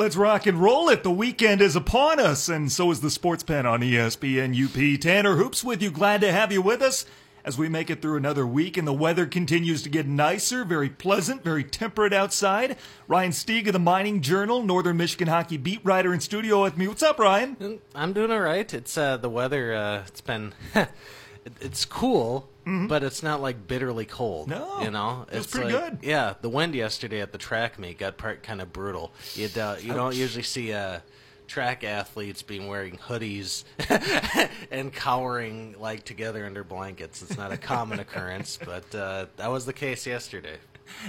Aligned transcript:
Let's 0.00 0.16
rock 0.16 0.46
and 0.46 0.56
roll 0.56 0.88
it. 0.88 1.02
The 1.02 1.10
weekend 1.10 1.60
is 1.60 1.76
upon 1.76 2.18
us, 2.18 2.48
and 2.48 2.72
so 2.72 2.90
is 2.90 3.02
the 3.02 3.10
Sports 3.10 3.42
Pen 3.42 3.66
on 3.66 3.82
ESPN 3.82 4.56
UP. 4.56 4.98
Tanner 4.98 5.36
Hoops 5.36 5.62
with 5.62 5.82
you. 5.82 5.90
Glad 5.90 6.22
to 6.22 6.32
have 6.32 6.50
you 6.50 6.62
with 6.62 6.80
us 6.80 7.04
as 7.44 7.58
we 7.58 7.68
make 7.68 7.90
it 7.90 8.00
through 8.00 8.16
another 8.16 8.46
week, 8.46 8.78
and 8.78 8.88
the 8.88 8.94
weather 8.94 9.26
continues 9.26 9.82
to 9.82 9.90
get 9.90 10.06
nicer, 10.06 10.64
very 10.64 10.88
pleasant, 10.88 11.44
very 11.44 11.62
temperate 11.62 12.14
outside. 12.14 12.78
Ryan 13.08 13.32
Stieg 13.32 13.66
of 13.66 13.74
the 13.74 13.78
Mining 13.78 14.22
Journal, 14.22 14.62
Northern 14.62 14.96
Michigan 14.96 15.28
hockey 15.28 15.58
beat 15.58 15.80
writer 15.84 16.14
in 16.14 16.20
studio 16.20 16.62
with 16.62 16.78
me. 16.78 16.88
What's 16.88 17.02
up, 17.02 17.18
Ryan? 17.18 17.80
I'm 17.94 18.14
doing 18.14 18.30
all 18.30 18.40
right. 18.40 18.72
It's 18.72 18.96
uh, 18.96 19.18
the 19.18 19.28
weather. 19.28 19.74
Uh, 19.74 20.04
it's 20.06 20.22
been, 20.22 20.54
it's 21.60 21.84
cool, 21.84 22.48
but 22.88 23.02
it's 23.02 23.22
not 23.22 23.40
like 23.40 23.66
bitterly 23.66 24.04
cold. 24.04 24.48
Mm-hmm. 24.48 24.60
No, 24.78 24.84
you 24.84 24.90
know, 24.90 25.26
it's 25.32 25.46
pretty 25.46 25.72
like- 25.72 26.00
good. 26.00 26.06
Yeah, 26.08 26.34
the 26.40 26.48
wind 26.48 26.74
yesterday 26.74 27.20
at 27.20 27.32
the 27.32 27.38
track 27.38 27.78
meet 27.78 27.98
got 27.98 28.16
part 28.16 28.42
kind 28.42 28.60
of 28.60 28.72
brutal. 28.72 29.12
You'd, 29.34 29.56
uh, 29.58 29.76
you 29.80 29.92
don't 29.92 30.14
usually 30.14 30.42
see 30.42 30.72
uh, 30.72 31.00
track 31.46 31.82
athletes 31.84 32.42
being 32.42 32.68
wearing 32.68 32.96
hoodies 32.96 33.64
and 34.70 34.92
cowering 34.92 35.74
like 35.78 36.04
together 36.04 36.46
under 36.46 36.62
blankets. 36.64 37.22
It's 37.22 37.36
not 37.36 37.52
a 37.52 37.56
common 37.56 37.98
occurrence, 38.06 38.58
but 38.64 38.94
uh, 38.94 39.26
that 39.36 39.50
was 39.50 39.66
the 39.66 39.72
case 39.72 40.06
yesterday. 40.06 40.56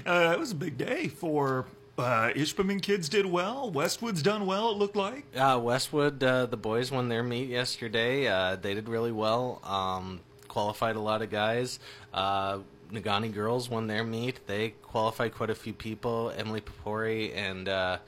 Uh, 0.05 0.31
it 0.33 0.39
was 0.39 0.51
a 0.51 0.55
big 0.55 0.77
day 0.77 1.07
for 1.07 1.65
uh, 1.97 2.29
Ishpeming 2.35 2.81
kids 2.81 3.09
did 3.09 3.25
well. 3.25 3.69
Westwood's 3.71 4.21
done 4.23 4.45
well, 4.45 4.71
it 4.71 4.77
looked 4.77 4.95
like. 4.95 5.25
Uh, 5.35 5.59
Westwood, 5.61 6.23
uh, 6.23 6.45
the 6.47 6.57
boys 6.57 6.91
won 6.91 7.09
their 7.09 7.23
meet 7.23 7.49
yesterday. 7.49 8.27
Uh, 8.27 8.55
they 8.55 8.73
did 8.73 8.87
really 8.89 9.11
well. 9.11 9.59
Um, 9.63 10.21
qualified 10.51 10.97
a 10.97 10.99
lot 10.99 11.21
of 11.21 11.29
guys. 11.29 11.79
Uh, 12.13 12.59
Negaunee 12.91 13.33
girls 13.33 13.69
won 13.69 13.87
their 13.87 14.03
meet. 14.03 14.45
They 14.47 14.71
qualified 14.81 15.33
quite 15.33 15.49
a 15.49 15.55
few 15.55 15.71
people. 15.71 16.33
Emily 16.35 16.59
Papori 16.59 17.33
and 17.33 17.69
uh, 17.69 17.99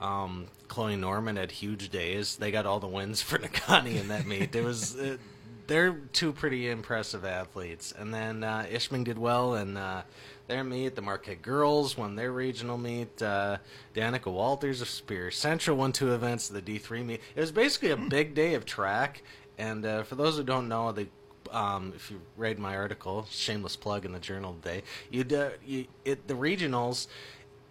um, 0.00 0.46
Chloe 0.68 0.96
Norman 0.96 1.36
had 1.36 1.50
huge 1.50 1.90
days. 1.90 2.36
They 2.36 2.50
got 2.50 2.64
all 2.64 2.80
the 2.80 2.86
wins 2.86 3.20
for 3.20 3.38
Negaunee 3.46 4.00
in 4.00 4.08
that 4.08 4.26
meet. 4.26 4.54
It 4.54 4.64
was. 4.64 4.98
Uh, 4.98 5.18
they're 5.66 5.92
two 6.12 6.32
pretty 6.32 6.70
impressive 6.70 7.24
athletes. 7.24 7.92
And 7.96 8.12
then 8.12 8.42
uh, 8.42 8.66
Ishpeming 8.70 9.04
did 9.04 9.18
well 9.18 9.54
in 9.54 9.76
uh, 9.76 10.02
their 10.48 10.64
meet. 10.64 10.96
The 10.96 11.02
Marquette 11.02 11.42
girls 11.42 11.96
won 11.96 12.16
their 12.16 12.32
regional 12.32 12.78
meet. 12.78 13.22
Uh, 13.22 13.58
Danica 13.94 14.32
Walters 14.32 14.80
of 14.80 14.88
Superior 14.88 15.30
Central 15.30 15.76
won 15.76 15.92
two 15.92 16.14
events 16.14 16.48
the 16.48 16.62
D3 16.62 17.04
meet. 17.04 17.20
It 17.36 17.40
was 17.40 17.52
basically 17.52 17.90
a 17.90 17.96
big 17.96 18.34
day 18.34 18.54
of 18.54 18.64
track. 18.64 19.22
And 19.58 19.84
uh, 19.84 20.02
for 20.02 20.14
those 20.14 20.36
who 20.36 20.42
don't 20.42 20.68
know, 20.68 20.90
the 20.92 21.06
um, 21.52 21.92
if 21.94 22.10
you 22.10 22.20
read 22.36 22.58
my 22.58 22.76
article, 22.76 23.26
shameless 23.30 23.76
plug 23.76 24.04
in 24.04 24.12
the 24.12 24.20
journal 24.20 24.56
today, 24.62 24.82
you'd, 25.10 25.32
uh, 25.32 25.50
you 25.64 25.86
it, 26.04 26.26
the 26.26 26.34
regionals 26.34 27.06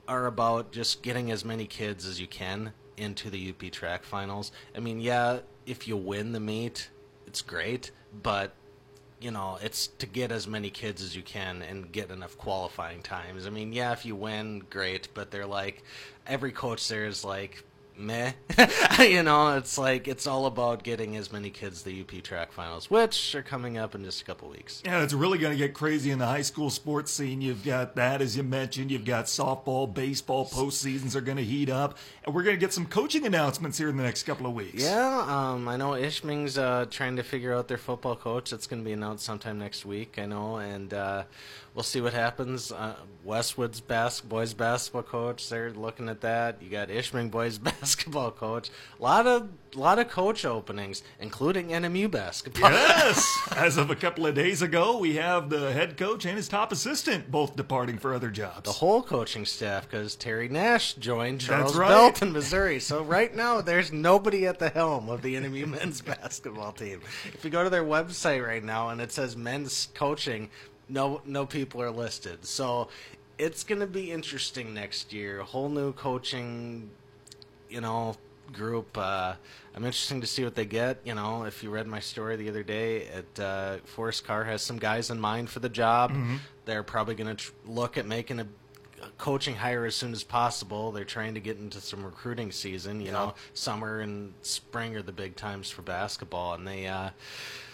are 0.08 0.26
about 0.26 0.72
just 0.72 1.02
getting 1.02 1.32
as 1.32 1.44
many 1.44 1.66
kids 1.66 2.06
as 2.06 2.20
you 2.20 2.28
can 2.28 2.74
into 2.98 3.30
the 3.30 3.50
UP 3.50 3.72
track 3.72 4.04
finals. 4.04 4.52
I 4.76 4.80
mean, 4.80 5.00
yeah, 5.00 5.40
if 5.66 5.88
you 5.88 5.98
win 5.98 6.32
the 6.32 6.40
meet, 6.40 6.90
it's 7.28 7.42
great, 7.42 7.92
but 8.22 8.54
you 9.20 9.30
know, 9.30 9.60
it's 9.62 9.88
to 9.88 10.08
get 10.08 10.32
as 10.32 10.48
many 10.48 10.72
kids 10.72 11.04
as 11.04 11.16
you 11.16 11.22
can 11.22 11.62
and 11.62 11.92
get 11.92 12.10
enough 12.10 12.38
qualifying 12.38 13.04
times. 13.04 13.46
I 13.46 13.52
mean, 13.52 13.72
yeah, 13.72 13.92
if 13.92 14.04
you 14.04 14.16
win, 14.16 14.64
great, 14.70 15.10
but 15.14 15.30
they're 15.30 15.46
like 15.46 15.84
every 16.26 16.52
coach 16.52 16.88
there 16.88 17.06
is 17.06 17.24
like 17.24 17.64
meh. 17.98 18.32
you 19.00 19.24
know, 19.24 19.58
it's 19.58 19.78
like 19.78 20.08
it's 20.08 20.28
all 20.28 20.46
about 20.46 20.84
getting 20.84 21.16
as 21.18 21.32
many 21.32 21.50
kids 21.50 21.84
the 21.84 22.02
UP 22.02 22.24
track 22.24 22.52
finals, 22.52 22.90
which 22.90 23.36
are 23.36 23.42
coming 23.42 23.78
up 23.78 23.96
in 23.96 24.04
just 24.04 24.22
a 24.22 24.26
couple 24.26 24.50
weeks. 24.50 24.82
Yeah, 24.86 25.04
it's 25.04 25.14
really 25.14 25.38
going 25.38 25.54
to 25.54 25.58
get 25.58 25.74
crazy 25.74 26.12
in 26.12 26.20
the 26.20 26.26
high 26.26 26.42
school 26.42 26.70
sports 26.70 27.12
scene. 27.12 27.42
You've 27.42 27.64
got 27.64 27.96
that, 27.96 28.22
as 28.22 28.36
you 28.36 28.44
mentioned. 28.44 28.92
You've 28.92 29.06
got 29.06 29.26
softball, 29.26 29.92
baseball, 29.92 30.46
postseasons 30.46 31.16
are 31.16 31.22
going 31.22 31.38
to 31.38 31.44
heat 31.44 31.70
up. 31.70 31.98
And 32.24 32.34
we're 32.36 32.44
going 32.44 32.56
to 32.56 32.60
get 32.60 32.74
some 32.74 32.86
coaching 32.86 33.26
announcements 33.26 33.78
here 33.78 33.90
in 33.90 33.98
the 33.98 34.04
next 34.04 34.24
couple 34.24 34.46
of 34.46 34.54
weeks. 34.54 34.84
Yeah, 34.84 35.26
um, 35.28 35.68
I 35.68 35.78
know 35.78 35.92
Ishpeming's 35.92 36.58
uh, 36.58 36.86
trying 36.90 37.16
to 37.18 37.24
figure 37.24 37.54
out 37.54 37.68
their 37.68 37.78
football 37.78 38.16
coach. 38.16 38.52
That's 38.52 38.68
going 38.68 38.82
to 38.82 38.86
be 38.86 38.94
announced 38.94 39.26
sometime 39.26 39.60
next 39.60 39.86
week, 39.86 40.18
I 40.18 40.26
know, 40.26 40.58
and 40.58 40.94
uh, 40.94 41.24
we'll 41.74 41.84
see 41.84 42.02
what 42.02 42.14
happens. 42.14 42.72
Uh, 42.72 42.96
Westwood's 43.24 43.82
bas- 43.82 44.22
boys 44.22 44.54
basketball 44.54 45.04
coach, 45.04 45.50
they're 45.50 45.72
looking 45.72 46.10
at 46.10 46.22
that. 46.22 46.62
You 46.62 46.70
got 46.70 46.90
Ishming 46.90 47.32
boys 47.32 47.58
basketball 47.60 47.81
coach. 47.82 48.70
A 49.00 49.04
lot 49.04 49.28
of 49.28 49.50
lot 49.76 50.00
of 50.00 50.10
coach 50.10 50.46
openings, 50.46 51.02
including 51.20 51.70
NMU 51.70 52.12
basketball. 52.12 52.72
Yes. 52.72 53.26
As 53.56 53.78
of 53.78 53.90
a 53.90 53.96
couple 53.96 54.26
of 54.26 54.36
days 54.36 54.62
ago, 54.62 54.98
we 54.98 55.16
have 55.16 55.50
the 55.50 55.72
head 55.72 55.98
coach 55.98 56.26
and 56.26 56.36
his 56.36 56.48
top 56.48 56.72
assistant 56.72 57.32
both 57.32 57.56
departing 57.56 57.98
for 57.98 58.14
other 58.14 58.30
jobs. 58.30 58.64
the 58.64 58.72
whole 58.72 59.02
coaching 59.02 59.46
staff 59.46 59.90
because 59.90 60.16
Terry 60.16 60.50
Nash 60.50 60.94
joined 60.96 61.42
Charles 61.42 61.76
right. 61.76 61.88
Belt 61.88 62.22
in 62.22 62.32
Missouri. 62.32 62.80
So 62.80 63.04
right 63.04 63.34
now 63.34 63.62
there's 63.62 63.92
nobody 63.92 64.46
at 64.46 64.60
the 64.60 64.70
helm 64.70 65.10
of 65.10 65.22
the 65.22 65.36
NMU 65.36 65.68
men's 65.80 66.02
basketball 66.02 66.74
team. 66.74 67.02
If 67.34 67.44
you 67.44 67.50
go 67.50 67.64
to 67.64 67.70
their 67.70 67.84
website 67.84 68.46
right 68.46 68.64
now 68.64 68.90
and 68.90 69.02
it 69.02 69.12
says 69.12 69.36
men's 69.38 69.90
coaching, 69.94 70.50
no 70.90 71.22
no 71.26 71.46
people 71.46 71.82
are 71.82 71.92
listed. 71.92 72.46
So 72.46 72.90
it's 73.38 73.64
going 73.64 73.82
to 73.82 73.88
be 73.88 74.12
interesting 74.12 74.74
next 74.74 75.12
year. 75.12 75.40
A 75.40 75.46
whole 75.46 75.70
new 75.70 75.94
coaching, 75.94 76.92
you 77.72 77.82
know, 77.82 78.16
group. 78.54 78.98
Uh, 78.98 79.34
I'm 79.74 79.84
interested 79.86 80.20
to 80.22 80.28
see 80.28 80.44
what 80.44 80.56
they 80.56 80.66
get. 80.66 81.00
You 81.06 81.16
know, 81.16 81.46
if 81.46 81.64
you 81.64 81.70
read 81.70 81.88
my 81.88 82.00
story 82.00 82.36
the 82.36 82.50
other 82.50 82.64
day, 82.64 83.08
at 83.08 83.40
uh, 83.40 83.78
Forrest 83.86 84.26
Karr 84.26 84.44
has 84.44 84.62
some 84.62 84.78
guys 84.78 85.10
in 85.10 85.20
mind 85.20 85.50
for 85.50 85.60
the 85.60 85.70
job. 85.70 86.14
They're 86.66 86.84
probably 86.84 87.16
going 87.16 87.36
to 87.36 87.44
tr- 87.44 87.52
look 87.66 87.98
at 87.98 88.06
making 88.06 88.40
a, 88.40 88.48
a 89.02 89.08
coaching 89.18 89.56
hire 89.56 89.86
as 89.86 89.96
soon 89.96 90.12
as 90.12 90.24
possible. 90.24 90.92
They're 90.92 91.06
trying 91.06 91.34
to 91.36 91.40
get 91.40 91.58
into 91.58 91.80
some 91.82 92.04
recruiting 92.04 92.52
season. 92.52 93.02
You 93.02 93.12
know, 93.12 93.34
summer 93.54 94.02
and 94.02 94.34
spring 94.42 94.96
are 94.96 95.02
the 95.02 95.12
big 95.14 95.36
times 95.36 95.70
for 95.70 95.82
basketball, 95.82 96.54
and 96.54 96.68
they. 96.68 96.88
Uh, 96.88 97.12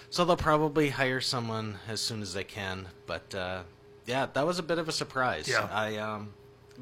so 0.09 0.23
they'll 0.23 0.37
probably 0.37 0.89
hire 0.89 1.19
someone 1.19 1.79
as 1.87 1.99
soon 1.99 2.21
as 2.21 2.33
they 2.33 2.45
can. 2.45 2.87
But 3.07 3.33
uh, 3.35 3.63
yeah, 4.05 4.27
that 4.33 4.45
was 4.45 4.57
a 4.59 4.63
bit 4.63 4.77
of 4.77 4.87
a 4.87 4.91
surprise. 4.93 5.49
Yeah. 5.49 5.67
I 5.71 5.97
um, 5.97 6.33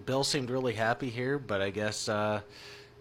Bill 0.06 0.24
seemed 0.24 0.50
really 0.50 0.74
happy 0.74 1.10
here, 1.10 1.40
but 1.40 1.62
I 1.62 1.70
guess 1.72 2.08
uh, 2.08 2.42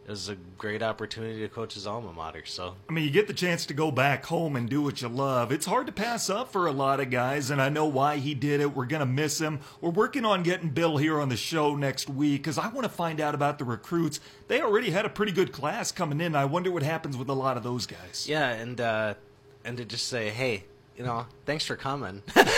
it 0.06 0.10
was 0.10 0.28
a 0.28 0.36
great 0.58 0.82
opportunity 0.82 1.40
to 1.40 1.48
coach 1.48 1.74
his 1.74 1.86
alma 1.86 2.12
mater. 2.12 2.44
So 2.44 2.74
I 2.88 2.92
mean, 2.92 3.04
you 3.04 3.10
get 3.10 3.26
the 3.26 3.32
chance 3.32 3.64
to 3.66 3.74
go 3.74 3.90
back 3.90 4.26
home 4.26 4.54
and 4.54 4.68
do 4.68 4.82
what 4.82 5.00
you 5.00 5.08
love. 5.08 5.50
It's 5.50 5.64
hard 5.64 5.86
to 5.86 5.92
pass 5.92 6.28
up 6.28 6.52
for 6.52 6.66
a 6.66 6.72
lot 6.72 7.00
of 7.00 7.08
guys, 7.10 7.50
and 7.50 7.60
I 7.60 7.70
know 7.70 7.86
why 7.86 8.18
he 8.18 8.34
did 8.34 8.60
it. 8.60 8.76
We're 8.76 8.84
going 8.84 9.00
to 9.00 9.06
miss 9.06 9.40
him. 9.40 9.60
We're 9.80 9.90
working 9.90 10.24
on 10.26 10.42
getting 10.42 10.68
Bill 10.68 10.98
here 10.98 11.20
on 11.20 11.30
the 11.30 11.36
show 11.36 11.74
next 11.74 12.08
week 12.10 12.42
because 12.42 12.58
I 12.58 12.68
want 12.68 12.84
to 12.84 12.90
find 12.90 13.18
out 13.20 13.34
about 13.34 13.58
the 13.58 13.64
recruits. 13.64 14.20
They 14.48 14.60
already 14.60 14.90
had 14.90 15.06
a 15.06 15.10
pretty 15.10 15.32
good 15.32 15.52
class 15.52 15.90
coming 15.90 16.20
in. 16.20 16.34
I 16.36 16.44
wonder 16.44 16.70
what 16.70 16.82
happens 16.82 17.16
with 17.16 17.30
a 17.30 17.34
lot 17.34 17.56
of 17.56 17.62
those 17.62 17.86
guys. 17.86 18.26
yeah, 18.28 18.50
and 18.50 18.80
uh, 18.80 19.14
and 19.64 19.78
to 19.78 19.84
just 19.84 20.06
say, 20.06 20.30
hey. 20.30 20.64
You 20.96 21.04
know, 21.04 21.26
thanks 21.44 21.66
for 21.66 21.74
coming. 21.74 22.22
but 22.34 22.48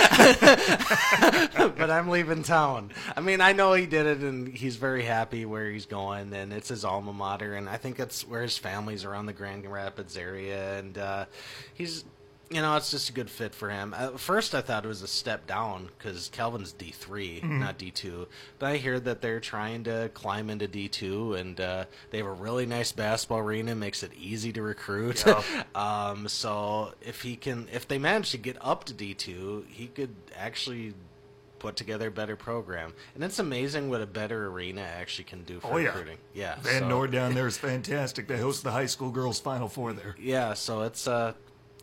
I'm 1.90 2.10
leaving 2.10 2.42
town. 2.42 2.92
I 3.16 3.20
mean, 3.20 3.40
I 3.40 3.52
know 3.52 3.72
he 3.72 3.86
did 3.86 4.04
it 4.04 4.18
and 4.18 4.46
he's 4.48 4.76
very 4.76 5.04
happy 5.04 5.46
where 5.46 5.70
he's 5.70 5.86
going 5.86 6.34
and 6.34 6.52
it's 6.52 6.68
his 6.68 6.84
alma 6.84 7.14
mater 7.14 7.54
and 7.54 7.66
I 7.66 7.78
think 7.78 7.96
that's 7.96 8.28
where 8.28 8.42
his 8.42 8.58
family's 8.58 9.04
around 9.04 9.24
the 9.24 9.32
Grand 9.32 9.64
Rapids 9.64 10.18
area 10.18 10.78
and 10.78 10.98
uh, 10.98 11.24
he's 11.72 12.04
you 12.48 12.60
know, 12.62 12.76
it's 12.76 12.92
just 12.92 13.08
a 13.08 13.12
good 13.12 13.28
fit 13.28 13.54
for 13.54 13.70
him. 13.70 13.92
At 13.92 14.20
first, 14.20 14.54
I 14.54 14.60
thought 14.60 14.84
it 14.84 14.88
was 14.88 15.02
a 15.02 15.08
step 15.08 15.46
down 15.48 15.88
because 15.98 16.28
Calvin's 16.32 16.72
D 16.72 16.92
3 16.92 17.40
not 17.42 17.76
D 17.76 17.90
two. 17.90 18.28
But 18.60 18.66
I 18.66 18.76
hear 18.76 19.00
that 19.00 19.20
they're 19.20 19.40
trying 19.40 19.82
to 19.84 20.10
climb 20.14 20.48
into 20.48 20.68
D 20.68 20.88
two, 20.88 21.34
and 21.34 21.60
uh, 21.60 21.86
they 22.10 22.18
have 22.18 22.26
a 22.26 22.32
really 22.32 22.64
nice 22.66 22.92
basketball 22.92 23.38
arena. 23.40 23.74
Makes 23.74 24.02
it 24.04 24.12
easy 24.20 24.52
to 24.52 24.62
recruit. 24.62 25.24
Yeah. 25.26 25.42
um, 25.74 26.28
so 26.28 26.92
if 27.02 27.22
he 27.22 27.34
can, 27.34 27.66
if 27.72 27.88
they 27.88 27.98
manage 27.98 28.30
to 28.30 28.38
get 28.38 28.56
up 28.60 28.84
to 28.84 28.92
D 28.92 29.12
two, 29.14 29.66
he 29.68 29.88
could 29.88 30.14
actually 30.36 30.94
put 31.58 31.74
together 31.74 32.08
a 32.08 32.10
better 32.12 32.36
program. 32.36 32.92
And 33.14 33.24
it's 33.24 33.38
amazing 33.38 33.88
what 33.88 34.02
a 34.02 34.06
better 34.06 34.46
arena 34.48 34.82
actually 34.82 35.24
can 35.24 35.42
do 35.44 35.58
for 35.58 35.72
Oh, 35.72 35.76
yeah. 35.78 35.86
recruiting. 35.88 36.18
Yeah, 36.34 36.56
Van 36.60 36.82
so- 36.82 36.88
Noord 36.88 37.10
down 37.12 37.34
there 37.34 37.46
is 37.46 37.56
fantastic. 37.58 38.28
They 38.28 38.36
host 38.38 38.62
the 38.62 38.70
high 38.72 38.86
school 38.86 39.10
girls 39.10 39.40
Final 39.40 39.66
Four 39.68 39.94
there. 39.94 40.14
Yeah, 40.20 40.52
so 40.54 40.82
it's 40.82 41.08
uh 41.08 41.32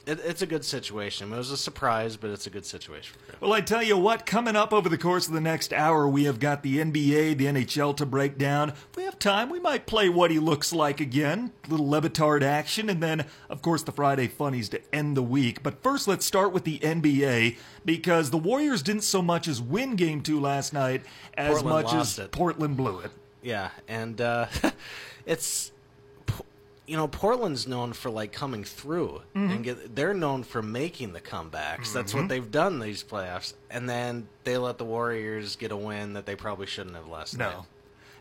it, 0.05 0.19
it's 0.25 0.41
a 0.41 0.45
good 0.45 0.65
situation. 0.65 1.31
It 1.31 1.37
was 1.37 1.51
a 1.51 1.57
surprise, 1.57 2.17
but 2.17 2.29
it's 2.29 2.45
a 2.47 2.49
good 2.49 2.65
situation. 2.65 3.15
Well, 3.39 3.53
I 3.53 3.61
tell 3.61 3.83
you 3.83 3.97
what, 3.97 4.25
coming 4.25 4.55
up 4.55 4.73
over 4.73 4.89
the 4.89 4.97
course 4.97 5.27
of 5.27 5.33
the 5.33 5.41
next 5.41 5.71
hour, 5.71 6.07
we 6.07 6.25
have 6.25 6.39
got 6.39 6.63
the 6.63 6.77
NBA, 6.77 7.37
the 7.37 7.45
NHL 7.45 7.95
to 7.97 8.05
break 8.05 8.37
down. 8.37 8.69
If 8.69 8.95
we 8.95 9.03
have 9.03 9.19
time, 9.19 9.49
we 9.49 9.59
might 9.59 9.85
play 9.85 10.09
what 10.09 10.31
he 10.31 10.39
looks 10.39 10.73
like 10.73 10.99
again. 10.99 11.51
little 11.67 11.89
Le 11.89 12.01
Batard 12.01 12.43
action, 12.43 12.89
and 12.89 13.01
then, 13.01 13.25
of 13.49 13.61
course, 13.61 13.83
the 13.83 13.91
Friday 13.91 14.27
funnies 14.27 14.69
to 14.69 14.81
end 14.93 15.17
the 15.17 15.23
week. 15.23 15.63
But 15.63 15.81
first, 15.83 16.07
let's 16.07 16.25
start 16.25 16.53
with 16.53 16.63
the 16.63 16.79
NBA, 16.79 17.57
because 17.85 18.29
the 18.29 18.37
Warriors 18.37 18.81
didn't 18.81 19.03
so 19.03 19.21
much 19.21 19.47
as 19.47 19.61
win 19.61 19.95
game 19.95 20.21
two 20.21 20.39
last 20.39 20.73
night 20.73 21.03
as 21.35 21.61
Portland 21.61 21.85
much 21.85 21.93
as 21.93 22.19
it. 22.19 22.31
Portland 22.31 22.77
blew 22.77 22.99
it. 22.99 23.11
Yeah, 23.41 23.71
and 23.89 24.19
uh, 24.21 24.47
it's 25.25 25.72
you 26.85 26.97
know 26.97 27.07
Portland's 27.07 27.67
known 27.67 27.93
for 27.93 28.09
like 28.09 28.31
coming 28.31 28.63
through 28.63 29.21
mm-hmm. 29.35 29.51
and 29.51 29.63
get, 29.63 29.95
they're 29.95 30.13
known 30.13 30.43
for 30.43 30.61
making 30.61 31.13
the 31.13 31.21
comebacks. 31.21 31.93
That's 31.93 32.13
what 32.13 32.21
mm-hmm. 32.21 32.27
they've 32.27 32.51
done 32.51 32.79
these 32.79 33.03
playoffs, 33.03 33.53
and 33.69 33.89
then 33.89 34.27
they 34.43 34.57
let 34.57 34.77
the 34.77 34.85
Warriors 34.85 35.55
get 35.55 35.71
a 35.71 35.77
win 35.77 36.13
that 36.13 36.25
they 36.25 36.35
probably 36.35 36.67
shouldn't 36.67 36.95
have 36.95 37.07
last 37.07 37.37
night. 37.37 37.53
No. 37.53 37.65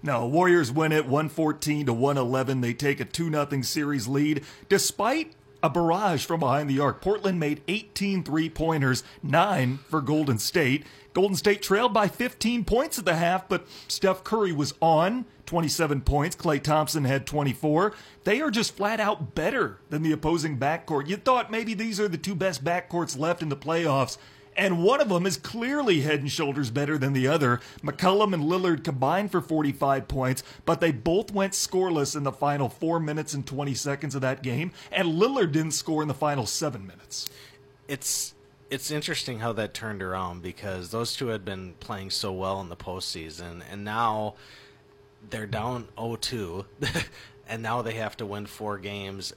No, 0.04 0.26
Warriors 0.26 0.72
win 0.72 0.90
it 0.90 1.04
114 1.06 1.86
to 1.86 1.92
111. 1.92 2.60
They 2.60 2.74
take 2.74 2.98
a 2.98 3.04
2 3.04 3.30
0 3.30 3.62
series 3.62 4.08
lead 4.08 4.42
despite 4.68 5.32
a 5.62 5.70
barrage 5.70 6.24
from 6.24 6.40
behind 6.40 6.68
the 6.68 6.80
arc. 6.80 7.00
Portland 7.00 7.38
made 7.38 7.62
18 7.68 8.24
three 8.24 8.50
pointers, 8.50 9.04
9 9.22 9.78
for 9.88 10.00
Golden 10.00 10.38
State. 10.38 10.84
Golden 11.12 11.36
State 11.36 11.62
trailed 11.62 11.92
by 11.92 12.08
15 12.08 12.64
points 12.64 12.98
at 12.98 13.04
the 13.04 13.14
half, 13.14 13.48
but 13.48 13.66
Steph 13.86 14.24
Curry 14.24 14.52
was 14.52 14.74
on 14.80 15.26
27 15.46 16.00
points. 16.00 16.34
Klay 16.34 16.62
Thompson 16.62 17.04
had 17.04 17.26
24. 17.26 17.92
They 18.24 18.40
are 18.40 18.50
just 18.50 18.74
flat 18.74 19.00
out 19.00 19.34
better 19.34 19.78
than 19.90 20.02
the 20.02 20.12
opposing 20.12 20.58
backcourt. 20.58 21.08
You 21.08 21.16
thought 21.16 21.50
maybe 21.50 21.74
these 21.74 22.00
are 22.00 22.08
the 22.08 22.16
two 22.16 22.34
best 22.34 22.64
backcourts 22.64 23.18
left 23.18 23.42
in 23.42 23.50
the 23.50 23.56
playoffs 23.56 24.16
and 24.56 24.82
one 24.82 25.00
of 25.00 25.08
them 25.08 25.26
is 25.26 25.36
clearly 25.36 26.00
head 26.00 26.20
and 26.20 26.30
shoulders 26.30 26.70
better 26.70 26.98
than 26.98 27.12
the 27.12 27.26
other. 27.26 27.60
McCollum 27.82 28.34
and 28.34 28.44
Lillard 28.44 28.84
combined 28.84 29.30
for 29.30 29.40
45 29.40 30.08
points, 30.08 30.42
but 30.64 30.80
they 30.80 30.92
both 30.92 31.32
went 31.32 31.52
scoreless 31.52 32.16
in 32.16 32.22
the 32.22 32.32
final 32.32 32.68
4 32.68 33.00
minutes 33.00 33.34
and 33.34 33.46
20 33.46 33.74
seconds 33.74 34.14
of 34.14 34.20
that 34.20 34.42
game, 34.42 34.72
and 34.90 35.08
Lillard 35.08 35.52
didn't 35.52 35.72
score 35.72 36.02
in 36.02 36.08
the 36.08 36.14
final 36.14 36.46
7 36.46 36.86
minutes. 36.86 37.28
It's 37.88 38.34
it's 38.70 38.90
interesting 38.90 39.40
how 39.40 39.52
that 39.52 39.74
turned 39.74 40.02
around 40.02 40.40
because 40.40 40.92
those 40.92 41.14
two 41.14 41.26
had 41.26 41.44
been 41.44 41.74
playing 41.78 42.08
so 42.08 42.32
well 42.32 42.58
in 42.62 42.70
the 42.70 42.76
postseason, 42.76 43.60
and 43.70 43.84
now 43.84 44.34
they're 45.28 45.46
down 45.46 45.88
0-2 45.98 46.64
and 47.52 47.62
now 47.62 47.82
they 47.82 47.92
have 47.92 48.16
to 48.16 48.24
win 48.24 48.46
four 48.46 48.78
games. 48.78 49.34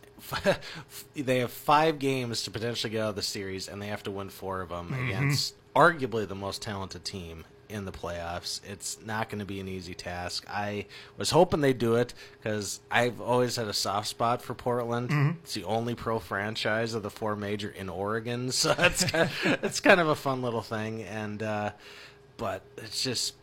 they 1.15 1.39
have 1.39 1.51
five 1.51 1.99
games 1.99 2.43
to 2.43 2.51
potentially 2.51 2.89
get 2.89 3.01
out 3.01 3.09
of 3.09 3.15
the 3.17 3.21
series, 3.21 3.67
and 3.67 3.81
they 3.81 3.87
have 3.87 4.03
to 4.03 4.11
win 4.11 4.29
four 4.29 4.61
of 4.61 4.69
them 4.69 4.89
mm-hmm. 4.89 5.07
against 5.09 5.53
arguably 5.75 6.25
the 6.25 6.33
most 6.33 6.61
talented 6.61 7.03
team 7.03 7.43
in 7.67 7.83
the 7.83 7.91
playoffs. 7.91 8.61
It's 8.65 8.97
not 9.05 9.27
going 9.27 9.39
to 9.39 9.45
be 9.45 9.59
an 9.59 9.67
easy 9.67 9.93
task. 9.93 10.45
I 10.49 10.85
was 11.17 11.29
hoping 11.31 11.59
they'd 11.59 11.77
do 11.77 11.95
it 11.95 12.13
because 12.41 12.79
I've 12.89 13.19
always 13.19 13.57
had 13.57 13.67
a 13.67 13.73
soft 13.73 14.07
spot 14.07 14.41
for 14.41 14.53
Portland. 14.53 15.09
Mm-hmm. 15.09 15.39
It's 15.43 15.55
the 15.55 15.65
only 15.65 15.93
pro 15.93 16.19
franchise 16.19 16.93
of 16.93 17.03
the 17.03 17.09
four 17.09 17.35
major 17.35 17.69
in 17.69 17.89
Oregon, 17.89 18.49
so 18.51 18.73
that's 18.75 19.03
kind 19.03 19.29
of, 19.29 19.59
it's 19.61 19.81
kind 19.81 19.99
of 19.99 20.07
a 20.07 20.15
fun 20.15 20.41
little 20.41 20.61
thing. 20.61 21.03
And 21.03 21.43
uh, 21.43 21.71
but 22.37 22.61
it's 22.77 23.03
just 23.03 23.33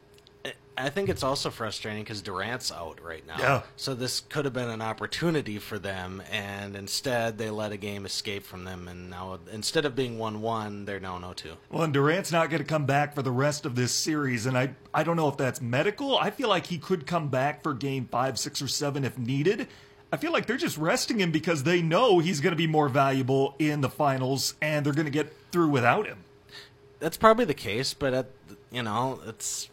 I 0.76 0.88
think 0.88 1.08
it's 1.08 1.22
also 1.22 1.50
frustrating 1.50 2.02
because 2.02 2.22
Durant's 2.22 2.72
out 2.72 3.02
right 3.02 3.26
now. 3.26 3.36
Yeah. 3.38 3.62
So 3.76 3.94
this 3.94 4.20
could 4.20 4.44
have 4.46 4.54
been 4.54 4.70
an 4.70 4.80
opportunity 4.80 5.58
for 5.58 5.78
them, 5.78 6.22
and 6.30 6.74
instead 6.74 7.36
they 7.36 7.50
let 7.50 7.72
a 7.72 7.76
game 7.76 8.06
escape 8.06 8.44
from 8.44 8.64
them, 8.64 8.88
and 8.88 9.10
now 9.10 9.38
instead 9.52 9.84
of 9.84 9.94
being 9.94 10.18
one-one, 10.18 10.86
they're 10.86 11.00
now 11.00 11.18
0-2. 11.18 11.56
Well, 11.70 11.82
and 11.82 11.92
Durant's 11.92 12.32
not 12.32 12.48
going 12.48 12.62
to 12.62 12.68
come 12.68 12.86
back 12.86 13.14
for 13.14 13.22
the 13.22 13.30
rest 13.30 13.66
of 13.66 13.74
this 13.74 13.92
series, 13.92 14.46
and 14.46 14.56
I 14.56 14.74
I 14.94 15.04
don't 15.04 15.16
know 15.16 15.28
if 15.28 15.36
that's 15.36 15.60
medical. 15.60 16.18
I 16.18 16.30
feel 16.30 16.48
like 16.48 16.66
he 16.66 16.78
could 16.78 17.06
come 17.06 17.28
back 17.28 17.62
for 17.62 17.74
game 17.74 18.08
five, 18.10 18.38
six, 18.38 18.62
or 18.62 18.68
seven 18.68 19.04
if 19.04 19.18
needed. 19.18 19.68
I 20.12 20.18
feel 20.18 20.32
like 20.32 20.46
they're 20.46 20.58
just 20.58 20.76
resting 20.76 21.20
him 21.20 21.30
because 21.30 21.62
they 21.62 21.80
know 21.80 22.18
he's 22.18 22.40
going 22.40 22.52
to 22.52 22.56
be 22.56 22.66
more 22.66 22.90
valuable 22.90 23.54
in 23.58 23.80
the 23.80 23.88
finals, 23.88 24.54
and 24.60 24.84
they're 24.84 24.92
going 24.92 25.06
to 25.06 25.10
get 25.10 25.34
through 25.50 25.68
without 25.68 26.06
him. 26.06 26.24
That's 26.98 27.16
probably 27.16 27.46
the 27.46 27.54
case, 27.54 27.94
but 27.94 28.12
at, 28.12 28.26
you 28.70 28.82
know, 28.82 29.20
it's 29.26 29.70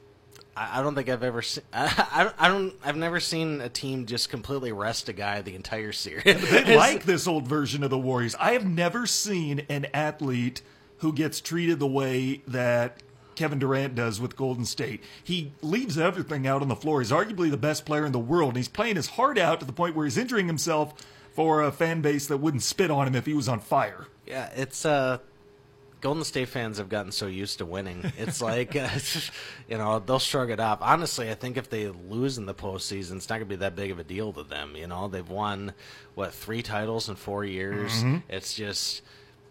I, 0.60 0.82
don't 0.82 0.94
think 0.94 1.10
I've 1.10 1.24
ever 1.24 1.42
seen. 1.42 1.64
I, 1.74 2.32
I, 2.38 2.48
don't. 2.50 2.74
I've 2.84 2.98
never 2.98 3.20
seen 3.20 3.62
a 3.62 3.70
team 3.70 4.06
just 4.06 4.30
completely 4.30 4.72
rest 4.72 5.08
a 5.08 5.14
guy 5.14 5.42
the 5.42 5.56
entire 5.56 5.92
series. 5.92 6.24
they 6.24 6.76
like 6.76 7.04
this 7.04 7.28
old 7.28 7.48
version 7.48 7.84
of 7.84 7.90
the 7.90 7.98
Warriors. 7.98 8.36
I 8.40 8.52
have 8.52 8.66
never 8.66 9.06
seen 9.08 9.66
an 9.70 9.88
athlete 9.94 10.62
who 10.98 11.14
gets 11.14 11.40
treated 11.40 11.80
the 11.80 11.88
way 11.88 12.42
that 12.48 13.02
Kevin 13.36 13.60
Durant 13.60 13.96
does 13.96 14.20
with 14.20 14.36
Golden 14.36 14.66
State. 14.66 15.02
He 15.24 15.54
leaves 15.62 15.98
everything 15.98 16.46
out 16.46 16.62
on 16.62 16.68
the 16.68 16.76
floor. 16.76 17.00
He's 17.00 17.12
arguably 17.12 17.50
the 17.50 17.58
best 17.58 17.86
player 17.86 18.06
in 18.06 18.12
the 18.12 18.20
world, 18.20 18.50
and 18.50 18.58
he's 18.58 18.68
playing 18.68 18.98
his 18.98 19.08
heart 19.08 19.38
out 19.38 19.62
to 19.62 19.66
the 19.66 19.72
point 19.72 19.96
where 19.96 20.06
he's 20.06 20.18
injuring 20.18 20.48
himself 20.48 20.94
for 21.34 21.62
a 21.62 21.72
fan 21.72 22.02
base 22.02 22.28
that 22.28 22.38
wouldn't 22.38 22.64
spit 22.64 22.92
on 22.92 23.08
him 23.08 23.16
if 23.16 23.26
he 23.26 23.34
was 23.34 23.48
on 23.48 23.62
fire. 23.62 24.08
Yeah, 24.28 24.50
it's 24.56 24.86
uh 24.86 25.20
Golden 26.02 26.24
State 26.24 26.50
fans 26.50 26.78
have 26.78 26.90
gotten 26.90 27.12
so 27.12 27.28
used 27.28 27.58
to 27.58 27.66
winning. 27.66 28.12
It's 28.18 28.42
like, 28.42 28.76
uh, 28.76 28.90
you 29.68 29.78
know, 29.78 30.00
they'll 30.00 30.20
shrug 30.20 30.50
it 30.50 30.60
off. 30.60 30.80
Honestly, 30.82 31.30
I 31.30 31.36
think 31.36 31.58
if 31.58 31.70
they 31.70 31.88
lose 31.88 32.38
in 32.38 32.46
the 32.46 32.54
postseason, 32.54 33.18
it's 33.18 33.30
not 33.30 33.38
going 33.38 33.42
to 33.42 33.46
be 33.46 33.56
that 33.58 33.76
big 33.76 33.92
of 33.92 34.00
a 34.00 34.04
deal 34.04 34.32
to 34.34 34.44
them. 34.44 34.76
You 34.76 34.88
know, 34.88 35.08
they've 35.08 35.28
won, 35.28 35.74
what, 36.16 36.34
three 36.34 36.62
titles 36.62 37.10
in 37.10 37.16
four 37.16 37.44
years? 37.44 37.92
Mm-hmm. 37.92 38.18
It's 38.30 38.54
just, 38.54 39.02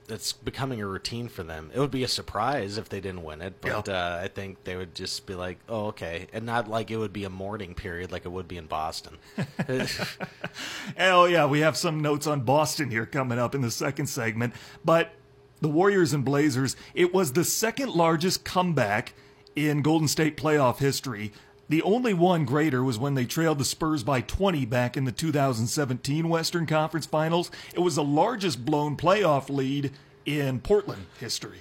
it's 0.09 0.33
becoming 0.33 0.81
a 0.81 0.87
routine 0.87 1.29
for 1.29 1.43
them. 1.43 1.71
It 1.75 1.81
would 1.81 1.91
be 1.91 2.03
a 2.03 2.09
surprise 2.09 2.79
if 2.79 2.89
they 2.89 3.01
didn't 3.01 3.25
win 3.25 3.43
it, 3.43 3.61
but 3.61 3.87
yep. 3.87 3.89
uh, 3.89 4.19
I 4.23 4.29
think 4.29 4.65
they 4.65 4.77
would 4.77 4.95
just 4.95 5.27
be 5.27 5.35
like, 5.35 5.59
"Oh, 5.69 5.87
okay," 5.89 6.29
and 6.33 6.47
not 6.47 6.69
like 6.69 6.91
it 6.91 6.97
would 6.97 7.13
be 7.13 7.25
a 7.25 7.31
mourning 7.31 7.75
period 7.75 8.11
like 8.11 8.25
it 8.25 8.31
would 8.31 8.49
be 8.49 8.57
in 8.57 8.67
Boston. 8.67 9.19
Hell 10.97 11.29
yeah, 11.29 11.47
we 11.47 11.61
have 11.61 11.77
some 11.77 12.01
notes 12.01 12.27
on 12.27 12.41
Boston 12.41 12.91
here 12.91 13.07
coming 13.07 13.39
up 13.39 13.55
in 13.55 13.61
the 13.61 13.71
second 13.71 14.07
segment, 14.07 14.55
but 14.85 15.11
the 15.61 15.69
Warriors 15.69 16.13
and 16.13 16.25
Blazers, 16.25 16.77
it 16.95 17.13
was 17.13 17.33
the 17.33 17.45
second 17.45 17.91
largest 17.91 18.45
comeback 18.45 19.15
in 19.57 19.83
Golden 19.83 20.09
State 20.09 20.37
playoff 20.37 20.79
history. 20.79 21.33
The 21.69 21.83
only 21.83 22.15
one 22.15 22.45
greater 22.47 22.83
was 22.83 22.99
when 22.99 23.15
they 23.15 23.27
trailed 23.27 23.59
the 23.59 23.65
Spurs 23.65 24.03
by 24.03 24.23
20 24.23 24.65
back 24.65 24.97
in 24.97 25.05
the 25.05 25.13
2017 25.13 26.29
Western 26.29 26.67
Conference 26.67 27.05
Finals. 27.05 27.51
It 27.75 27.81
was 27.81 27.97
the 27.97 28.05
largest 28.05 28.65
blown 28.65 28.97
playoff 28.97 29.51
lead 29.51 29.93
in 30.25 30.61
Portland 30.61 31.07
history. 31.21 31.61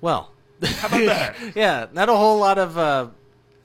Well, 0.00 0.32
how 0.62 0.88
about 0.88 1.06
that? 1.06 1.36
yeah, 1.54 1.86
not 1.92 2.08
a 2.08 2.16
whole 2.16 2.38
lot 2.38 2.58
of, 2.58 2.76
uh, 2.76 3.08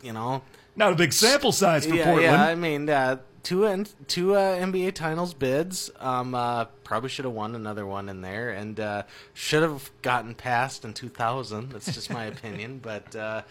you 0.03 0.13
know, 0.13 0.43
not 0.75 0.93
a 0.93 0.95
big 0.95 1.11
sample 1.11 1.51
size 1.51 1.85
for 1.87 1.95
yeah, 1.95 2.03
Portland. 2.03 2.31
Yeah, 2.31 2.45
I 2.45 2.55
mean, 2.55 2.89
uh, 2.89 3.17
two 3.43 3.65
and 3.65 3.89
two 4.07 4.35
uh, 4.35 4.57
NBA 4.57 4.97
Finals 4.97 5.33
bids. 5.33 5.89
Um, 5.99 6.35
uh, 6.35 6.65
probably 6.83 7.09
should 7.09 7.25
have 7.25 7.33
won 7.33 7.55
another 7.55 7.85
one 7.85 8.09
in 8.09 8.21
there, 8.21 8.49
and 8.51 8.79
uh, 8.79 9.03
should 9.33 9.63
have 9.63 9.91
gotten 10.01 10.35
past 10.35 10.85
in 10.85 10.93
2000. 10.93 11.71
That's 11.71 11.93
just 11.93 12.09
my 12.09 12.25
opinion, 12.35 12.79
but 12.79 13.15
uh, 13.15 13.41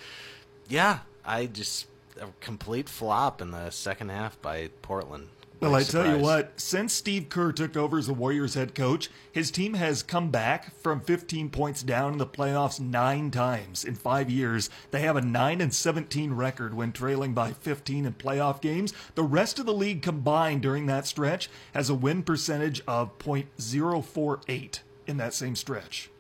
yeah, 0.68 1.00
I 1.24 1.46
just 1.46 1.86
a 2.20 2.26
complete 2.40 2.88
flop 2.88 3.40
in 3.40 3.50
the 3.50 3.70
second 3.70 4.10
half 4.10 4.40
by 4.42 4.70
Portland. 4.82 5.28
Well, 5.60 5.74
I 5.74 5.82
tell 5.82 6.16
you 6.16 6.22
what, 6.22 6.58
since 6.58 6.94
Steve 6.94 7.28
Kerr 7.28 7.52
took 7.52 7.76
over 7.76 7.98
as 7.98 8.06
the 8.06 8.14
Warriors 8.14 8.54
head 8.54 8.74
coach, 8.74 9.10
his 9.30 9.50
team 9.50 9.74
has 9.74 10.02
come 10.02 10.30
back 10.30 10.74
from 10.76 11.02
15 11.02 11.50
points 11.50 11.82
down 11.82 12.12
in 12.12 12.18
the 12.18 12.26
playoffs 12.26 12.80
nine 12.80 13.30
times 13.30 13.84
in 13.84 13.94
five 13.94 14.30
years. 14.30 14.70
They 14.90 15.02
have 15.02 15.16
a 15.16 15.20
9 15.20 15.60
and 15.60 15.74
17 15.74 16.32
record 16.32 16.72
when 16.72 16.92
trailing 16.92 17.34
by 17.34 17.52
15 17.52 18.06
in 18.06 18.12
playoff 18.14 18.62
games. 18.62 18.94
The 19.16 19.22
rest 19.22 19.58
of 19.58 19.66
the 19.66 19.74
league 19.74 20.00
combined 20.00 20.62
during 20.62 20.86
that 20.86 21.06
stretch 21.06 21.50
has 21.74 21.90
a 21.90 21.94
win 21.94 22.22
percentage 22.22 22.80
of 22.88 23.18
.048 23.18 24.78
in 25.06 25.16
that 25.18 25.34
same 25.34 25.56
stretch. 25.56 26.10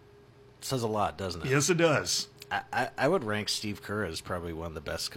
It 0.58 0.66
says 0.66 0.82
a 0.82 0.88
lot, 0.88 1.16
doesn't 1.16 1.46
it? 1.46 1.50
Yes, 1.50 1.70
it 1.70 1.78
does. 1.78 2.28
I, 2.50 2.60
I, 2.72 2.88
I 2.98 3.08
would 3.08 3.24
rank 3.24 3.48
Steve 3.48 3.82
Kerr 3.82 4.04
as 4.04 4.20
probably 4.20 4.52
one 4.52 4.66
of 4.66 4.74
the 4.74 4.82
best 4.82 5.16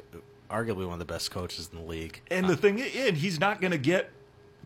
arguably 0.49 0.85
one 0.85 0.93
of 0.93 0.99
the 0.99 1.05
best 1.05 1.31
coaches 1.31 1.69
in 1.71 1.79
the 1.79 1.85
league. 1.85 2.21
And 2.29 2.47
the 2.47 2.57
thing 2.57 2.79
is, 2.79 3.19
he's 3.19 3.39
not 3.39 3.61
going 3.61 3.71
to 3.71 3.77
get 3.77 4.11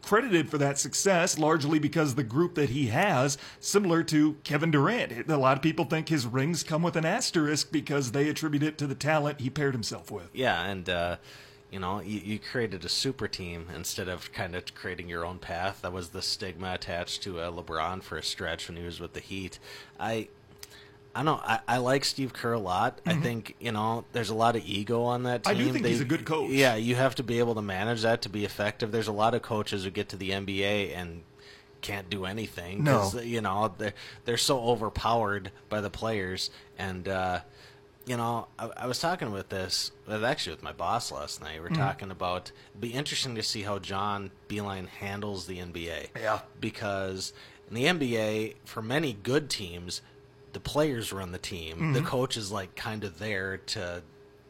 credited 0.01 0.49
for 0.49 0.57
that 0.57 0.77
success 0.77 1.37
largely 1.37 1.79
because 1.79 2.15
the 2.15 2.23
group 2.23 2.55
that 2.55 2.69
he 2.69 2.87
has, 2.87 3.37
similar 3.59 4.03
to 4.03 4.35
Kevin 4.43 4.71
Durant. 4.71 5.29
A 5.29 5.37
lot 5.37 5.57
of 5.57 5.63
people 5.63 5.85
think 5.85 6.09
his 6.09 6.25
rings 6.25 6.63
come 6.63 6.81
with 6.81 6.95
an 6.95 7.05
asterisk 7.05 7.71
because 7.71 8.11
they 8.11 8.29
attribute 8.29 8.63
it 8.63 8.77
to 8.77 8.87
the 8.87 8.95
talent 8.95 9.41
he 9.41 9.49
paired 9.49 9.73
himself 9.73 10.11
with. 10.11 10.29
Yeah, 10.33 10.63
and 10.63 10.89
uh, 10.89 11.17
you 11.71 11.79
know, 11.79 12.01
you, 12.01 12.21
you, 12.23 12.39
created 12.39 12.85
a 12.85 12.89
super 12.89 13.27
team 13.27 13.67
instead 13.75 14.07
of 14.07 14.31
kind 14.31 14.55
of 14.55 14.73
creating 14.73 15.09
your 15.09 15.25
own 15.25 15.39
path. 15.39 15.81
That 15.81 15.91
was 15.91 16.09
the 16.09 16.21
stigma 16.21 16.73
attached 16.73 17.23
to 17.23 17.39
uh, 17.39 17.51
LeBron 17.51 18.01
for 18.03 18.17
a 18.17 18.23
stretch 18.23 18.67
when 18.67 18.77
he 18.77 18.83
was 18.83 18.99
with 18.99 19.13
the 19.13 19.19
Heat. 19.19 19.59
I 19.99 20.29
I 21.17 21.23
don't 21.23 21.25
know. 21.25 21.41
I, 21.43 21.59
I 21.67 21.77
like 21.77 22.05
Steve 22.05 22.31
Kerr 22.31 22.53
a 22.53 22.59
lot. 22.59 22.97
Mm-hmm. 22.97 23.09
I 23.09 23.21
think 23.23 23.55
you 23.59 23.71
know 23.71 24.05
there's 24.11 24.29
a 24.29 24.35
lot 24.35 24.55
of 24.55 24.63
ego 24.63 25.01
on 25.01 25.23
that 25.23 25.45
team. 25.45 25.55
I 25.55 25.57
do 25.57 25.71
think 25.71 25.83
they, 25.83 25.89
he's 25.89 26.01
a 26.01 26.05
good 26.05 26.25
coach. 26.25 26.51
Yeah, 26.51 26.75
you 26.75 26.93
have 26.93 27.15
to 27.15 27.23
be 27.23 27.39
able 27.39 27.55
to 27.55 27.61
manage 27.63 28.03
that 28.03 28.21
to 28.21 28.29
be 28.29 28.45
effective. 28.45 28.91
There's 28.91 29.07
a 29.07 29.13
lot 29.13 29.33
of 29.33 29.41
coaches 29.41 29.83
who 29.83 29.89
get 29.89 30.09
to 30.09 30.15
the 30.15 30.29
NBA 30.29 30.95
and 30.95 31.23
can't 31.81 32.07
do 32.07 32.25
anything. 32.25 32.83
No, 32.83 33.11
you 33.19 33.41
know 33.41 33.73
they're 33.79 33.95
they're 34.25 34.37
so 34.37 34.59
overpowered 34.59 35.51
by 35.69 35.81
the 35.81 35.89
players. 35.89 36.51
And 36.77 37.07
uh, 37.07 37.39
you 38.05 38.15
know, 38.15 38.47
I, 38.59 38.69
I, 38.77 38.85
was 38.85 38.99
talking 38.99 39.31
with 39.31 39.49
this 39.49 39.91
actually 40.07 40.53
with 40.53 40.63
my 40.63 40.73
boss 40.73 41.11
last 41.11 41.41
night. 41.41 41.59
We're 41.59 41.69
mm-hmm. 41.69 41.81
talking 41.81 42.11
about 42.11 42.51
it'd 42.73 42.81
be 42.81 42.89
interesting 42.89 43.33
to 43.33 43.43
see 43.43 43.63
how 43.63 43.79
John 43.79 44.29
Beilein 44.47 44.87
handles 44.87 45.47
the 45.47 45.57
NBA. 45.57 46.09
Yeah, 46.15 46.41
because 46.61 47.33
in 47.69 47.73
the 47.73 47.85
NBA, 47.85 48.55
for 48.65 48.83
many 48.83 49.13
good 49.13 49.49
teams 49.49 50.01
the 50.57 50.61
players 50.69 51.13
run 51.13 51.31
the 51.31 51.37
team. 51.37 51.75
Mm-hmm. 51.75 51.93
The 51.93 52.01
coach 52.01 52.35
is 52.35 52.51
like 52.51 52.75
kind 52.75 53.03
of 53.03 53.19
there 53.19 53.57
to 53.57 54.01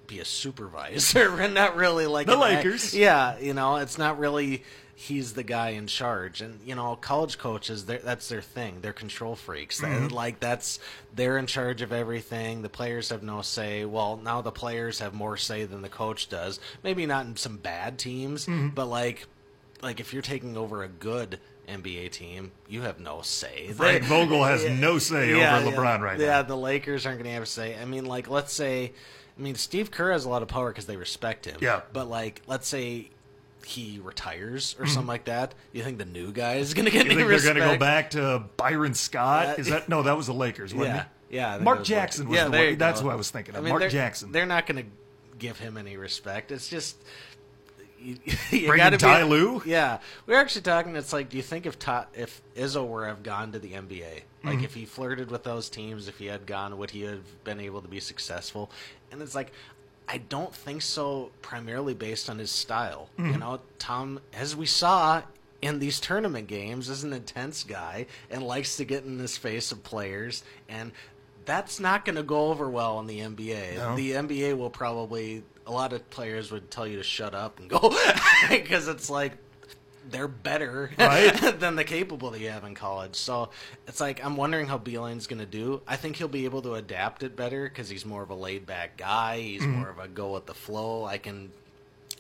be 0.07 0.19
a 0.19 0.25
supervisor 0.25 1.37
and 1.41 1.53
not 1.53 1.75
really 1.75 2.07
like 2.07 2.27
The 2.27 2.37
an 2.37 2.41
act- 2.43 2.63
Lakers. 2.65 2.93
Yeah, 2.95 3.37
you 3.39 3.53
know, 3.53 3.75
it's 3.75 3.97
not 3.97 4.17
really 4.17 4.63
he's 4.95 5.33
the 5.33 5.43
guy 5.43 5.71
in 5.71 5.85
charge. 5.85 6.39
And 6.39 6.61
you 6.65 6.75
know, 6.75 6.95
college 6.95 7.37
coaches 7.37 7.85
that's 7.85 8.29
their 8.29 8.41
thing. 8.41 8.77
They're 8.81 8.93
control 8.93 9.35
freaks. 9.35 9.81
Mm-hmm. 9.81 10.07
Like 10.13 10.39
that's 10.39 10.79
they're 11.13 11.37
in 11.37 11.45
charge 11.45 11.81
of 11.81 11.91
everything. 11.91 12.61
The 12.61 12.69
players 12.69 13.09
have 13.09 13.21
no 13.21 13.41
say. 13.41 13.83
Well, 13.83 14.15
now 14.23 14.41
the 14.41 14.51
players 14.53 14.99
have 14.99 15.13
more 15.13 15.35
say 15.35 15.65
than 15.65 15.81
the 15.81 15.89
coach 15.89 16.29
does. 16.29 16.59
Maybe 16.83 17.05
not 17.05 17.25
in 17.25 17.35
some 17.35 17.57
bad 17.57 17.97
teams, 17.99 18.45
Mm-hmm. 18.45 18.69
but 18.69 18.85
like 18.85 19.25
like 19.81 19.99
if 19.99 20.13
you're 20.13 20.21
taking 20.23 20.55
over 20.55 20.83
a 20.83 20.87
good 20.87 21.39
NBA 21.67 22.11
team, 22.11 22.51
you 22.69 22.81
have 22.83 22.99
no 22.99 23.21
say. 23.21 23.67
Frank 23.73 24.03
They- 24.03 24.07
Vogel 24.07 24.43
has 24.43 24.63
no 24.79 24.97
say 24.99 25.37
yeah, 25.37 25.57
over 25.57 25.69
yeah. 25.69 25.75
LeBron 25.75 25.99
right 26.01 26.17
now. 26.17 26.23
yeah, 26.25 26.41
the 26.41 26.55
Lakers 26.57 27.05
aren't 27.05 27.17
going 27.19 27.25
to 27.29 27.33
have 27.33 27.43
a 27.43 27.47
say. 27.47 27.77
I 27.79 27.85
mean, 27.85 28.05
like, 28.05 28.29
let's 28.29 28.53
say, 28.53 28.93
I 29.37 29.41
mean, 29.41 29.55
Steve 29.55 29.91
Kerr 29.91 30.11
has 30.13 30.25
a 30.25 30.29
lot 30.29 30.41
of 30.41 30.47
power 30.47 30.69
because 30.69 30.85
they 30.85 30.95
respect 30.97 31.45
him. 31.45 31.57
Yeah. 31.61 31.81
But 31.93 32.07
like, 32.09 32.41
let's 32.47 32.67
say 32.67 33.09
he 33.65 33.99
retires 34.01 34.75
or 34.79 34.85
something 34.87 35.07
like 35.07 35.25
that. 35.25 35.53
You 35.73 35.83
think 35.83 35.97
the 35.97 36.05
new 36.05 36.31
guy 36.31 36.55
is 36.55 36.73
going 36.73 36.85
to 36.85 36.91
get 36.91 37.01
Mm-hmm. 37.05 37.11
You 37.11 37.25
any 37.25 37.29
think 37.29 37.43
they're 37.43 37.53
going 37.53 37.67
to 37.67 37.73
go 37.75 37.77
back 37.79 38.11
to 38.11 38.43
Byron 38.55 38.93
Scott? 38.93 39.59
Is 39.59 39.67
that 39.67 39.89
no? 39.89 40.03
That 40.03 40.15
was 40.15 40.27
the 40.27 40.33
Lakers, 40.33 40.73
wasn't 40.73 40.95
Yeah, 40.95 41.01
it? 41.01 41.07
yeah. 41.29 41.57
Mark 41.57 41.79
was 41.79 41.87
Jackson 41.89 42.29
was 42.29 42.37
yeah, 42.37 42.45
the 42.45 42.57
one- 42.57 42.77
that's 42.77 43.01
go. 43.01 43.07
who 43.07 43.11
I 43.11 43.15
was 43.15 43.29
thinking 43.29 43.55
of, 43.55 43.59
I 43.59 43.63
mean, 43.63 43.69
Mark 43.71 43.81
they're- 43.81 43.89
Jackson. 43.89 44.31
They're 44.31 44.45
not 44.45 44.67
going 44.67 44.83
to 44.85 44.89
give 45.37 45.59
him 45.59 45.75
any 45.77 45.97
respect. 45.97 46.51
It's 46.53 46.69
just. 46.69 46.95
You, 47.99 48.17
you 48.51 48.67
Bring 48.67 48.77
gotta 48.77 48.95
in 49.21 49.27
be- 49.27 49.29
Lue? 49.29 49.61
Yeah, 49.65 49.99
we 50.25 50.33
are 50.35 50.37
actually 50.37 50.61
talking. 50.61 50.95
It's 50.95 51.13
like, 51.13 51.29
do 51.29 51.37
you 51.37 51.43
think 51.43 51.65
if 51.65 51.77
Ta- 51.79 52.07
if 52.13 52.41
Izzo 52.55 52.87
were 52.87 53.07
have 53.07 53.23
gone 53.23 53.51
to 53.53 53.59
the 53.59 53.71
NBA, 53.73 54.21
Mm-hmm. 54.43 54.47
like 54.49 54.63
if 54.63 54.75
he 54.75 54.85
flirted 54.85 55.31
with 55.31 55.43
those 55.43 55.67
teams, 55.69 56.07
if 56.07 56.19
he 56.19 56.27
had 56.27 56.45
gone, 56.45 56.77
would 56.77 56.91
he 56.91 57.01
have 57.01 57.43
been 57.43 57.59
able 57.59 57.81
to 57.81 57.87
be 57.87 57.99
successful? 57.99 58.69
And 59.11 59.21
it's 59.21 59.33
like, 59.33 59.51
I 60.07 60.19
don't 60.19 60.53
think 60.53 60.83
so. 60.83 61.31
Primarily 61.41 61.93
based 61.95 62.29
on 62.29 62.37
his 62.37 62.51
style, 62.51 63.09
Mm-hmm. 63.17 63.31
you 63.33 63.37
know, 63.39 63.59
Tom, 63.79 64.19
as 64.33 64.55
we 64.55 64.65
saw 64.67 65.23
in 65.61 65.79
these 65.79 65.99
tournament 65.99 66.47
games, 66.47 66.87
is 66.87 67.03
an 67.03 67.13
intense 67.13 67.63
guy 67.63 68.05
and 68.29 68.43
likes 68.43 68.77
to 68.77 68.85
get 68.85 69.03
in 69.05 69.17
the 69.17 69.27
face 69.27 69.71
of 69.71 69.83
players 69.83 70.43
and. 70.69 70.91
That's 71.45 71.79
not 71.79 72.03
going 72.03 72.17
to 72.17 72.23
go 72.23 72.47
over 72.49 72.69
well 72.69 72.99
in 72.99 73.07
the 73.07 73.19
NBA. 73.21 73.77
No. 73.77 73.95
The 73.95 74.11
NBA 74.11 74.57
will 74.57 74.69
probably 74.69 75.43
a 75.67 75.71
lot 75.71 75.93
of 75.93 76.09
players 76.09 76.51
would 76.51 76.71
tell 76.71 76.87
you 76.87 76.97
to 76.97 77.03
shut 77.03 77.35
up 77.35 77.59
and 77.59 77.69
go 77.69 77.93
because 78.49 78.87
it's 78.87 79.09
like 79.09 79.33
they're 80.09 80.27
better 80.29 80.89
Right. 80.97 81.33
than 81.59 81.75
the 81.75 81.83
capable 81.83 82.31
that 82.31 82.39
you 82.39 82.49
have 82.49 82.63
in 82.63 82.73
college. 82.75 83.15
So 83.17 83.49
it's 83.87 83.99
like 83.99 84.23
I'm 84.25 84.37
wondering 84.37 84.65
how 84.67 84.77
Beilein's 84.77 85.27
going 85.27 85.39
to 85.41 85.45
do. 85.45 85.81
I 85.85 85.97
think 85.97 86.15
he'll 86.15 86.29
be 86.29 86.45
able 86.45 86.61
to 86.61 86.75
adapt 86.75 87.23
it 87.23 87.35
better 87.35 87.67
because 87.67 87.89
he's 87.89 88.05
more 88.05 88.23
of 88.23 88.29
a 88.29 88.35
laid 88.35 88.65
back 88.65 88.95
guy. 88.97 89.39
He's 89.39 89.61
Mm-hmm. 89.61 89.71
more 89.79 89.89
of 89.89 89.99
a 89.99 90.07
go 90.07 90.33
with 90.33 90.45
the 90.45 90.53
flow. 90.53 91.03
I 91.05 91.17
can. 91.17 91.51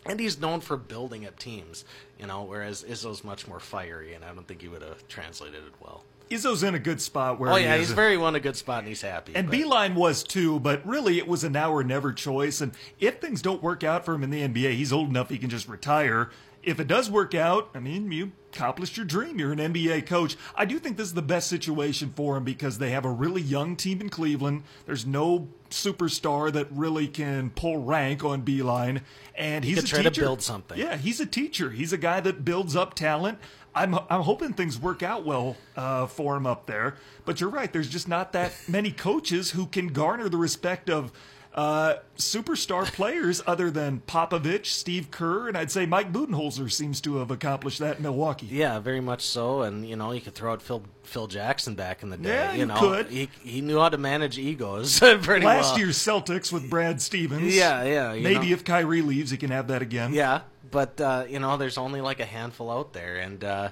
And 0.05 0.19
he's 0.19 0.39
known 0.39 0.59
for 0.61 0.77
building 0.77 1.25
up 1.25 1.37
teams, 1.39 1.83
you 2.19 2.27
know, 2.27 2.43
whereas 2.43 2.83
Izzo's 2.83 3.23
much 3.25 3.47
more 3.47 3.59
fiery, 3.59 4.13
and 4.13 4.23
I 4.23 4.33
don't 4.33 4.47
think 4.47 4.61
he 4.61 4.67
would 4.69 4.81
have 4.81 5.05
translated 5.09 5.63
it 5.65 5.73
well. 5.81 6.03
Izzo's 6.29 6.63
in 6.63 6.75
a 6.75 6.79
good 6.79 7.01
spot 7.01 7.39
where 7.39 7.51
Oh 7.51 7.55
he 7.55 7.63
yeah, 7.63 7.77
he's 7.77 7.91
very 7.91 8.17
one 8.17 8.35
a 8.35 8.39
good 8.39 8.55
spot, 8.55 8.79
and 8.79 8.87
he's 8.87 9.01
happy. 9.01 9.33
And 9.35 9.49
but- 9.49 9.57
Beilein 9.57 9.95
was 9.95 10.23
too, 10.23 10.59
but 10.59 10.85
really 10.85 11.17
it 11.17 11.27
was 11.27 11.43
a 11.43 11.49
now 11.49 11.71
or 11.71 11.83
never 11.83 12.11
choice. 12.13 12.61
And 12.61 12.73
if 12.99 13.19
things 13.19 13.41
don't 13.41 13.61
work 13.63 13.83
out 13.83 14.05
for 14.05 14.13
him 14.13 14.23
in 14.23 14.29
the 14.29 14.41
NBA, 14.41 14.73
he's 14.75 14.91
old 14.93 15.09
enough 15.09 15.29
he 15.29 15.37
can 15.37 15.49
just 15.49 15.67
retire. 15.67 16.29
If 16.63 16.81
it 16.81 16.87
does 16.87 17.09
work 17.09 17.33
out, 17.33 17.69
I 17.73 17.79
mean, 17.79 18.11
you 18.11 18.33
accomplished 18.51 18.97
your 18.97 19.05
dream. 19.05 19.39
You're 19.39 19.53
an 19.53 19.59
NBA 19.59 20.05
coach. 20.05 20.35
I 20.53 20.65
do 20.65 20.79
think 20.79 20.97
this 20.97 21.07
is 21.07 21.13
the 21.13 21.21
best 21.21 21.47
situation 21.47 22.11
for 22.13 22.35
him 22.35 22.43
because 22.43 22.77
they 22.77 22.89
have 22.89 23.05
a 23.05 23.09
really 23.11 23.41
young 23.41 23.77
team 23.77 24.01
in 24.01 24.09
Cleveland. 24.09 24.63
There's 24.85 25.05
no 25.05 25.47
superstar 25.69 26.51
that 26.51 26.67
really 26.71 27.07
can 27.07 27.51
pull 27.51 27.77
rank 27.77 28.25
on 28.25 28.41
Beilein. 28.43 29.01
And 29.35 29.63
he's 29.63 29.75
could 29.75 29.83
a 29.85 29.87
try 29.87 30.01
to 30.01 30.09
teacher. 30.09 30.21
build 30.23 30.41
something. 30.41 30.77
Yeah, 30.77 30.97
he's 30.97 31.19
a 31.21 31.25
teacher. 31.25 31.69
He's 31.69 31.93
a 31.93 31.97
guy 31.97 32.19
that 32.21 32.43
builds 32.43 32.75
up 32.75 32.95
talent. 32.95 33.37
I'm 33.77 33.95
I'm 34.09 34.21
hoping 34.21 34.53
things 34.53 34.79
work 34.79 35.03
out 35.03 35.25
well 35.25 35.55
uh, 35.75 36.07
for 36.07 36.35
him 36.35 36.45
up 36.45 36.65
there. 36.65 36.95
But 37.25 37.39
you're 37.41 37.49
right. 37.49 37.71
There's 37.71 37.89
just 37.89 38.07
not 38.07 38.33
that 38.33 38.53
many 38.67 38.91
coaches 38.91 39.51
who 39.51 39.65
can 39.67 39.87
garner 39.87 40.29
the 40.29 40.37
respect 40.37 40.89
of 40.89 41.11
uh, 41.53 41.95
superstar 42.17 42.85
players 42.85 43.41
other 43.47 43.71
than 43.71 43.99
Popovich, 44.05 44.67
Steve 44.67 45.09
Kerr, 45.09 45.47
and 45.47 45.57
I'd 45.57 45.71
say 45.71 45.87
Mike 45.87 46.13
Budenholzer 46.13 46.71
seems 46.71 47.01
to 47.01 47.15
have 47.17 47.31
accomplished 47.31 47.79
that 47.79 47.97
in 47.97 48.03
Milwaukee. 48.03 48.45
Yeah, 48.45 48.77
very 48.77 49.01
much 49.01 49.23
so. 49.23 49.63
And 49.63 49.87
you 49.87 49.95
know, 49.95 50.11
you 50.11 50.21
could 50.21 50.35
throw 50.35 50.53
out 50.53 50.61
Phil 50.61 50.83
Phil 51.03 51.25
Jackson 51.25 51.73
back 51.73 52.03
in 52.03 52.09
the 52.09 52.17
day. 52.17 52.29
Yeah, 52.29 52.51
you 52.53 52.59
you 52.59 52.65
know, 52.67 52.77
could. 52.79 53.07
He 53.07 53.29
he 53.43 53.61
knew 53.61 53.79
how 53.79 53.89
to 53.89 53.97
manage 53.97 54.37
egos 54.37 54.99
pretty 55.21 55.45
Last 55.45 55.71
well. 55.71 55.79
year's 55.79 55.97
Celtics 55.97 56.51
with 56.53 56.69
Brad 56.69 57.01
Stevens. 57.01 57.55
Yeah, 57.55 57.83
yeah, 57.83 58.13
you 58.13 58.23
Maybe 58.23 58.49
know. 58.49 58.53
if 58.53 58.63
Kyrie 58.63 59.01
leaves, 59.01 59.31
he 59.31 59.37
can 59.37 59.49
have 59.49 59.67
that 59.69 59.81
again. 59.81 60.13
Yeah, 60.13 60.41
but 60.71 60.99
uh, 60.99 61.25
you 61.29 61.39
know, 61.39 61.57
there's 61.57 61.77
only 61.77 62.01
like 62.01 62.19
a 62.19 62.25
handful 62.25 62.69
out 62.71 62.93
there, 62.93 63.17
and 63.17 63.43
uh, 63.43 63.69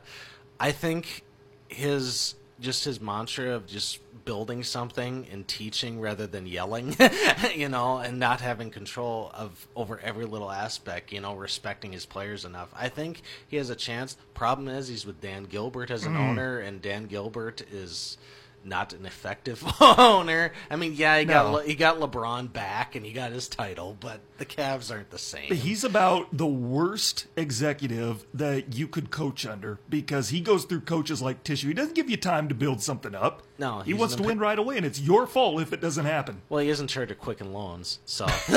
I 0.60 0.72
think 0.72 1.24
his 1.68 2.36
just 2.60 2.86
his 2.86 3.02
mantra 3.02 3.52
of 3.52 3.68
just 3.68 4.00
building 4.24 4.64
something 4.64 5.28
and 5.32 5.48
teaching 5.48 6.00
rather 6.00 6.26
than 6.26 6.48
yelling, 6.48 6.96
you 7.56 7.70
know, 7.70 7.98
and 7.98 8.20
not 8.20 8.42
having 8.42 8.72
control 8.72 9.32
of 9.34 9.68
over 9.76 10.00
every 10.00 10.26
little 10.26 10.52
aspect, 10.52 11.12
you 11.12 11.22
know, 11.22 11.36
respecting 11.36 11.92
his 11.92 12.06
players 12.06 12.44
enough. 12.44 12.74
I 12.76 12.90
think 12.90 13.22
he 13.48 13.58
has 13.58 13.70
a 13.70 13.76
chance. 13.76 14.18
Problem 14.34 14.68
is, 14.68 14.88
he's 14.88 15.06
with 15.06 15.22
Dan 15.22 15.44
Gilbert 15.44 15.92
as 15.92 16.06
an 16.06 16.16
owner, 16.18 16.60
and 16.60 16.82
Dan 16.82 17.06
Gilbert 17.06 17.62
is 17.72 18.18
not 18.66 18.94
an 18.94 19.06
effective 19.06 19.64
owner. 19.82 20.52
I 20.70 20.76
mean, 20.76 20.94
yeah, 20.94 21.20
he 21.20 21.26
got 21.26 21.66
he 21.66 21.76
got 21.76 22.00
LeBron 22.00 22.52
back 22.52 22.96
and 22.96 23.06
he 23.06 23.12
got 23.12 23.32
his 23.32 23.48
title, 23.48 23.96
but 24.00 24.20
the 24.38 24.46
Cavs 24.46 24.92
aren't 24.92 25.12
the 25.12 25.18
same. 25.18 25.54
He's 25.54 25.84
about 25.84 26.36
the 26.36 26.46
worst 26.46 27.28
executive 27.36 28.26
that 28.34 28.74
you 28.74 28.88
could 28.88 29.12
coach 29.12 29.46
under 29.46 29.80
because 29.90 30.30
he 30.30 30.42
goes 30.42 30.66
through 30.66 30.82
coaches 30.82 31.22
like 31.22 31.44
tissue. 31.44 31.68
He 31.68 31.74
doesn't 31.74 31.96
give 31.96 32.10
you 32.10 32.18
time 32.18 32.50
to 32.50 32.56
build 32.56 32.82
something 32.82 33.16
up. 33.16 33.44
No, 33.58 33.80
he 33.82 33.94
wants 33.94 34.16
an 34.16 34.22
to 34.22 34.28
win 34.28 34.40
right 34.40 34.60
away, 34.60 34.76
and 34.78 34.86
it's 34.86 35.00
your 35.00 35.26
fault 35.26 35.62
if 35.62 35.72
it 35.72 35.80
doesn't 35.80 36.06
happen. 36.06 36.42
Well, 36.50 36.60
he 36.60 36.70
isn't 36.70 36.88
charge 36.88 37.12
of 37.12 37.20
Quicken 37.20 37.54
Loans, 37.54 38.00
so 38.06 38.26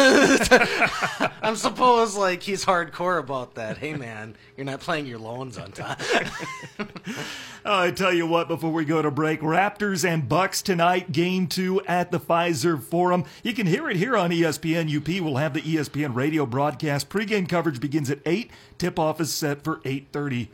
I'm 1.43 1.55
suppose 1.55 2.17
like 2.17 2.43
he's 2.43 2.65
hardcore 2.65 3.19
about 3.19 3.55
that. 3.55 3.79
Hey, 3.79 3.95
man, 3.95 4.37
you're 4.57 4.67
not 4.67 4.81
playing 4.81 5.07
your 5.07 5.19
loans 5.19 5.57
on 5.57 5.71
time. 5.71 5.99
Oh, 7.65 7.81
I 7.83 7.91
tell 7.91 8.13
you 8.13 8.27
what, 8.27 8.49
before 8.49 8.73
we 8.73 8.85
go 8.85 9.03
to 9.03 9.11
break, 9.11 9.41
Raptors 9.41 10.09
and 10.09 10.29
Bucks 10.29 10.63
tonight, 10.63 11.11
game 11.13 11.47
two 11.49 11.83
at 11.87 12.11
the 12.11 12.21
Fiserv 12.21 12.85
Forum. 12.85 13.25
You 13.43 13.53
can 13.53 13.67
hear 13.67 13.91
it 13.91 13.97
here 13.97 14.17
on 14.17 14.31
ESPN 14.31 14.95
UP. 14.97 15.23
We'll 15.23 15.37
have 15.37 15.55
the 15.55 15.61
ESPN 15.63 16.15
radio 16.15 16.47
broadcast. 16.47 17.09
Pre-game 17.09 17.47
coverage 17.47 17.81
begins 17.81 18.11
at 18.11 18.21
8. 18.25 18.51
Tip-off 18.79 19.21
is 19.21 19.35
set 19.35 19.65
for 19.65 19.79
8.30. 19.79 20.49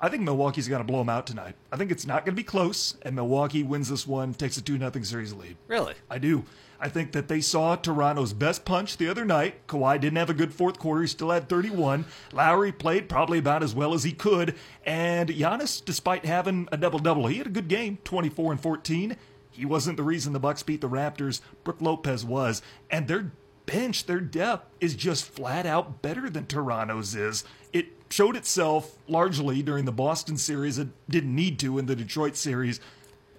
I 0.00 0.08
think 0.08 0.22
Milwaukee's 0.22 0.68
going 0.68 0.80
to 0.80 0.86
blow 0.86 0.98
them 0.98 1.08
out 1.08 1.26
tonight. 1.26 1.56
I 1.70 1.76
think 1.76 1.90
it's 1.90 2.06
not 2.06 2.24
going 2.24 2.34
to 2.34 2.40
be 2.40 2.44
close, 2.44 2.96
and 3.02 3.14
Milwaukee 3.14 3.62
wins 3.62 3.88
this 3.88 4.06
one, 4.06 4.34
takes 4.34 4.56
a 4.56 4.62
2-0 4.62 5.04
series 5.04 5.32
lead. 5.34 5.56
really? 5.68 5.94
I 6.10 6.18
do. 6.18 6.44
I 6.80 6.88
think 6.88 7.12
that 7.12 7.28
they 7.28 7.40
saw 7.40 7.76
Toronto's 7.76 8.32
best 8.32 8.64
punch 8.64 8.96
the 8.96 9.08
other 9.08 9.24
night. 9.24 9.66
Kawhi 9.66 10.00
didn't 10.00 10.18
have 10.18 10.30
a 10.30 10.34
good 10.34 10.52
fourth 10.52 10.78
quarter. 10.78 11.02
He 11.02 11.06
still 11.06 11.30
had 11.30 11.48
31. 11.48 12.04
Lowry 12.32 12.72
played 12.72 13.08
probably 13.08 13.38
about 13.38 13.62
as 13.62 13.74
well 13.74 13.94
as 13.94 14.04
he 14.04 14.12
could. 14.12 14.54
And 14.84 15.28
Giannis, 15.30 15.84
despite 15.84 16.24
having 16.24 16.68
a 16.70 16.76
double 16.76 16.98
double, 16.98 17.26
he 17.26 17.38
had 17.38 17.46
a 17.46 17.50
good 17.50 17.68
game 17.68 17.98
24 18.04 18.52
and 18.52 18.60
14. 18.60 19.16
He 19.50 19.64
wasn't 19.64 19.96
the 19.96 20.02
reason 20.02 20.32
the 20.32 20.40
Bucks 20.40 20.62
beat 20.62 20.82
the 20.82 20.88
Raptors. 20.88 21.40
Brook 21.64 21.80
Lopez 21.80 22.24
was. 22.24 22.60
And 22.90 23.08
their 23.08 23.32
bench, 23.64 24.04
their 24.06 24.20
depth, 24.20 24.68
is 24.80 24.94
just 24.94 25.24
flat 25.24 25.66
out 25.66 26.02
better 26.02 26.28
than 26.28 26.46
Toronto's 26.46 27.14
is. 27.14 27.44
It 27.72 27.88
showed 28.10 28.36
itself 28.36 28.96
largely 29.08 29.62
during 29.62 29.86
the 29.86 29.92
Boston 29.92 30.36
series. 30.36 30.78
It 30.78 30.88
didn't 31.08 31.34
need 31.34 31.58
to 31.60 31.78
in 31.78 31.86
the 31.86 31.96
Detroit 31.96 32.36
series. 32.36 32.80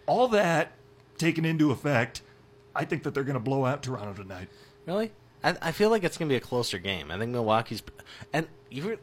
All 0.06 0.28
that 0.30 0.72
taken 1.18 1.46
into 1.46 1.72
effect, 1.72 2.22
I 2.78 2.86
think 2.86 3.04
that 3.04 3.14
they're 3.14 3.24
going 3.24 3.34
to 3.34 3.40
blow 3.40 3.66
out 3.66 3.84
Toronto 3.84 4.14
tonight. 4.22 4.48
Really? 4.86 5.12
I, 5.44 5.56
I 5.62 5.72
feel 5.72 5.90
like 5.90 6.04
it's 6.04 6.18
gonna 6.18 6.30
be 6.30 6.36
a 6.36 6.40
closer 6.40 6.80
game. 6.80 7.12
I 7.12 7.18
think 7.18 7.32
Milwaukee's, 7.32 7.84
and 8.34 8.48
you. 8.70 9.00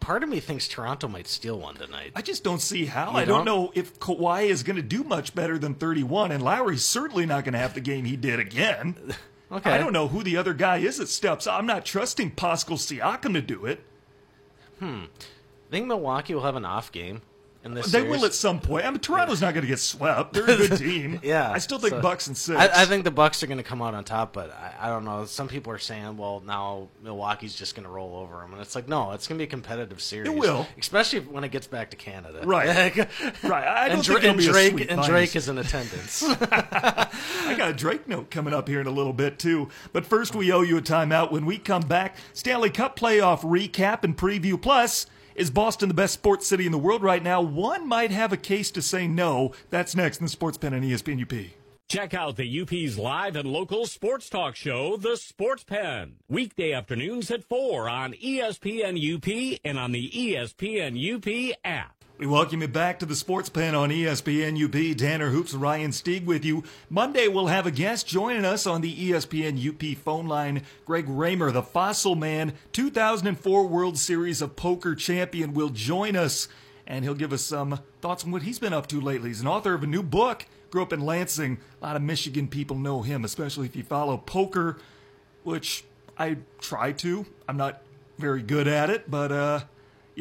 Part 0.00 0.22
of 0.22 0.28
me 0.28 0.38
thinks 0.38 0.68
Toronto 0.68 1.08
might 1.08 1.26
steal 1.26 1.58
one 1.58 1.74
tonight. 1.74 2.12
I 2.14 2.22
just 2.22 2.44
don't 2.44 2.60
see 2.60 2.86
how. 2.86 3.10
You 3.12 3.16
I 3.18 3.24
don't 3.24 3.44
don't? 3.44 3.46
know 3.46 3.72
if 3.74 3.98
Kawhi 3.98 4.46
is 4.48 4.62
going 4.62 4.76
to 4.76 4.82
do 4.82 5.02
much 5.02 5.34
better 5.34 5.58
than 5.58 5.74
31, 5.74 6.30
and 6.30 6.42
Lowry's 6.42 6.84
certainly 6.84 7.26
not 7.26 7.44
going 7.44 7.52
to 7.54 7.58
have 7.58 7.74
the 7.74 7.80
game 7.80 8.04
he 8.04 8.16
did 8.16 8.38
again. 8.40 8.94
Okay. 9.50 9.70
I 9.70 9.78
don't 9.78 9.94
know 9.94 10.08
who 10.08 10.22
the 10.22 10.36
other 10.36 10.52
guy 10.52 10.76
is 10.76 10.98
that 10.98 11.08
steps. 11.08 11.46
I'm 11.46 11.64
not 11.64 11.86
trusting 11.86 12.32
Pascal 12.32 12.76
Siakam 12.76 13.32
to 13.32 13.40
do 13.40 13.64
it. 13.64 13.82
Hmm. 14.78 15.04
I 15.04 15.70
think 15.70 15.86
Milwaukee 15.86 16.34
will 16.34 16.42
have 16.42 16.54
an 16.54 16.66
off 16.66 16.92
game. 16.92 17.22
In 17.64 17.74
this. 17.74 17.86
They 17.86 18.00
series. 18.00 18.10
will 18.10 18.24
at 18.26 18.34
some 18.34 18.60
point. 18.60 18.86
I 18.86 18.90
mean, 18.90 19.00
Toronto's 19.00 19.40
not 19.40 19.54
going 19.54 19.62
to 19.62 19.68
get 19.68 19.78
swept. 19.80 20.32
They're 20.32 20.44
a 20.44 20.56
good 20.68 20.78
team. 20.78 21.20
Yeah, 21.22 21.50
I 21.50 21.58
still 21.58 21.78
think 21.78 21.94
so- 21.94 22.00
Bucks 22.00 22.26
and 22.26 22.36
six. 22.36 22.58
I, 22.58 22.82
I 22.82 22.84
think 22.84 23.04
the 23.04 23.10
Bucks 23.10 23.42
are 23.42 23.46
going 23.46 23.58
to 23.58 23.64
come 23.64 23.82
out 23.82 23.94
on 23.94 24.04
top, 24.04 24.32
but 24.32 24.50
I, 24.52 24.74
I 24.82 24.88
don't 24.88 25.04
know. 25.04 25.24
Some 25.24 25.48
people 25.48 25.72
are 25.72 25.78
saying, 25.78 26.16
well, 26.16 26.42
now 26.46 26.88
Milwaukee's 27.02 27.54
just 27.54 27.74
going 27.74 27.84
to 27.84 27.90
roll 27.90 28.16
over 28.16 28.36
them, 28.36 28.52
and 28.52 28.62
it's 28.62 28.74
like, 28.74 28.88
no, 28.88 29.12
it's 29.12 29.26
going 29.26 29.38
to 29.38 29.42
be 29.42 29.48
a 29.48 29.50
competitive 29.50 30.00
series. 30.00 30.28
It 30.30 30.36
will. 30.36 30.66
especially 30.78 31.20
when 31.20 31.44
it 31.44 31.50
gets 31.50 31.66
back 31.66 31.90
to 31.90 31.96
Canada. 31.96 32.42
Right. 32.44 32.68
Right. 33.42 33.66
I 33.66 33.88
don't 33.88 33.98
and, 33.98 34.06
think 34.06 34.20
Dra- 34.20 34.30
and 34.30 34.38
be 34.38 34.46
a 34.46 34.50
Drake 34.52 34.90
and 34.90 35.02
Drake 35.02 35.36
is 35.36 35.48
in 35.48 35.58
attendance. 35.58 36.22
I 36.22 37.54
got 37.56 37.70
a 37.70 37.72
Drake 37.72 38.08
note 38.08 38.30
coming 38.30 38.52
up 38.54 38.68
here 38.68 38.80
in 38.80 38.86
a 38.86 38.90
little 38.90 39.12
bit, 39.12 39.38
too. 39.38 39.68
But 39.92 40.06
first, 40.06 40.34
we 40.34 40.52
owe 40.52 40.62
you 40.62 40.76
a 40.78 40.82
timeout. 40.82 41.30
When 41.30 41.46
we 41.46 41.58
come 41.58 41.82
back, 41.82 42.16
Stanley 42.32 42.70
Cup 42.70 42.98
playoff 42.98 43.40
recap 43.40 44.04
and 44.04 44.16
preview. 44.16 44.60
Plus, 44.60 45.06
is 45.38 45.50
Boston 45.50 45.88
the 45.88 45.94
best 45.94 46.14
sports 46.14 46.46
city 46.46 46.66
in 46.66 46.72
the 46.72 46.78
world 46.78 47.02
right 47.02 47.22
now? 47.22 47.40
One 47.40 47.86
might 47.86 48.10
have 48.10 48.32
a 48.32 48.36
case 48.36 48.70
to 48.72 48.82
say 48.82 49.06
no. 49.06 49.52
That's 49.70 49.94
next 49.94 50.18
in 50.18 50.24
the 50.24 50.30
Sports 50.30 50.58
Pen 50.58 50.74
E 50.82 50.90
ESPN 50.90 51.22
UP. 51.22 51.50
Check 51.88 52.12
out 52.12 52.36
the 52.36 52.60
UP's 52.60 52.98
live 52.98 53.34
and 53.34 53.48
local 53.48 53.86
sports 53.86 54.28
talk 54.28 54.56
show, 54.56 54.98
The 54.98 55.16
Sports 55.16 55.64
Pen. 55.64 56.16
Weekday 56.28 56.72
afternoons 56.72 57.30
at 57.30 57.44
4 57.44 57.88
on 57.88 58.12
ESPN 58.12 58.98
UP 58.98 59.58
and 59.64 59.78
on 59.78 59.92
the 59.92 60.10
ESPN 60.10 60.98
UP 60.98 61.56
app. 61.64 61.97
We 62.18 62.26
welcome 62.26 62.62
you 62.62 62.66
back 62.66 62.98
to 62.98 63.06
the 63.06 63.14
Sports 63.14 63.48
Pen 63.48 63.76
on 63.76 63.90
ESPN 63.90 64.60
UP. 64.60 64.98
Tanner 64.98 65.30
Hoops, 65.30 65.54
Ryan 65.54 65.92
Stieg 65.92 66.24
with 66.24 66.44
you. 66.44 66.64
Monday, 66.90 67.28
we'll 67.28 67.46
have 67.46 67.64
a 67.64 67.70
guest 67.70 68.08
joining 68.08 68.44
us 68.44 68.66
on 68.66 68.80
the 68.80 68.92
ESPN 68.92 69.56
UP 69.64 69.96
phone 69.98 70.26
line. 70.26 70.64
Greg 70.84 71.08
Raymer, 71.08 71.52
the 71.52 71.62
Fossil 71.62 72.16
Man, 72.16 72.54
2004 72.72 73.68
World 73.68 73.96
Series 73.96 74.42
of 74.42 74.56
Poker 74.56 74.96
champion, 74.96 75.54
will 75.54 75.68
join 75.68 76.16
us, 76.16 76.48
and 76.88 77.04
he'll 77.04 77.14
give 77.14 77.32
us 77.32 77.42
some 77.42 77.78
thoughts 78.00 78.24
on 78.24 78.32
what 78.32 78.42
he's 78.42 78.58
been 78.58 78.72
up 78.72 78.88
to 78.88 79.00
lately. 79.00 79.28
He's 79.28 79.40
an 79.40 79.46
author 79.46 79.74
of 79.74 79.84
a 79.84 79.86
new 79.86 80.02
book. 80.02 80.44
Grew 80.70 80.82
up 80.82 80.92
in 80.92 81.06
Lansing. 81.06 81.58
A 81.80 81.84
lot 81.84 81.94
of 81.94 82.02
Michigan 82.02 82.48
people 82.48 82.76
know 82.76 83.02
him, 83.02 83.24
especially 83.24 83.66
if 83.66 83.76
you 83.76 83.84
follow 83.84 84.16
poker, 84.16 84.78
which 85.44 85.84
I 86.18 86.38
try 86.60 86.90
to. 86.94 87.26
I'm 87.46 87.56
not 87.56 87.80
very 88.18 88.42
good 88.42 88.66
at 88.66 88.90
it, 88.90 89.08
but 89.08 89.30
uh, 89.30 89.60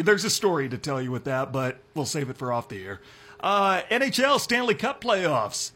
there's 0.03 0.23
a 0.23 0.29
story 0.29 0.69
to 0.69 0.77
tell 0.77 1.01
you 1.01 1.11
with 1.11 1.23
that, 1.25 1.51
but 1.51 1.79
we'll 1.93 2.05
save 2.05 2.29
it 2.29 2.37
for 2.37 2.51
off 2.53 2.69
the 2.69 2.83
air. 2.83 3.01
Uh, 3.39 3.81
NHL 3.89 4.39
Stanley 4.39 4.75
Cup 4.75 5.01
playoffs. 5.01 5.71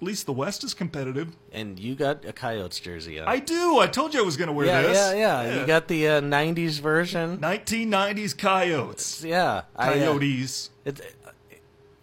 At 0.00 0.06
least 0.06 0.24
the 0.24 0.32
West 0.32 0.64
is 0.64 0.72
competitive. 0.72 1.36
and 1.52 1.78
you 1.78 1.94
got 1.94 2.24
a 2.24 2.32
Coyotes 2.32 2.80
jersey 2.80 3.20
on. 3.20 3.28
I 3.28 3.38
do. 3.38 3.78
I 3.80 3.86
told 3.86 4.14
you 4.14 4.20
I 4.20 4.22
was 4.22 4.38
going 4.38 4.46
to 4.46 4.52
wear 4.52 4.64
yeah, 4.66 4.80
this. 4.80 4.96
yeah, 4.96 5.12
yeah, 5.12 5.42
yeah. 5.42 5.60
You 5.60 5.66
got 5.66 5.88
the 5.88 6.08
uh, 6.08 6.20
'90s 6.22 6.80
version. 6.80 7.36
1990s 7.36 8.38
Coyotes. 8.38 9.22
Yeah, 9.22 9.62
I, 9.76 9.88
uh, 9.88 9.92
Coyotes. 9.92 10.70
it, 10.86 11.00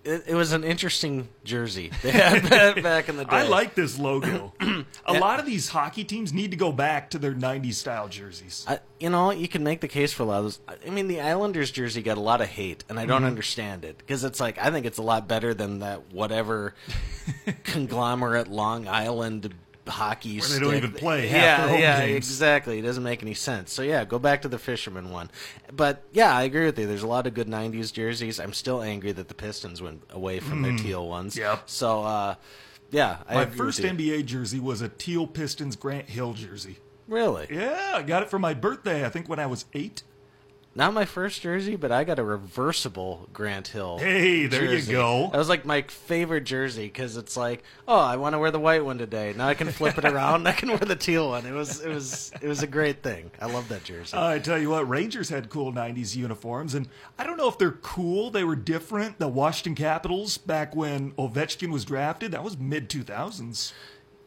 it, 0.08 0.24
it 0.28 0.36
was 0.36 0.54
an 0.54 0.64
interesting 0.64 1.28
jersey 1.44 1.92
they 2.02 2.12
had 2.12 2.50
back- 2.84 3.10
in 3.10 3.18
the 3.18 3.26
day. 3.26 3.36
I 3.36 3.44
like 3.44 3.76
this 3.76 4.00
logo. 4.00 4.54
a 5.06 5.14
lot 5.14 5.40
of 5.40 5.46
these 5.46 5.70
hockey 5.70 6.04
teams 6.04 6.34
need 6.34 6.52
to 6.52 6.58
go 6.58 6.72
back 6.72 7.10
to 7.12 7.18
their 7.20 7.34
90s 7.34 7.74
style 7.76 8.08
jerseys. 8.08 8.66
I, 8.68 8.80
you 9.00 9.10
know, 9.10 9.32
you 9.32 9.48
can 9.48 9.64
make 9.64 9.82
the 9.82 9.88
case 9.88 10.14
for 10.14 10.24
a 10.24 10.26
lot 10.26 10.38
of 10.40 10.44
those. 10.46 10.60
I 10.86 10.90
mean, 10.90 11.08
the 11.08 11.22
Islanders 11.22 11.70
jersey 11.72 12.02
got 12.02 12.18
a 12.18 12.22
lot 12.22 12.42
of 12.42 12.48
hate, 12.48 12.84
and 12.90 13.00
I 13.00 13.06
don't 13.06 13.18
Mm-hmm. 13.18 13.26
understand 13.28 13.86
it 13.86 13.98
because 13.98 14.24
it's 14.24 14.40
like 14.40 14.58
I 14.58 14.72
think 14.72 14.86
it's 14.86 14.98
a 14.98 15.04
lot 15.04 15.28
better 15.28 15.54
than 15.54 15.80
that 15.80 16.14
whatever 16.14 16.74
conglomerate 17.64 18.48
Long 18.48 18.88
Island 18.88 19.54
hockey. 19.88 20.40
Where 20.40 20.50
they 20.50 20.60
don't 20.60 20.76
even 20.76 20.92
play 20.94 21.28
half 21.28 21.42
yeah, 21.42 21.58
their 21.58 21.68
home 21.70 21.80
yeah, 21.82 22.06
games. 22.06 22.30
exactly. 22.30 22.80
It 22.80 22.84
doesn't 22.84 23.04
make 23.04 23.22
any 23.22 23.34
sense. 23.34 23.72
So 23.74 23.82
yeah, 23.82 24.06
go 24.06 24.20
back 24.20 24.42
to 24.44 24.48
the 24.48 24.60
Fisherman 24.60 25.10
one. 25.10 25.30
But 25.72 26.04
yeah, 26.12 26.36
I 26.36 26.44
agree 26.44 26.66
with 26.66 26.78
you. 26.80 26.88
There's 26.88 27.04
a 27.04 27.08
lot 27.08 27.28
of 27.28 27.34
good 27.34 27.48
'90s 27.48 27.92
jerseys. 27.92 28.40
I'm 28.40 28.54
still 28.54 28.82
angry 28.82 29.12
that 29.12 29.28
the 29.28 29.36
Pistons 29.36 29.82
went 29.82 30.04
away 30.10 30.40
from 30.40 30.62
their 30.62 30.76
teal 30.78 31.08
ones. 31.08 31.36
Mm. 31.36 31.40
Yep. 31.40 31.64
So 31.66 32.04
uh, 32.04 32.36
yeah, 32.92 33.18
I 33.28 33.36
My 33.36 33.46
first. 33.46 33.82
NBA 33.82 34.26
jersey 34.26 34.60
was 34.60 34.82
a 34.82 34.90
teal 34.90 35.28
Pistons 35.28 35.76
Grant 35.76 36.10
Hill 36.10 36.34
jersey. 36.34 36.78
Really? 37.08 37.48
Yeah, 37.50 37.94
I 37.96 38.02
got 38.04 38.24
it 38.24 38.30
for 38.30 38.40
my 38.40 38.54
birthday, 38.54 39.06
I 39.06 39.10
think 39.10 39.30
when 39.30 39.40
I 39.40 39.46
was 39.46 39.66
eight. 39.74 40.04
Not 40.78 40.94
my 40.94 41.06
first 41.06 41.42
jersey, 41.42 41.76
but 41.76 41.92
I 41.92 42.04
got 42.04 42.20
a 42.20 42.24
reversible 42.24 43.28
Grant 43.34 43.70
Hill. 43.70 43.98
Hey, 43.98 44.46
there 44.46 44.76
you 44.76 44.84
go. 44.84 45.28
That 45.32 45.40
was 45.40 45.50
like 45.50 45.66
my 45.66 45.82
favorite 45.82 46.44
jersey 46.44 46.86
because 46.86 47.18
it's 47.18 47.36
like, 47.36 47.64
oh, 47.88 47.98
I 47.98 48.18
want 48.18 48.34
to 48.34 48.40
wear 48.40 48.52
the 48.52 48.60
white 48.60 48.86
one 48.86 49.00
today. 49.00 49.34
Now 49.36 49.48
I 49.48 49.56
can 49.56 49.72
flip 49.72 49.98
it 49.98 50.06
around. 50.06 50.48
I 50.48 50.52
can 50.52 50.70
wear 50.70 50.78
the 50.78 50.96
teal 50.96 51.30
one. 51.30 51.48
It 51.48 51.52
was, 51.52 51.82
it 51.82 51.90
was, 51.90 52.32
it 52.44 52.48
was 52.48 52.62
a 52.62 52.68
great 52.68 53.02
thing. 53.02 53.32
I 53.42 53.48
love 53.48 53.68
that 53.70 53.86
jersey. 53.86 54.16
Uh, 54.16 54.28
I 54.28 54.38
tell 54.38 54.60
you 54.60 54.70
what, 54.70 54.88
Rangers 54.88 55.30
had 55.30 55.50
cool 55.50 55.74
90s 55.74 56.16
uniforms, 56.16 56.76
and 56.76 56.88
I 57.18 57.24
don't 57.24 57.38
know 57.38 57.50
if 57.50 57.58
they're 57.58 57.72
cool. 57.72 58.30
They 58.30 58.44
were 58.44 58.56
different. 58.56 59.18
The 59.18 59.28
Washington 59.28 59.74
Capitals, 59.74 60.38
back 60.38 60.76
when 60.76 61.12
Ovechkin 61.14 61.72
was 61.72 61.86
drafted, 61.86 62.34
that 62.34 62.44
was 62.44 62.56
mid 62.56 62.88
2000s. 62.88 63.74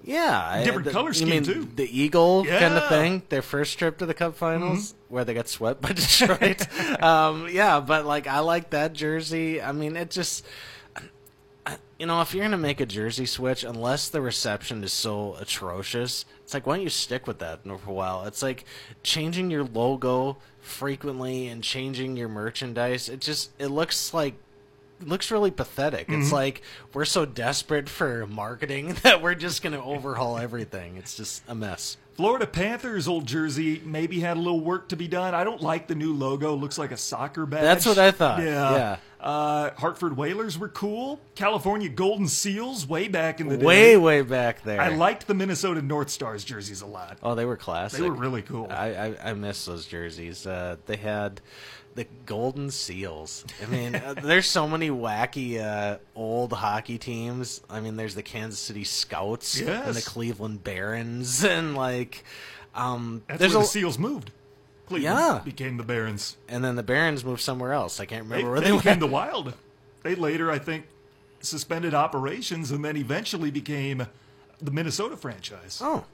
Yeah, 0.05 0.63
different 0.65 0.85
the- 0.87 0.91
color 0.93 1.09
you 1.09 1.15
scheme, 1.15 1.29
mean 1.29 1.43
too. 1.45 1.69
The 1.77 1.89
eagle 2.01 2.45
kind 2.45 2.49
Yeah. 2.61 2.69
Mm-hmm. 2.69 2.77
of 2.79 2.89
thing. 2.89 3.23
Their 3.29 3.43
first 3.43 3.79
trip 3.79 3.99
to 3.99 4.07
the 4.07 4.15
Cup 4.15 4.37
Finals, 4.37 4.95
where 5.09 5.25
they 5.25 5.35
got 5.35 5.49
swept 5.49 5.81
by 5.81 5.93
Detroit. 5.93 7.03
um, 7.03 7.49
yeah, 7.51 7.81
but 7.81 8.07
like 8.07 8.27
I 8.27 8.39
like 8.41 8.71
that 8.71 8.93
jersey. 8.93 9.61
I 9.63 9.73
mean, 9.73 9.97
it 9.97 10.11
just. 10.11 10.45
You 11.99 12.07
know, 12.07 12.23
if 12.23 12.33
you're 12.33 12.43
gonna 12.43 12.57
make 12.57 12.81
a 12.81 12.87
jersey 12.87 13.27
switch, 13.27 13.63
unless 13.63 14.09
the 14.09 14.23
reception 14.23 14.83
is 14.83 14.91
so 14.93 15.37
atrocious, 15.39 16.25
it's 16.43 16.55
like 16.55 16.67
why 16.67 16.77
don't 16.77 16.83
you 16.83 16.89
stick 16.89 17.27
with 17.27 17.41
that 17.41 17.63
for 17.63 17.73
a 17.91 17.93
while? 17.93 18.25
It's 18.25 18.43
like 18.43 18.65
changing 19.03 19.51
your 19.51 19.65
logo 19.65 20.39
frequently 20.63 21.49
and 21.49 21.63
changing 21.63 22.17
your 22.17 22.31
merchandise. 22.31 23.11
It 23.11 23.21
just 23.21 23.51
it 23.59 23.67
looks 23.67 24.15
like 24.15 24.33
looks 25.03 25.31
really 25.31 25.51
pathetic. 25.51 26.09
Mm-hmm. 26.09 26.23
It's 26.23 26.33
like 26.33 26.63
we're 26.93 27.05
so 27.05 27.25
desperate 27.25 27.89
for 27.89 28.27
marketing 28.27 28.97
that 29.03 29.23
we're 29.23 29.35
just 29.35 29.63
gonna 29.63 29.83
overhaul 29.83 30.39
everything. 30.39 30.97
It's 30.97 31.17
just 31.17 31.43
a 31.49 31.55
mess. 31.55 31.97
Florida 32.21 32.47
Panthers 32.47 33.09
old 33.09 33.25
jersey 33.25 33.81
maybe 33.83 34.21
had 34.21 34.37
a 34.37 34.41
little 34.41 34.61
work 34.61 34.91
to 34.91 34.97
be 34.97 35.09
done. 35.09 35.35
I 35.35 35.43
don't 35.43 35.63
like 35.63 35.87
the 35.87 35.95
new 35.95 36.13
logo. 36.13 36.55
Looks 36.55 36.77
like 36.77 36.93
a 36.93 36.97
soccer 36.99 37.47
badge. 37.47 37.63
That's 37.63 37.87
what 37.87 37.97
I 37.97 38.11
thought. 38.11 38.41
Yeah. 38.41 38.73
Yeah. 38.73 38.97
Uh, 39.19 39.71
Hartford 39.79 40.19
Whalers 40.19 40.59
were 40.59 40.69
cool. 40.69 41.19
California 41.35 41.89
Golden 41.89 42.29
Seals 42.29 42.87
way 42.87 43.09
back 43.09 43.41
in 43.41 43.49
the 43.49 43.57
day. 43.57 43.65
Way, 43.65 43.97
way 43.97 44.21
back 44.21 44.63
there. 44.65 44.81
I 44.81 44.89
liked 44.89 45.27
the 45.27 45.35
Minnesota 45.35 45.81
North 45.81 46.11
Stars 46.11 46.45
jerseys 46.45 46.83
a 46.83 46.87
lot. 46.87 47.19
Oh, 47.23 47.35
they 47.35 47.47
were 47.47 47.57
classic. 47.57 48.01
They 48.01 48.09
were 48.09 48.15
really 48.15 48.43
cool. 48.43 48.67
I 48.71 48.95
I, 48.95 49.31
I 49.31 49.33
miss 49.33 49.65
those 49.65 49.87
jerseys. 49.87 50.47
Uh, 50.47 50.77
they 50.85 50.97
had 50.97 51.41
the 51.95 52.07
Golden 52.27 52.71
Seals. 52.71 53.45
I 53.63 53.67
mean, 53.67 53.95
uh, 53.97 54.15
there's 54.23 54.47
so 54.47 54.69
many 54.69 54.91
wacky 54.91 55.61
uh, 55.61 55.99
old 56.15 56.53
hockey 56.53 56.99
teams. 56.99 57.61
I 57.69 57.81
mean, 57.81 57.97
there's 57.97 58.15
the 58.15 58.23
Kansas 58.23 58.61
City 58.61 58.85
Scouts 58.85 59.61
and 59.61 59.95
the 59.95 60.03
Cleveland 60.03 60.63
Barons, 60.65 61.45
and 61.45 61.75
like, 61.77 62.25
um, 62.75 63.23
That's 63.27 63.41
there's 63.41 63.53
where 63.53 63.61
a, 63.61 63.65
the 63.65 63.69
Seals 63.69 63.99
moved. 63.99 64.31
Cleveland 64.87 65.17
Yeah. 65.19 65.41
became 65.45 65.77
the 65.77 65.83
Barons. 65.85 66.37
and 66.49 66.65
then 66.65 66.77
the 66.77 66.83
Barons 66.83 67.25
moved 67.25 67.41
somewhere 67.41 67.73
else. 67.73 68.01
I 68.01 68.07
can't 68.07 68.29
They, 68.29 68.37
remember 68.37 68.51
where 68.53 68.61
they 68.61 68.71
they, 68.71 68.77
became 68.77 68.91
went. 68.91 69.01
the 69.01 69.07
Wild. 69.07 69.55
They 70.03 70.15
later, 70.15 70.51
I 70.51 70.59
think, 70.59 70.87
suspended 71.41 71.95
operations 71.95 72.71
and 72.71 72.85
then 72.85 72.97
eventually 72.97 73.51
became 73.51 74.07
the 74.61 74.71
Minnesota 74.71 75.17
franchise. 75.17 75.81
Oh, 75.83 76.05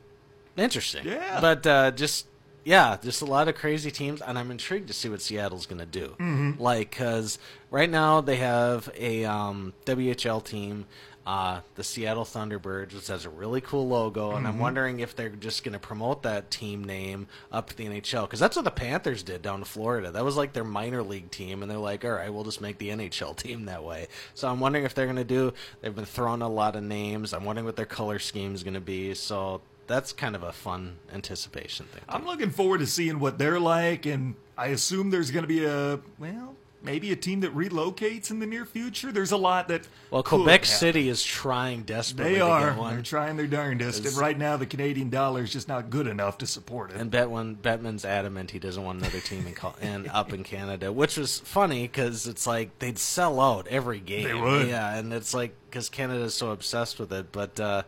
interesting. 0.56 1.04
Yeah. 1.06 1.40
But 1.40 1.66
uh, 1.66 1.90
just 1.92 2.26
yeah, 2.66 2.96
just 3.00 3.22
a 3.22 3.24
lot 3.24 3.46
of 3.46 3.54
crazy 3.54 3.92
teams, 3.92 4.20
and 4.20 4.36
I'm 4.36 4.50
intrigued 4.50 4.88
to 4.88 4.92
see 4.92 5.08
what 5.08 5.22
Seattle's 5.22 5.66
going 5.66 5.78
to 5.78 5.86
do. 5.86 6.16
Mm-hmm. 6.18 6.60
Like, 6.60 6.90
because 6.90 7.38
right 7.70 7.88
now 7.88 8.20
they 8.20 8.36
have 8.36 8.90
a 8.98 9.24
um, 9.24 9.72
WHL 9.86 10.44
team. 10.44 10.86
Uh, 11.24 11.60
the 11.74 11.82
Seattle 11.82 12.24
Thunderbirds, 12.24 12.94
which 12.94 13.08
has 13.08 13.24
a 13.24 13.30
really 13.30 13.60
cool 13.60 13.88
logo, 13.88 14.30
and 14.30 14.38
Mm-hmm. 14.38 14.46
I'm 14.46 14.58
wondering 14.60 15.00
if 15.00 15.14
they're 15.16 15.28
just 15.28 15.64
going 15.64 15.72
to 15.72 15.78
promote 15.80 16.22
that 16.22 16.52
team 16.52 16.84
name 16.84 17.26
up 17.50 17.68
to 17.68 17.76
the 17.76 17.86
NHL 17.86 18.22
because 18.22 18.38
that's 18.38 18.54
what 18.54 18.64
the 18.64 18.70
Panthers 18.70 19.24
did 19.24 19.42
down 19.42 19.58
in 19.58 19.64
Florida. 19.64 20.12
That 20.12 20.24
was 20.24 20.36
like 20.36 20.52
their 20.52 20.62
minor 20.64 21.02
league 21.02 21.32
team, 21.32 21.62
and 21.62 21.70
they're 21.70 21.78
like, 21.78 22.04
"All 22.04 22.12
right, 22.12 22.32
we'll 22.32 22.44
just 22.44 22.60
make 22.60 22.78
the 22.78 22.90
NHL 22.90 23.36
team 23.36 23.64
that 23.64 23.82
way." 23.82 24.06
So 24.34 24.48
I'm 24.48 24.60
wondering 24.60 24.84
if 24.84 24.94
they're 24.94 25.06
going 25.06 25.16
to 25.16 25.24
do. 25.24 25.52
They've 25.80 25.94
been 25.94 26.04
throwing 26.04 26.42
a 26.42 26.48
lot 26.48 26.76
of 26.76 26.84
names. 26.84 27.32
I'm 27.32 27.44
wondering 27.44 27.66
what 27.66 27.74
their 27.74 27.86
color 27.86 28.20
scheme 28.20 28.54
is 28.54 28.62
going 28.62 28.74
to 28.74 28.80
be. 28.80 29.12
So 29.14 29.62
that's 29.86 30.12
kind 30.12 30.34
of 30.34 30.42
a 30.42 30.52
fun 30.52 30.96
anticipation 31.12 31.86
thing. 31.86 32.02
I'm 32.08 32.26
looking 32.26 32.50
forward 32.50 32.78
to 32.78 32.86
seeing 32.86 33.18
what 33.18 33.38
they're 33.38 33.60
like, 33.60 34.06
and 34.06 34.34
I 34.56 34.68
assume 34.68 35.10
there's 35.10 35.30
going 35.30 35.44
to 35.44 35.48
be 35.48 35.64
a, 35.64 36.00
well, 36.18 36.54
maybe 36.86 37.12
a 37.12 37.16
team 37.16 37.40
that 37.40 37.54
relocates 37.54 38.30
in 38.30 38.38
the 38.38 38.46
near 38.46 38.64
future. 38.64 39.12
There's 39.12 39.32
a 39.32 39.36
lot 39.36 39.68
that. 39.68 39.86
Well, 40.10 40.22
Quebec 40.22 40.64
happen. 40.64 40.78
City 40.78 41.08
is 41.08 41.22
trying 41.22 41.82
desperately 41.82 42.34
They 42.34 42.40
are. 42.40 42.74
They're 42.90 43.02
trying 43.02 43.36
their 43.36 43.46
darndest. 43.46 44.06
And 44.06 44.16
right 44.16 44.38
now, 44.38 44.56
the 44.56 44.66
Canadian 44.66 45.10
dollar 45.10 45.42
is 45.42 45.52
just 45.52 45.68
not 45.68 45.90
good 45.90 46.06
enough 46.06 46.38
to 46.38 46.46
support 46.46 46.92
it. 46.92 46.96
And 46.96 47.10
Bettman, 47.10 47.56
Bettman's 47.56 48.04
adamant 48.04 48.52
he 48.52 48.58
doesn't 48.58 48.82
want 48.82 49.00
another 49.00 49.20
team 49.20 49.46
in 49.46 49.54
and 49.82 50.08
up 50.12 50.32
in 50.32 50.44
Canada, 50.44 50.92
which 50.92 51.16
was 51.16 51.40
funny 51.40 51.82
because 51.82 52.26
it's 52.26 52.46
like 52.46 52.78
they'd 52.78 52.98
sell 52.98 53.40
out 53.40 53.66
every 53.66 54.00
game. 54.00 54.24
They 54.24 54.34
would. 54.34 54.68
yeah, 54.68 54.96
and 54.96 55.12
it's 55.12 55.34
like 55.34 55.54
because 55.68 55.88
Canada's 55.88 56.34
so 56.34 56.52
obsessed 56.52 56.98
with 56.98 57.12
it, 57.12 57.32
but 57.32 57.58
uh, 57.58 57.82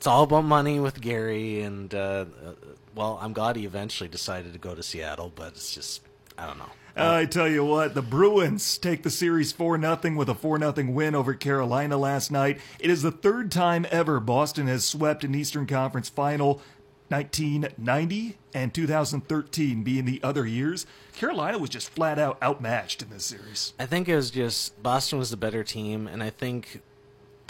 it's 0.00 0.06
all 0.06 0.22
about 0.22 0.46
money 0.46 0.80
with 0.80 0.98
Gary. 1.02 1.60
And 1.60 1.94
uh, 1.94 2.24
uh, 2.42 2.52
well, 2.94 3.18
I'm 3.20 3.34
glad 3.34 3.56
he 3.56 3.66
eventually 3.66 4.08
decided 4.08 4.54
to 4.54 4.58
go 4.58 4.74
to 4.74 4.82
Seattle, 4.82 5.30
but 5.34 5.48
it's 5.48 5.74
just 5.74 6.00
I 6.38 6.46
don't 6.46 6.56
know. 6.56 6.70
I 6.96 7.26
tell 7.26 7.46
you 7.46 7.66
what, 7.66 7.94
the 7.94 8.00
Bruins 8.00 8.78
take 8.78 9.02
the 9.02 9.10
series 9.10 9.52
4 9.52 9.78
0 9.78 10.16
with 10.16 10.30
a 10.30 10.34
4 10.34 10.58
0 10.58 10.74
win 10.90 11.14
over 11.14 11.34
Carolina 11.34 11.98
last 11.98 12.32
night. 12.32 12.60
It 12.78 12.88
is 12.88 13.02
the 13.02 13.12
third 13.12 13.52
time 13.52 13.86
ever 13.90 14.20
Boston 14.20 14.68
has 14.68 14.86
swept 14.86 15.22
an 15.22 15.34
Eastern 15.34 15.66
Conference 15.66 16.08
final. 16.08 16.62
1990 17.08 18.38
and 18.54 18.72
2013 18.72 19.82
being 19.82 20.04
the 20.04 20.20
other 20.22 20.46
years. 20.46 20.86
Carolina 21.14 21.58
was 21.58 21.68
just 21.68 21.90
flat 21.90 22.18
out 22.18 22.38
outmatched 22.40 23.02
in 23.02 23.10
this 23.10 23.26
series. 23.26 23.74
I 23.78 23.84
think 23.84 24.08
it 24.08 24.14
was 24.14 24.30
just 24.30 24.80
Boston 24.82 25.18
was 25.18 25.30
the 25.30 25.36
better 25.36 25.64
team, 25.64 26.06
and 26.06 26.22
I 26.22 26.30
think 26.30 26.80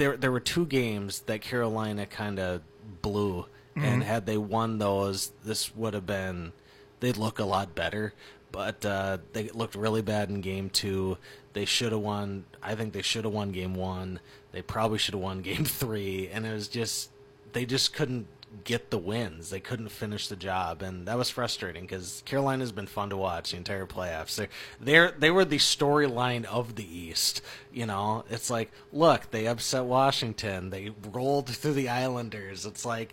there 0.00 0.16
there 0.16 0.32
were 0.32 0.40
two 0.40 0.64
games 0.64 1.20
that 1.26 1.42
Carolina 1.42 2.06
kind 2.06 2.40
of 2.40 2.62
blew, 3.02 3.42
mm-hmm. 3.76 3.84
and 3.84 4.02
had 4.02 4.24
they 4.24 4.38
won 4.38 4.78
those, 4.78 5.30
this 5.44 5.76
would 5.76 5.92
have 5.92 6.06
been 6.06 6.52
they'd 7.00 7.18
look 7.18 7.38
a 7.38 7.44
lot 7.44 7.74
better. 7.74 8.14
But 8.50 8.84
uh, 8.84 9.18
they 9.32 9.50
looked 9.50 9.76
really 9.76 10.02
bad 10.02 10.28
in 10.28 10.40
game 10.40 10.70
two. 10.70 11.18
They 11.52 11.66
should 11.66 11.92
have 11.92 12.00
won. 12.00 12.46
I 12.62 12.74
think 12.74 12.94
they 12.94 13.02
should 13.02 13.24
have 13.24 13.34
won 13.34 13.52
game 13.52 13.74
one. 13.74 14.18
They 14.50 14.62
probably 14.62 14.98
should 14.98 15.14
have 15.14 15.22
won 15.22 15.42
game 15.50 15.64
three, 15.66 16.28
and 16.32 16.46
it 16.46 16.52
was 16.52 16.66
just 16.66 17.10
they 17.52 17.66
just 17.66 17.92
couldn't 17.92 18.26
get 18.64 18.90
the 18.90 18.98
wins. 18.98 19.50
They 19.50 19.60
couldn't 19.60 19.90
finish 19.90 20.28
the 20.28 20.36
job, 20.36 20.82
and 20.82 21.06
that 21.06 21.16
was 21.16 21.30
frustrating 21.30 21.82
because 21.82 22.22
Carolina's 22.26 22.72
been 22.72 22.86
fun 22.86 23.10
to 23.10 23.16
watch 23.16 23.52
the 23.52 23.56
entire 23.56 23.86
playoffs. 23.86 24.36
They 24.36 24.48
they 24.80 25.10
they 25.18 25.30
were 25.30 25.44
the 25.44 25.58
storyline 25.58 26.44
of 26.44 26.74
the 26.74 26.98
East. 26.98 27.42
You 27.72 27.86
know, 27.86 28.24
it's 28.30 28.50
like 28.50 28.70
look, 28.92 29.30
they 29.30 29.46
upset 29.46 29.84
Washington. 29.84 30.70
They 30.70 30.92
rolled 31.12 31.48
through 31.48 31.74
the 31.74 31.88
Islanders. 31.88 32.66
It's 32.66 32.84
like 32.84 33.12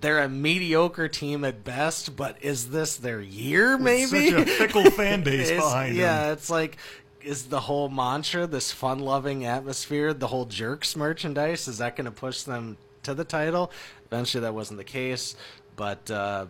they're 0.00 0.20
a 0.20 0.28
mediocre 0.28 1.08
team 1.08 1.44
at 1.44 1.62
best, 1.62 2.16
but 2.16 2.36
is 2.40 2.70
this 2.70 2.96
their 2.96 3.20
year? 3.20 3.76
Maybe 3.76 4.30
such 4.30 4.40
a 4.40 4.46
fickle 4.46 4.90
fan 4.90 5.22
base 5.24 5.50
behind 5.50 5.96
yeah, 5.96 6.24
them. 6.24 6.32
it's 6.32 6.50
like 6.50 6.78
is 7.22 7.44
the 7.44 7.60
whole 7.60 7.90
mantra 7.90 8.46
this 8.46 8.72
fun-loving 8.72 9.44
atmosphere, 9.44 10.14
the 10.14 10.28
whole 10.28 10.46
jerks 10.46 10.96
merchandise, 10.96 11.68
is 11.68 11.76
that 11.76 11.94
going 11.94 12.06
to 12.06 12.10
push 12.10 12.42
them 12.42 12.78
to 13.02 13.12
the 13.12 13.24
title? 13.24 13.70
Eventually, 14.10 14.42
that 14.42 14.54
wasn't 14.54 14.78
the 14.78 14.84
case, 14.84 15.36
but 15.76 16.10
uh, 16.10 16.46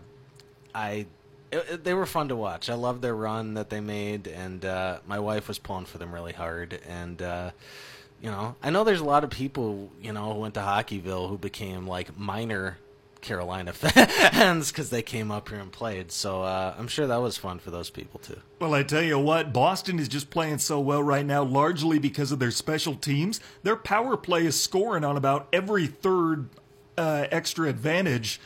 I 0.73 1.05
it, 1.51 1.65
it, 1.69 1.83
they 1.83 1.93
were 1.93 2.05
fun 2.05 2.29
to 2.29 2.35
watch. 2.35 2.69
I 2.69 2.75
loved 2.75 3.01
their 3.01 3.15
run 3.15 3.55
that 3.55 3.69
they 3.69 3.81
made, 3.81 4.27
and 4.27 4.63
uh, 4.63 4.99
my 5.05 5.19
wife 5.19 5.47
was 5.47 5.59
pulling 5.59 5.85
for 5.85 5.97
them 5.97 6.13
really 6.13 6.33
hard. 6.33 6.79
And 6.87 7.21
uh, 7.21 7.51
you 8.21 8.31
know, 8.31 8.55
I 8.63 8.69
know 8.69 8.83
there's 8.83 9.01
a 9.01 9.05
lot 9.05 9.23
of 9.23 9.29
people 9.29 9.91
you 10.01 10.13
know 10.13 10.33
who 10.33 10.39
went 10.39 10.53
to 10.55 10.61
Hockeyville 10.61 11.29
who 11.29 11.37
became 11.37 11.87
like 11.87 12.17
minor 12.17 12.77
Carolina 13.21 13.73
fans 13.73 14.71
because 14.71 14.89
they 14.89 15.01
came 15.01 15.31
up 15.31 15.49
here 15.49 15.59
and 15.59 15.71
played. 15.71 16.11
So 16.11 16.43
uh, 16.43 16.75
I'm 16.77 16.87
sure 16.87 17.07
that 17.07 17.21
was 17.21 17.37
fun 17.37 17.59
for 17.59 17.71
those 17.71 17.89
people 17.89 18.19
too. 18.19 18.37
Well, 18.59 18.73
I 18.73 18.83
tell 18.83 19.01
you 19.03 19.19
what, 19.19 19.53
Boston 19.53 19.99
is 19.99 20.07
just 20.07 20.29
playing 20.29 20.57
so 20.59 20.79
well 20.79 21.03
right 21.03 21.25
now, 21.25 21.43
largely 21.43 21.99
because 21.99 22.31
of 22.31 22.39
their 22.39 22.51
special 22.51 22.95
teams. 22.95 23.39
Their 23.63 23.75
power 23.75 24.17
play 24.17 24.45
is 24.45 24.59
scoring 24.59 25.03
on 25.03 25.17
about 25.17 25.47
every 25.53 25.87
third 25.87 26.49
uh, 26.97 27.27
extra 27.31 27.67
advantage. 27.67 28.39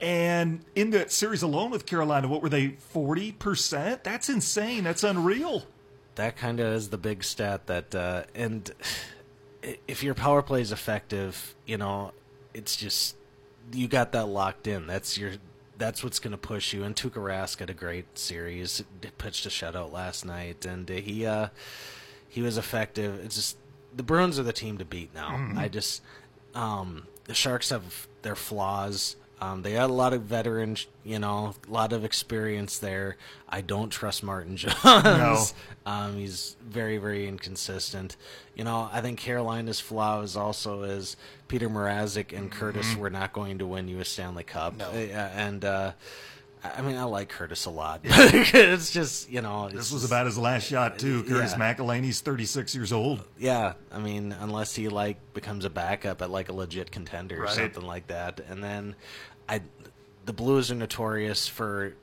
And 0.00 0.64
in 0.74 0.90
that 0.90 1.12
series 1.12 1.42
alone 1.42 1.70
with 1.70 1.84
Carolina, 1.84 2.26
what 2.28 2.42
were 2.42 2.48
they, 2.48 2.76
40%? 2.94 4.02
That's 4.02 4.28
insane. 4.28 4.84
That's 4.84 5.04
unreal. 5.04 5.64
That 6.14 6.36
kind 6.36 6.58
of 6.58 6.72
is 6.72 6.88
the 6.88 6.98
big 6.98 7.22
stat 7.22 7.66
that, 7.66 7.94
uh, 7.94 8.22
and 8.34 8.70
if 9.86 10.02
your 10.02 10.14
power 10.14 10.42
play 10.42 10.62
is 10.62 10.72
effective, 10.72 11.54
you 11.66 11.76
know, 11.76 12.12
it's 12.54 12.76
just, 12.76 13.16
you 13.72 13.88
got 13.88 14.12
that 14.12 14.26
locked 14.26 14.66
in. 14.66 14.86
That's 14.86 15.18
your, 15.18 15.32
that's 15.76 16.02
what's 16.02 16.18
going 16.18 16.32
to 16.32 16.38
push 16.38 16.72
you. 16.72 16.82
And 16.82 16.96
Tuukka 16.96 17.22
Rask 17.22 17.58
had 17.58 17.70
a 17.70 17.74
great 17.74 18.18
series, 18.18 18.82
pitched 19.18 19.46
a 19.46 19.50
shutout 19.50 19.92
last 19.92 20.24
night, 20.24 20.64
and 20.64 20.88
he, 20.88 21.26
uh, 21.26 21.48
he 22.28 22.42
was 22.42 22.56
effective. 22.56 23.20
It's 23.24 23.36
just, 23.36 23.58
the 23.94 24.02
Bruins 24.02 24.38
are 24.38 24.44
the 24.44 24.52
team 24.52 24.78
to 24.78 24.84
beat 24.84 25.14
now. 25.14 25.30
Mm-hmm. 25.30 25.58
I 25.58 25.68
just, 25.68 26.02
um, 26.54 27.06
the 27.30 27.34
Sharks 27.36 27.70
have 27.70 28.08
their 28.22 28.34
flaws. 28.34 29.14
Um, 29.40 29.62
they 29.62 29.74
had 29.74 29.88
a 29.88 29.92
lot 29.92 30.12
of 30.12 30.22
veterans, 30.22 30.88
you 31.04 31.20
know, 31.20 31.54
a 31.68 31.70
lot 31.70 31.92
of 31.92 32.04
experience 32.04 32.78
there. 32.78 33.18
I 33.48 33.60
don't 33.60 33.90
trust 33.90 34.24
Martin 34.24 34.56
Jones. 34.56 34.74
No. 34.84 35.44
Um, 35.86 36.16
he's 36.16 36.56
very, 36.60 36.98
very 36.98 37.28
inconsistent. 37.28 38.16
You 38.56 38.64
know, 38.64 38.90
I 38.92 39.00
think 39.00 39.20
Carolina's 39.20 39.78
flaw 39.78 40.22
is 40.22 40.36
also 40.36 40.82
is 40.82 41.16
Petr 41.48 41.70
Mrazek 41.70 42.36
and 42.36 42.50
mm-hmm. 42.50 42.58
Curtis 42.58 42.96
were 42.96 43.10
not 43.10 43.32
going 43.32 43.58
to 43.58 43.66
win 43.66 43.86
you 43.86 44.00
a 44.00 44.04
Stanley 44.04 44.42
Cup. 44.42 44.76
No. 44.76 44.90
And 44.90 45.64
uh, 45.64 45.92
I 46.62 46.82
mean, 46.82 46.96
I 46.96 47.04
like 47.04 47.28
Curtis 47.28 47.64
a 47.64 47.70
lot. 47.70 48.00
it's 48.04 48.90
just 48.90 49.30
you 49.30 49.40
know, 49.40 49.68
this 49.68 49.92
was 49.92 50.04
about 50.04 50.26
his 50.26 50.36
last 50.36 50.66
shot 50.66 50.98
too. 50.98 51.22
Curtis 51.24 51.54
yeah. 51.56 52.12
Thirty 52.12 52.44
six 52.44 52.74
years 52.74 52.92
old. 52.92 53.24
Yeah, 53.38 53.74
I 53.90 53.98
mean, 53.98 54.32
unless 54.38 54.74
he 54.74 54.88
like 54.88 55.16
becomes 55.32 55.64
a 55.64 55.70
backup 55.70 56.20
at 56.22 56.30
like 56.30 56.48
a 56.48 56.52
legit 56.52 56.90
contender 56.90 57.44
or 57.44 57.48
something 57.48 57.84
like 57.84 58.08
that, 58.08 58.40
and 58.48 58.62
then 58.62 58.94
I, 59.48 59.62
the 60.26 60.32
Blues 60.32 60.70
are 60.70 60.74
notorious 60.74 61.48
for 61.48 61.94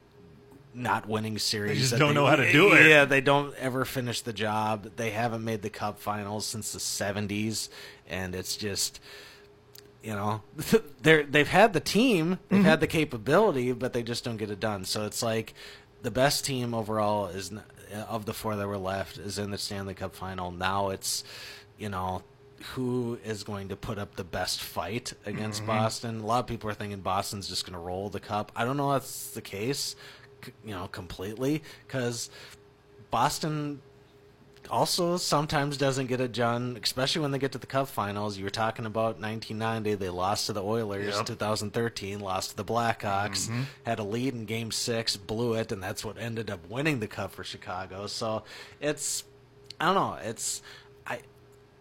not 0.74 1.08
winning 1.08 1.38
series. 1.38 1.72
They 1.72 1.80
just 1.80 1.98
don't 1.98 2.10
they, 2.10 2.13
know 2.15 2.26
how 2.26 2.36
to 2.36 2.52
do 2.52 2.74
it. 2.74 2.88
Yeah, 2.88 3.06
they 3.06 3.22
don't 3.22 3.56
ever 3.56 3.86
finish 3.86 4.22
the 4.22 4.34
job. 4.34 4.91
They 4.96 5.12
haven't 5.12 5.43
made 5.43 5.62
the 5.62 5.70
Cup 5.70 6.00
Finals 6.00 6.46
since 6.46 6.72
the 6.72 6.80
'70s, 6.80 7.70
and 8.08 8.34
it's 8.34 8.56
just 8.56 9.00
you 10.08 10.13
know, 10.13 10.41
they're 11.02 11.24
they've 11.24 11.50
had 11.50 11.74
the 11.74 11.82
team, 11.82 12.39
they've 12.48 12.60
mm-hmm. 12.60 12.65
had 12.65 12.80
the 12.80 12.88
capability, 12.88 13.74
but 13.74 13.91
they 13.91 14.04
just 14.04 14.24
don't 14.24 14.38
get 14.38 14.50
it 14.50 14.60
done. 14.62 14.86
So 14.86 15.06
it's 15.06 15.22
like 15.22 15.54
the 16.02 16.12
best 16.12 16.46
team 16.46 16.74
overall 16.74 17.28
is 17.28 17.52
of 18.08 18.26
the 18.26 18.34
four 18.34 18.56
that 18.56 18.65
were 18.65 18.78
left 18.78 19.17
is 19.17 19.38
in 19.38 19.52
the 19.52 19.58
Stanley 19.58 19.93
Cup 19.93 20.15
final. 20.15 20.50
Now 20.50 20.91
it's 20.91 21.26
you 21.78 21.89
know 21.89 22.24
who 22.74 23.20
is 23.26 23.43
going 23.43 23.67
to 23.67 23.76
put 23.76 23.98
up 24.00 24.15
the 24.15 24.24
best 24.24 24.62
fight 24.62 25.12
against 25.26 25.60
mm-hmm. 25.60 25.72
Boston. 25.72 26.22
A 26.22 26.26
lot 26.26 26.39
of 26.39 26.48
people 26.48 26.70
are 26.70 26.74
thinking 26.74 27.02
Boston's 27.02 27.50
just 27.50 27.65
going 27.65 27.74
to 27.74 27.80
roll 27.80 28.08
the 28.08 28.22
cup. 28.22 28.54
I 28.56 28.63
don't 28.63 28.78
know 28.78 28.93
if 28.93 29.04
that's 29.04 29.32
the 29.32 29.41
case, 29.41 29.98
you 30.63 30.74
know, 30.74 30.88
completely 30.88 31.63
because 31.86 32.30
Boston 33.12 33.82
also 34.69 35.17
sometimes 35.17 35.77
doesn't 35.77 36.08
get 36.08 36.21
it 36.21 36.32
done, 36.32 36.80
especially 36.82 37.21
when 37.21 37.32
they 37.32 37.39
get 37.39 37.51
to 37.53 37.58
the 37.58 37.67
Cup 37.67 37.88
Finals. 37.88 38.38
You 38.38 38.43
were 38.43 38.49
talking 38.49 38.86
about 38.86 39.19
1990; 39.19 39.95
they 39.95 40.10
lost 40.10 40.47
to 40.47 40.53
the 40.53 40.63
Oilers. 40.63 41.15
Yep. 41.15 41.25
2013, 41.25 42.19
lost 42.19 42.51
to 42.51 42.58
the 42.58 42.65
Blackhawks. 42.65 43.47
Mm-hmm. 43.47 43.62
Had 43.86 43.99
a 43.99 44.03
lead 44.03 44.34
in 44.34 44.45
Game 44.45 44.71
Six, 44.71 45.15
blew 45.15 45.53
it, 45.53 45.71
and 45.71 45.82
that's 45.82 46.03
what 46.03 46.17
ended 46.17 46.49
up 46.49 46.69
winning 46.69 46.99
the 46.99 47.08
Cup 47.08 47.32
for 47.32 47.43
Chicago. 47.43 48.08
So 48.08 48.43
it's, 48.80 49.23
I 49.80 49.86
don't 49.86 49.95
know, 49.95 50.17
it's, 50.21 50.62
I, 51.06 51.19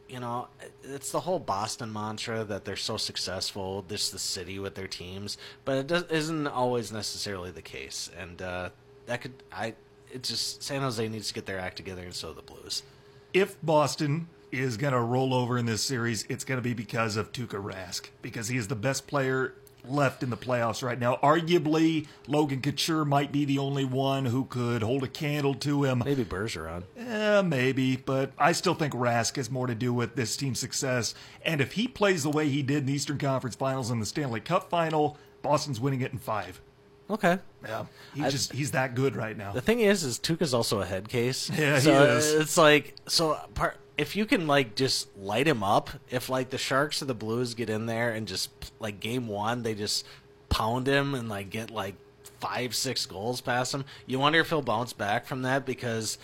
you 0.09 0.21
know, 0.21 0.49
it's 0.85 1.11
the 1.11 1.21
whole 1.21 1.39
Boston 1.39 1.93
mantra 1.93 2.45
that 2.45 2.65
they're 2.65 2.77
so 2.77 2.97
successful, 2.97 3.85
this 3.89 4.11
the 4.11 4.19
city 4.19 4.59
with 4.59 4.75
their 4.75 4.89
teams, 4.89 5.39
but 5.65 5.79
it 5.79 5.87
does, 5.87 6.05
isn't 6.05 6.47
always 6.47 6.93
necessarily 6.93 7.51
the 7.51 7.63
case, 7.63 8.11
and 8.19 8.41
uh, 8.43 8.71
that 9.07 9.21
could 9.21 9.35
I 9.53 9.75
it's 10.13 10.29
just 10.29 10.63
San 10.63 10.83
Jose 10.83 11.07
needs 11.09 11.29
to 11.29 11.35
get 11.35 11.47
their 11.47 11.59
act 11.59 11.77
together, 11.77 12.03
and 12.03 12.15
so 12.15 12.33
the 12.33 12.43
Blues. 12.43 12.83
If 13.33 13.57
Boston 13.63 14.29
is 14.53 14.77
going 14.77 14.93
to 14.93 15.01
roll 15.01 15.35
over 15.35 15.59
in 15.59 15.67
this 15.67 15.83
series, 15.83 16.25
it's 16.29 16.45
going 16.45 16.59
to 16.59 16.63
be 16.63 16.75
because 16.75 17.17
of 17.17 17.33
Tuukka 17.33 17.63
Rask 17.63 18.09
because 18.23 18.49
he 18.49 18.57
is 18.57 18.69
the 18.69 18.77
best 18.77 19.07
player 19.07 19.55
left 19.89 20.23
in 20.23 20.31
the 20.31 20.37
playoffs 20.37 20.83
right 20.83 20.99
now. 20.99 21.17
Arguably, 21.23 22.07
Logan 22.27 22.61
Couture 22.61 23.05
might 23.05 23.33
be 23.33 23.45
the 23.45 23.59
only 23.59 23.85
one 23.85 24.27
who 24.27 24.45
could 24.45 24.83
hold 24.83 25.05
a 25.05 25.09
candle 25.09 25.55
to 25.55 25.85
him. 25.85 26.03
Maybe 26.05 26.25
Bergeron. 26.25 26.85
Yeah, 26.97 27.43
maybe, 27.43 27.97
but 27.97 28.33
I 28.39 28.53
still 28.53 28.75
think 28.75 28.95
Rask 28.95 29.37
has 29.37 29.51
more 29.51 29.67
to 29.67 29.75
do 29.75 29.93
with 29.93 30.17
this 30.17 30.37
team's 30.37 30.59
success. 30.59 31.15
And 31.45 31.61
if 31.61 31.73
he 31.73 31.87
plays 31.89 32.23
the 32.23 32.31
way 32.31 32.49
he 32.49 32.63
did 32.63 32.79
in 32.79 32.87
the 32.87 32.95
Eastern 32.95 33.19
Conference 33.19 33.57
Finals 33.57 33.91
and 33.91 34.01
the 34.01 34.07
Stanley 34.07 34.41
Cup 34.41 34.71
Final, 34.71 35.19
Boston's 35.43 35.81
winning 35.81 36.01
it 36.01 36.13
in 36.13 36.19
five. 36.19 36.61
Okay. 37.09 37.39
Yeah. 37.65 37.87
He 38.15 38.23
I, 38.23 38.31
just 38.31 38.53
he's 38.53 38.73
that 38.73 38.95
good 38.95 39.17
right 39.17 39.37
now. 39.37 39.53
The 39.53 39.61
thing 39.61 39.81
is 39.81 40.03
is 40.03 40.19
Tuukka's 40.19 40.55
also 40.55 40.81
a 40.81 40.87
head 40.87 41.09
case. 41.09 41.51
Yeah, 41.57 41.79
so 41.79 41.93
he 41.93 42.13
is. 42.17 42.35
It's 42.35 42.57
like 42.57 42.95
so 43.07 43.39
part 43.55 43.77
if 43.97 44.17
you 44.17 44.27
can 44.27 44.47
like 44.47 44.75
just 44.75 45.17
light 45.17 45.47
him 45.47 45.63
up, 45.63 45.91
if 46.11 46.29
like 46.29 46.51
the 46.51 46.59
Sharks 46.59 47.01
or 47.01 47.07
the 47.07 47.15
Blues 47.15 47.55
get 47.55 47.71
in 47.71 47.87
there 47.87 48.13
and 48.13 48.27
just 48.27 48.51
like 48.81 49.01
game 49.01 49.27
1 49.27 49.63
they 49.63 49.75
just 49.75 50.05
pound 50.49 50.87
him 50.87 51.15
and 51.15 51.29
like 51.29 51.51
get 51.51 51.71
like 51.71 51.95
5 52.41 52.75
6 52.75 53.07
goals 53.07 53.41
past 53.41 53.73
him, 53.73 53.85
you 54.07 54.19
wonder 54.19 54.41
if 54.41 54.49
he'll 54.49 54.63
bounce 54.63 54.93
back 54.93 55.27
from 55.27 55.43
that 55.43 55.65
because 55.65 56.19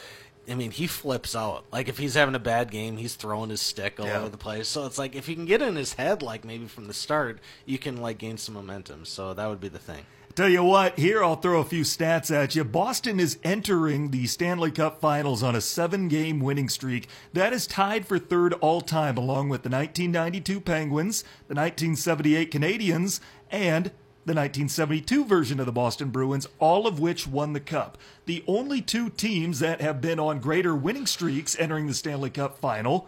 I 0.49 0.55
mean, 0.55 0.73
he 0.73 0.87
flips 0.87 1.37
out. 1.37 1.65
Like 1.73 1.89
if 1.89 1.99
he's 1.99 2.15
having 2.15 2.35
a 2.35 2.41
bad 2.41 2.71
game, 2.71 2.97
he's 2.97 3.15
throwing 3.15 3.51
his 3.51 3.61
stick 3.61 4.01
all 4.01 4.07
yeah. 4.07 4.19
over 4.19 4.29
the 4.29 4.37
place. 4.37 4.69
So 4.69 4.87
it's 4.87 4.99
like 4.99 5.15
if 5.15 5.29
you 5.29 5.37
can 5.37 5.47
get 5.47 5.63
in 5.63 5.77
his 5.77 5.95
head, 5.95 6.21
like 6.21 6.45
maybe 6.45 6.67
from 6.67 6.87
the 6.87 6.95
start, 6.95 7.39
you 7.65 7.79
can 7.79 7.99
like 7.99 8.19
gain 8.19 8.37
some 8.37 8.55
momentum. 8.55 9.05
So 9.05 9.35
that 9.35 9.47
would 9.47 9.61
be 9.61 9.69
the 9.69 9.79
thing. 9.79 10.05
Tell 10.35 10.49
you 10.49 10.65
what, 10.65 10.99
here 10.99 11.23
I'll 11.23 11.37
throw 11.37 11.61
a 11.61 11.65
few 11.65 11.83
stats 11.83 12.35
at 12.35 12.55
you. 12.55 12.65
Boston 12.65 13.21
is 13.21 13.39
entering 13.45 14.13
the 14.13 14.27
Stanley 14.27 14.71
Cup 14.71 14.99
Finals 14.99 15.43
on 15.43 15.55
a 15.55 15.61
seven 15.61 16.09
game 16.09 16.41
winning 16.41 16.71
streak. 16.71 17.07
That 17.35 17.53
is 17.53 17.67
tied 17.67 18.07
for 18.07 18.19
third 18.19 18.55
all 18.55 18.81
time, 18.81 19.19
along 19.19 19.51
with 19.51 19.63
the 19.63 19.69
1992 19.69 20.61
Penguins, 20.63 21.23
the 21.49 21.55
1978 21.55 22.51
Canadiens, 22.51 23.21
and 23.51 23.89
the 24.25 24.33
1972 24.33 25.23
version 25.27 25.61
of 25.61 25.67
the 25.67 25.73
Boston 25.73 26.09
Bruins, 26.09 26.49
all 26.59 26.87
of 26.87 26.99
which 26.99 27.27
won 27.27 27.53
the 27.53 27.61
Cup. 27.61 27.99
The 28.25 28.43
only 28.47 28.81
two 28.81 29.11
teams 29.11 29.59
that 29.59 29.83
have 29.83 30.01
been 30.01 30.19
on 30.19 30.41
greater 30.41 30.75
winning 30.75 31.05
streaks 31.05 31.59
entering 31.59 31.89
the 31.89 31.95
Stanley 31.95 32.31
Cup 32.31 32.57
final 32.57 33.07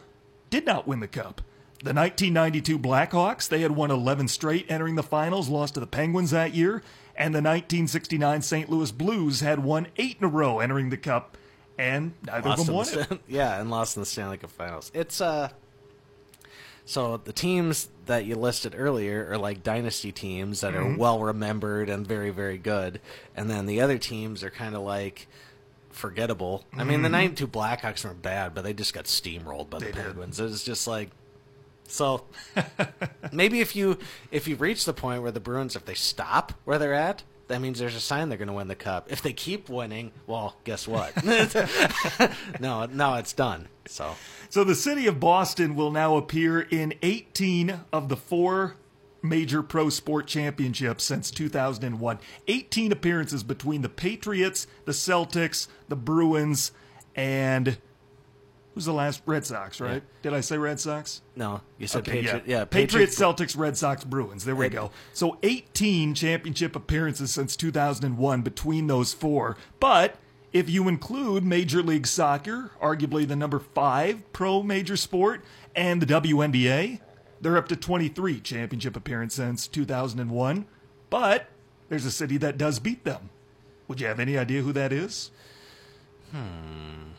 did 0.51 0.67
not 0.67 0.87
win 0.87 1.01
the 1.01 1.09
Cup. 1.09 1.41
The 1.85 1.93
1992 1.93 2.79
Blackhawks, 2.79 3.49
they 3.49 3.61
had 3.61 3.73
won 3.73 3.91
11 3.91 4.29
straight 4.29 4.67
entering 4.71 4.95
the 4.95 5.03
finals, 5.03 5.49
lost 5.49 5.75
to 5.75 5.81
the 5.81 5.87
Penguins 5.87 6.31
that 6.31 6.55
year, 6.55 6.83
and 7.17 7.35
the 7.35 7.39
1969 7.39 8.43
St. 8.43 8.69
Louis 8.71 8.91
Blues 8.93 9.41
had 9.41 9.61
won 9.61 9.87
eight 9.97 10.17
in 10.19 10.25
a 10.25 10.29
row 10.29 10.61
entering 10.61 10.91
the 10.91 10.97
Cup, 10.97 11.37
and 11.79 12.15
neither 12.27 12.49
Lost 12.51 12.61
of 12.61 12.67
them 12.67 12.75
won 12.77 12.87
the 12.87 13.01
it. 13.15 13.21
Yeah, 13.29 13.61
and 13.61 13.71
lost 13.71 13.97
in 13.97 14.03
the 14.03 14.07
Stanley 14.07 14.37
Cup 14.39 14.51
Finals. 14.51 14.91
It's 14.95 15.21
uh, 15.21 15.51
so 16.85 17.17
the 17.17 17.33
teams 17.33 17.89
that 18.07 18.27
you 18.27 18.37
listed 18.37 18.75
earlier 18.77 19.27
are 19.31 19.39
like 19.39 19.63
dynasty 19.63 20.13
teams 20.13 20.61
that 20.61 20.75
Mm-hmm. 20.75 20.95
are 20.95 20.99
well 20.99 21.21
remembered 21.21 21.89
and 21.89 22.07
very 22.07 22.31
very 22.31 22.59
good, 22.59 23.01
and 23.37 23.49
then 23.49 23.67
the 23.67 23.81
other 23.81 23.97
teams 23.99 24.43
are 24.45 24.51
kind 24.51 24.75
of 24.75 24.83
like 24.83 25.27
forgettable. 25.91 26.65
I 26.77 26.85
mean, 26.85 27.03
the 27.03 27.09
'92 27.09 27.47
Blackhawks 27.47 28.05
weren't 28.05 28.21
bad, 28.23 28.55
but 28.55 28.65
they 28.65 28.75
just 28.75 28.93
got 28.93 29.05
steamrolled 29.05 29.71
by 29.71 29.79
Mm-hmm. 29.79 29.85
They 29.87 29.91
the 29.93 29.97
did. 29.97 30.05
Penguins. 30.07 30.41
It 30.41 30.45
was 30.45 30.63
just 30.65 30.87
like. 30.87 31.11
So 31.87 32.25
maybe 33.33 33.61
if 33.61 33.77
you 33.77 33.99
if 34.31 34.49
you 34.49 34.57
reach 34.57 34.85
the 34.85 34.95
point 34.95 35.23
where 35.23 35.31
the 35.31 35.41
Bruins 35.41 35.77
if 35.77 35.85
they 35.85 35.95
stop 35.95 36.53
where 36.65 36.79
they're 36.79 36.95
at, 36.95 37.23
that 37.49 37.61
means 37.61 37.79
there's 37.79 37.95
a 37.95 38.01
sign 38.01 38.29
they're 38.29 38.39
going 38.39 38.49
to 38.49 38.55
win 38.55 38.69
the 38.69 38.75
cup. 38.75 39.13
If 39.13 39.23
they 39.23 39.33
keep 39.33 39.69
winning, 39.69 40.13
well, 40.27 40.57
guess 40.65 40.89
what? 40.89 41.25
no, 42.61 42.87
no, 42.87 43.15
it's 43.15 43.33
done. 43.33 43.69
So 43.87 44.17
So 44.49 44.65
the 44.65 44.75
city 44.75 45.07
of 45.07 45.21
Boston 45.21 45.77
will 45.77 45.91
now 45.91 46.17
appear 46.17 46.61
in 46.61 46.95
18 47.03 47.81
of 47.93 48.09
the 48.09 48.17
four 48.17 48.77
major 49.23 49.63
pro 49.63 49.89
sport 49.89 50.27
championships 50.27 51.05
since 51.05 51.31
2001. 51.31 52.19
18 52.49 52.93
appearances 52.93 53.43
between 53.43 53.83
the 53.83 53.89
Patriots, 53.89 54.67
the 54.85 54.93
Celtics, 54.93 55.67
the 55.89 55.97
Bruins, 55.97 56.73
and 57.15 57.79
who's 58.75 58.85
the 58.85 58.93
last 58.93 59.23
Red 59.25 59.47
Sox, 59.47 59.81
right? 59.81 60.03
Did 60.23 60.35
I 60.35 60.41
say 60.41 60.59
Red 60.59 60.81
Sox? 60.81 61.23
no, 61.37 61.61
you 61.79 61.87
said 61.87 62.01
Okay, 62.01 62.23
Patriot, 62.23 62.45
yeah, 62.47 62.65
Patriots, 62.65 63.19
Celtics, 63.19 63.57
Red 63.57 63.77
Sox, 63.77 64.05
Bruins. 64.05 64.45
There 64.45 64.57
we 64.57 64.69
go. 64.69 64.91
So 65.13 65.39
18 65.43 66.15
championship 66.15 66.75
appearances 66.77 67.31
since 67.31 67.57
2001 67.57 68.43
between 68.43 68.87
those 68.87 69.13
four. 69.13 69.57
But 69.81 70.17
if 70.53 70.69
you 70.69 70.89
include 70.89 71.45
Major 71.45 71.83
League 71.83 72.07
Soccer, 72.07 72.71
arguably 72.81 73.27
the 73.27 73.37
number 73.37 73.59
five 73.59 74.33
pro 74.33 74.63
major 74.63 74.97
sport, 74.97 75.43
and 75.75 76.03
the 76.03 76.07
WNBA, 76.07 77.01
they're 77.41 77.57
up 77.57 77.69
to 77.69 77.77
23 77.77 78.41
championship 78.41 78.97
appearances 78.97 79.37
since 79.37 79.67
2001. 79.69 80.67
But 81.11 81.49
there's 81.89 82.07
a 82.07 82.11
city 82.11 82.37
that 82.39 82.59
does 82.59 82.79
beat 82.79 83.05
them. 83.05 83.31
Would 83.89 84.01
you 84.01 84.07
have 84.07 84.19
any 84.21 84.39
idea 84.39 84.63
who 84.63 84.73
that 84.73 84.93
is? 84.93 85.31
Hmm. 86.31 87.13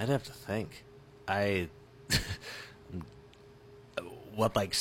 I'd 0.00 0.08
have 0.08 0.24
to 0.24 0.32
think. 0.32 0.84
I 1.28 1.68
what 4.34 4.56
like 4.56 4.74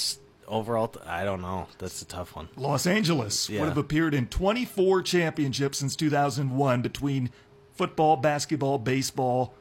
overall? 0.47 0.87
th- 0.87 1.05
I 1.05 1.23
don't 1.25 1.41
know. 1.41 1.67
That's 1.77 2.01
a 2.01 2.05
tough 2.05 2.35
one. 2.35 2.49
Los 2.55 2.87
Angeles 2.87 3.49
Yeah. 3.49 3.59
would 3.61 3.69
have 3.69 3.77
appeared 3.77 4.13
in 4.13 4.27
24 4.27 5.01
championships 5.03 5.79
since 5.79 5.95
2001 5.95 6.81
between 6.81 7.29
football, 7.73 8.17
basketball, 8.17 8.77
baseball, 8.77 9.53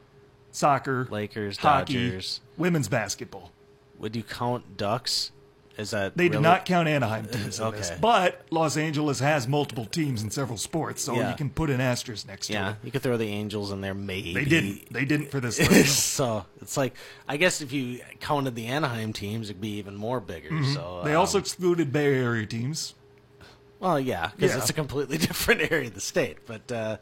soccer, 0.51 1.07
Lakers, 1.11 1.57
hockey, 1.57 1.93
Dodgers. 2.09 2.41
women's 2.57 2.87
basketball. 2.87 3.51
Would 3.99 4.15
you 4.15 4.23
count 4.23 4.77
Ducks? 4.77 5.31
Is 5.79 5.91
that 5.91 6.17
They 6.17 6.27
did 6.27 6.41
not 6.41 6.65
count 6.65 6.87
Anaheim 6.89 7.25
teams 7.25 7.59
in 7.59 7.71
this, 7.71 7.89
but 8.01 8.41
Los 8.51 8.75
Angeles 8.75 9.19
has 9.21 9.47
multiple 9.47 9.85
teams 9.85 10.21
in 10.21 10.29
several 10.29 10.57
sports, 10.57 11.01
so 11.01 11.15
Yeah. 11.15 11.31
you 11.31 11.37
can 11.37 11.49
put 11.49 11.69
an 11.69 11.79
asterisk 11.79 12.27
next 12.27 12.47
to 12.47 12.53
Yeah, 12.53 12.71
it. 12.71 12.75
you 12.83 12.91
could 12.91 13.01
throw 13.01 13.15
the 13.15 13.29
Angels 13.29 13.71
in 13.71 13.79
there, 13.79 13.93
maybe. 13.93 14.33
They 14.33 14.43
didn't. 14.45 14.91
They 14.91 15.05
didn't 15.05 15.31
for 15.31 15.39
this. 15.39 15.57
list. 15.57 15.99
so 16.13 16.45
it's 16.61 16.75
like 16.75 16.93
I 17.27 17.37
guess 17.37 17.61
if 17.61 17.71
you 17.71 18.01
counted 18.19 18.55
the 18.55 18.67
Anaheim 18.67 19.13
teams, 19.13 19.49
it'd 19.49 19.61
be 19.61 19.77
even 19.77 19.95
more 19.95 20.19
bigger. 20.19 20.49
So 20.49 20.53
Mm-hmm. 20.81 21.05
they 21.07 21.13
um, 21.15 21.21
also 21.21 21.37
excluded 21.39 21.93
Bay 21.93 22.13
Area 22.13 22.45
teams. 22.45 22.93
well, 23.79 23.97
yeah, 23.99 24.31
because 24.35 24.51
Yeah. 24.51 24.57
it's 24.57 24.69
a 24.69 24.73
completely 24.73 25.17
different 25.29 25.71
area 25.71 25.87
of 25.87 25.93
the 25.93 26.01
state. 26.01 26.39
But 26.45 26.69
uh, 26.71 26.75
yeah, 26.75 26.97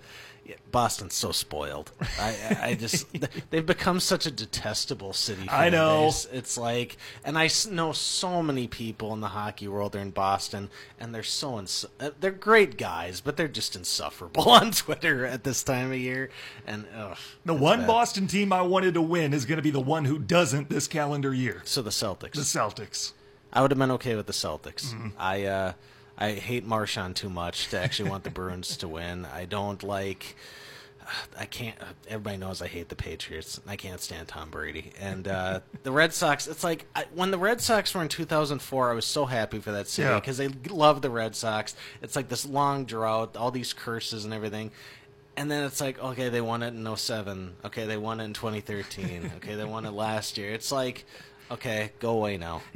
Boston's 0.72 1.14
so 1.14 1.32
spoiled. 1.32 1.92
I, 2.20 2.58
I, 2.62 2.74
just 2.76 3.08
they've 3.50 3.66
become 3.66 4.00
such 4.00 4.26
a 4.26 4.32
detestable 4.32 5.14
city. 5.14 5.48
I 5.50 5.70
know. 5.70 6.06
base. 6.06 6.28
It's 6.32 6.58
like, 6.58 6.98
and 7.24 7.38
I 7.38 7.50
know 7.70 7.92
so 7.92 8.44
many 8.44 8.68
people 8.68 9.14
in 9.14 9.22
the 9.22 9.30
hockey 9.30 9.68
world. 9.68 9.94
They're 9.94 10.02
in 10.02 10.12
Boston, 10.12 10.70
and 11.00 11.14
they're 11.14 11.24
so 11.24 11.60
ins- 11.60 11.86
uh, 12.00 12.12
they're 12.20 12.32
great 12.32 12.78
guys, 12.78 13.22
but 13.22 13.38
they're 13.38 13.48
just 13.48 13.76
insufferable 13.76 14.50
on 14.50 14.72
Twitter 14.72 15.26
at 15.26 15.44
this 15.44 15.64
time 15.64 15.92
of 15.92 15.98
year. 15.98 16.30
And 16.66 16.86
ugh, 16.96 17.18
The 17.46 17.54
one 17.54 17.80
bad. 17.80 17.88
Boston 17.88 18.28
team 18.28 18.54
I 18.54 18.62
wanted 18.62 18.94
to 18.96 19.02
win 19.02 19.34
is 19.34 19.46
going 19.46 19.58
to 19.58 19.64
be 19.64 19.72
the 19.72 19.80
one 19.80 20.06
who 20.06 20.20
doesn't 20.20 20.70
this 20.70 20.88
calendar 20.88 21.34
year. 21.34 21.62
So 21.66 21.82
the 21.82 21.90
Celtics. 21.90 22.34
The 22.34 22.42
Celtics. 22.42 23.14
I 23.52 23.62
would 23.62 23.72
have 23.72 23.80
been 23.80 23.92
okay 23.92 24.16
with 24.16 24.28
the 24.28 24.34
Celtics. 24.34 24.94
Mm-hmm. 24.94 25.08
I 25.18 25.46
uh, 25.46 25.74
I 26.18 26.32
hate 26.34 26.66
Marchand 26.66 27.16
too 27.16 27.30
much 27.30 27.68
to 27.70 27.80
actually 27.80 28.10
want 28.10 28.24
the 28.24 28.30
Bruins 28.32 28.78
to 28.78 28.88
win. 28.88 29.26
I 29.26 29.46
don't 29.46 29.82
like. 29.84 30.36
I 31.40 31.46
can't. 31.46 31.76
Everybody 32.10 32.38
knows 32.38 32.62
I 32.62 32.68
hate 32.68 32.90
the 32.90 32.96
Patriots. 32.96 33.62
I 33.66 33.76
can't 33.78 34.02
stand 34.02 34.28
Tom 34.28 34.50
Brady 34.50 34.92
and 35.00 35.26
uh, 35.28 35.60
the 35.84 35.92
Red 35.92 36.14
Sox. 36.14 36.48
It's 36.48 36.64
like 36.66 36.86
I, 36.96 37.06
when 37.14 37.32
the 37.32 37.38
Red 37.38 37.62
Sox 37.62 37.94
were 37.94 38.02
in 38.02 38.10
2004. 38.10 38.92
I 38.92 38.94
was 38.94 39.06
so 39.06 39.26
happy 39.26 39.60
for 39.60 39.72
that 39.72 39.88
city 39.88 40.10
Yeah. 40.10 40.20
because 40.20 40.38
they 40.38 40.50
love 40.70 41.02
the 41.02 41.10
Red 41.10 41.36
Sox. 41.36 41.76
It's 42.02 42.16
like 42.16 42.28
this 42.28 42.46
long 42.46 42.84
drought, 42.86 43.38
all 43.38 43.52
these 43.52 43.72
curses 43.72 44.26
and 44.26 44.34
everything. 44.34 44.72
And 45.38 45.50
then 45.52 45.64
it's 45.66 45.80
like, 45.80 45.98
okay, 46.04 46.30
they 46.30 46.42
won 46.42 46.64
it 46.64 46.74
in 46.74 46.96
07. 46.98 47.54
Okay, 47.66 47.86
they 47.86 47.96
won 47.98 48.20
it 48.20 48.26
in 48.26 48.34
2013. 48.34 49.32
Okay, 49.38 49.54
they 49.56 49.64
won 49.66 49.86
it 49.86 49.92
last 49.92 50.36
year. 50.38 50.52
It's 50.52 50.72
like, 50.72 51.06
okay, 51.52 51.92
go 52.00 52.12
away 52.12 52.38
now. 52.38 52.62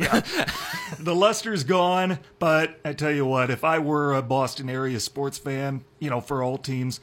the 1.00 1.16
luster's 1.16 1.64
gone, 1.64 2.20
but 2.40 2.80
I 2.84 2.94
tell 2.94 3.12
you 3.12 3.26
what, 3.26 3.50
if 3.50 3.64
I 3.64 3.80
were 3.80 4.14
a 4.14 4.22
Boston 4.22 4.70
area 4.70 5.00
sports 5.00 5.38
fan, 5.38 5.84
you 6.00 6.10
know, 6.10 6.22
for 6.22 6.44
all 6.44 6.58
teams, 6.58 7.00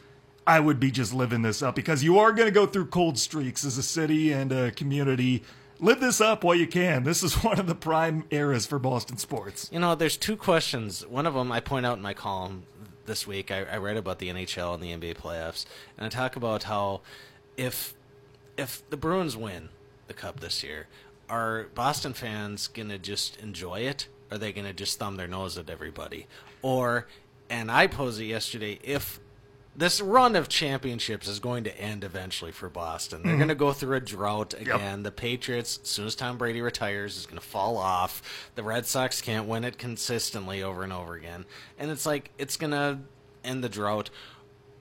I 0.46 0.60
would 0.60 0.80
be 0.80 0.90
just 0.90 1.12
living 1.12 1.42
this 1.42 1.62
up 1.62 1.74
because 1.74 2.02
you 2.02 2.18
are 2.18 2.32
going 2.32 2.48
to 2.48 2.54
go 2.54 2.66
through 2.66 2.86
cold 2.86 3.18
streaks 3.18 3.64
as 3.64 3.76
a 3.76 3.82
city 3.82 4.32
and 4.32 4.50
a 4.50 4.70
community. 4.70 5.42
Live 5.78 6.00
this 6.00 6.20
up 6.20 6.42
while 6.42 6.54
you 6.54 6.66
can. 6.66 7.04
This 7.04 7.22
is 7.22 7.34
one 7.44 7.60
of 7.60 7.66
the 7.66 7.74
prime 7.74 8.24
eras 8.30 8.66
for 8.66 8.78
Boston 8.78 9.18
sports. 9.18 9.68
You 9.72 9.78
know, 9.78 9.94
there's 9.94 10.16
two 10.16 10.36
questions. 10.36 11.06
One 11.06 11.26
of 11.26 11.34
them 11.34 11.52
I 11.52 11.60
point 11.60 11.84
out 11.84 11.98
in 11.98 12.02
my 12.02 12.14
column 12.14 12.64
this 13.04 13.26
week. 13.26 13.50
I, 13.50 13.64
I 13.64 13.76
read 13.76 13.96
about 13.96 14.20
the 14.20 14.28
NHL 14.28 14.74
and 14.74 14.82
the 14.82 14.92
NBA 14.92 15.16
playoffs, 15.18 15.66
and 15.96 16.06
I 16.06 16.08
talk 16.08 16.34
about 16.34 16.62
how 16.64 17.02
if 17.58 17.94
if 18.56 18.88
the 18.88 18.96
Bruins 18.96 19.36
win 19.36 19.68
the 20.06 20.14
cup 20.14 20.40
this 20.40 20.62
year, 20.62 20.86
are 21.28 21.66
Boston 21.74 22.12
fans 22.12 22.68
gonna 22.68 22.98
just 22.98 23.36
enjoy 23.38 23.80
it? 23.80 24.08
Are 24.30 24.38
they 24.38 24.52
gonna 24.52 24.72
just 24.72 24.98
thumb 24.98 25.16
their 25.16 25.28
nose 25.28 25.56
at 25.58 25.70
everybody? 25.70 26.26
Or, 26.62 27.06
and 27.48 27.70
I 27.70 27.86
posed 27.86 28.20
it 28.20 28.26
yesterday, 28.26 28.78
if 28.82 29.20
this 29.78 30.00
run 30.00 30.34
of 30.34 30.48
championships 30.48 31.28
is 31.28 31.38
going 31.38 31.62
to 31.62 31.80
end 31.80 32.02
eventually 32.02 32.50
for 32.50 32.68
Boston. 32.68 33.22
They're 33.22 33.30
mm-hmm. 33.30 33.38
going 33.38 33.48
to 33.48 33.54
go 33.54 33.72
through 33.72 33.96
a 33.96 34.00
drought 34.00 34.52
again. 34.54 35.04
The 35.04 35.12
Patriots, 35.12 35.78
as 35.80 35.88
soon 35.88 36.06
as 36.08 36.16
Tom 36.16 36.36
Brady 36.36 36.60
retires, 36.60 37.16
is 37.16 37.26
going 37.26 37.38
to 37.38 37.46
fall 37.46 37.76
off. 37.76 38.50
The 38.56 38.64
Red 38.64 38.86
Sox 38.86 39.22
can't 39.22 39.46
win 39.46 39.62
it 39.62 39.78
consistently 39.78 40.64
over 40.64 40.82
and 40.82 40.92
over 40.92 41.14
again. 41.14 41.44
And 41.78 41.92
it's 41.92 42.06
like, 42.06 42.32
it's 42.38 42.56
going 42.56 42.72
to 42.72 42.98
end 43.44 43.62
the 43.62 43.68
drought. 43.68 44.10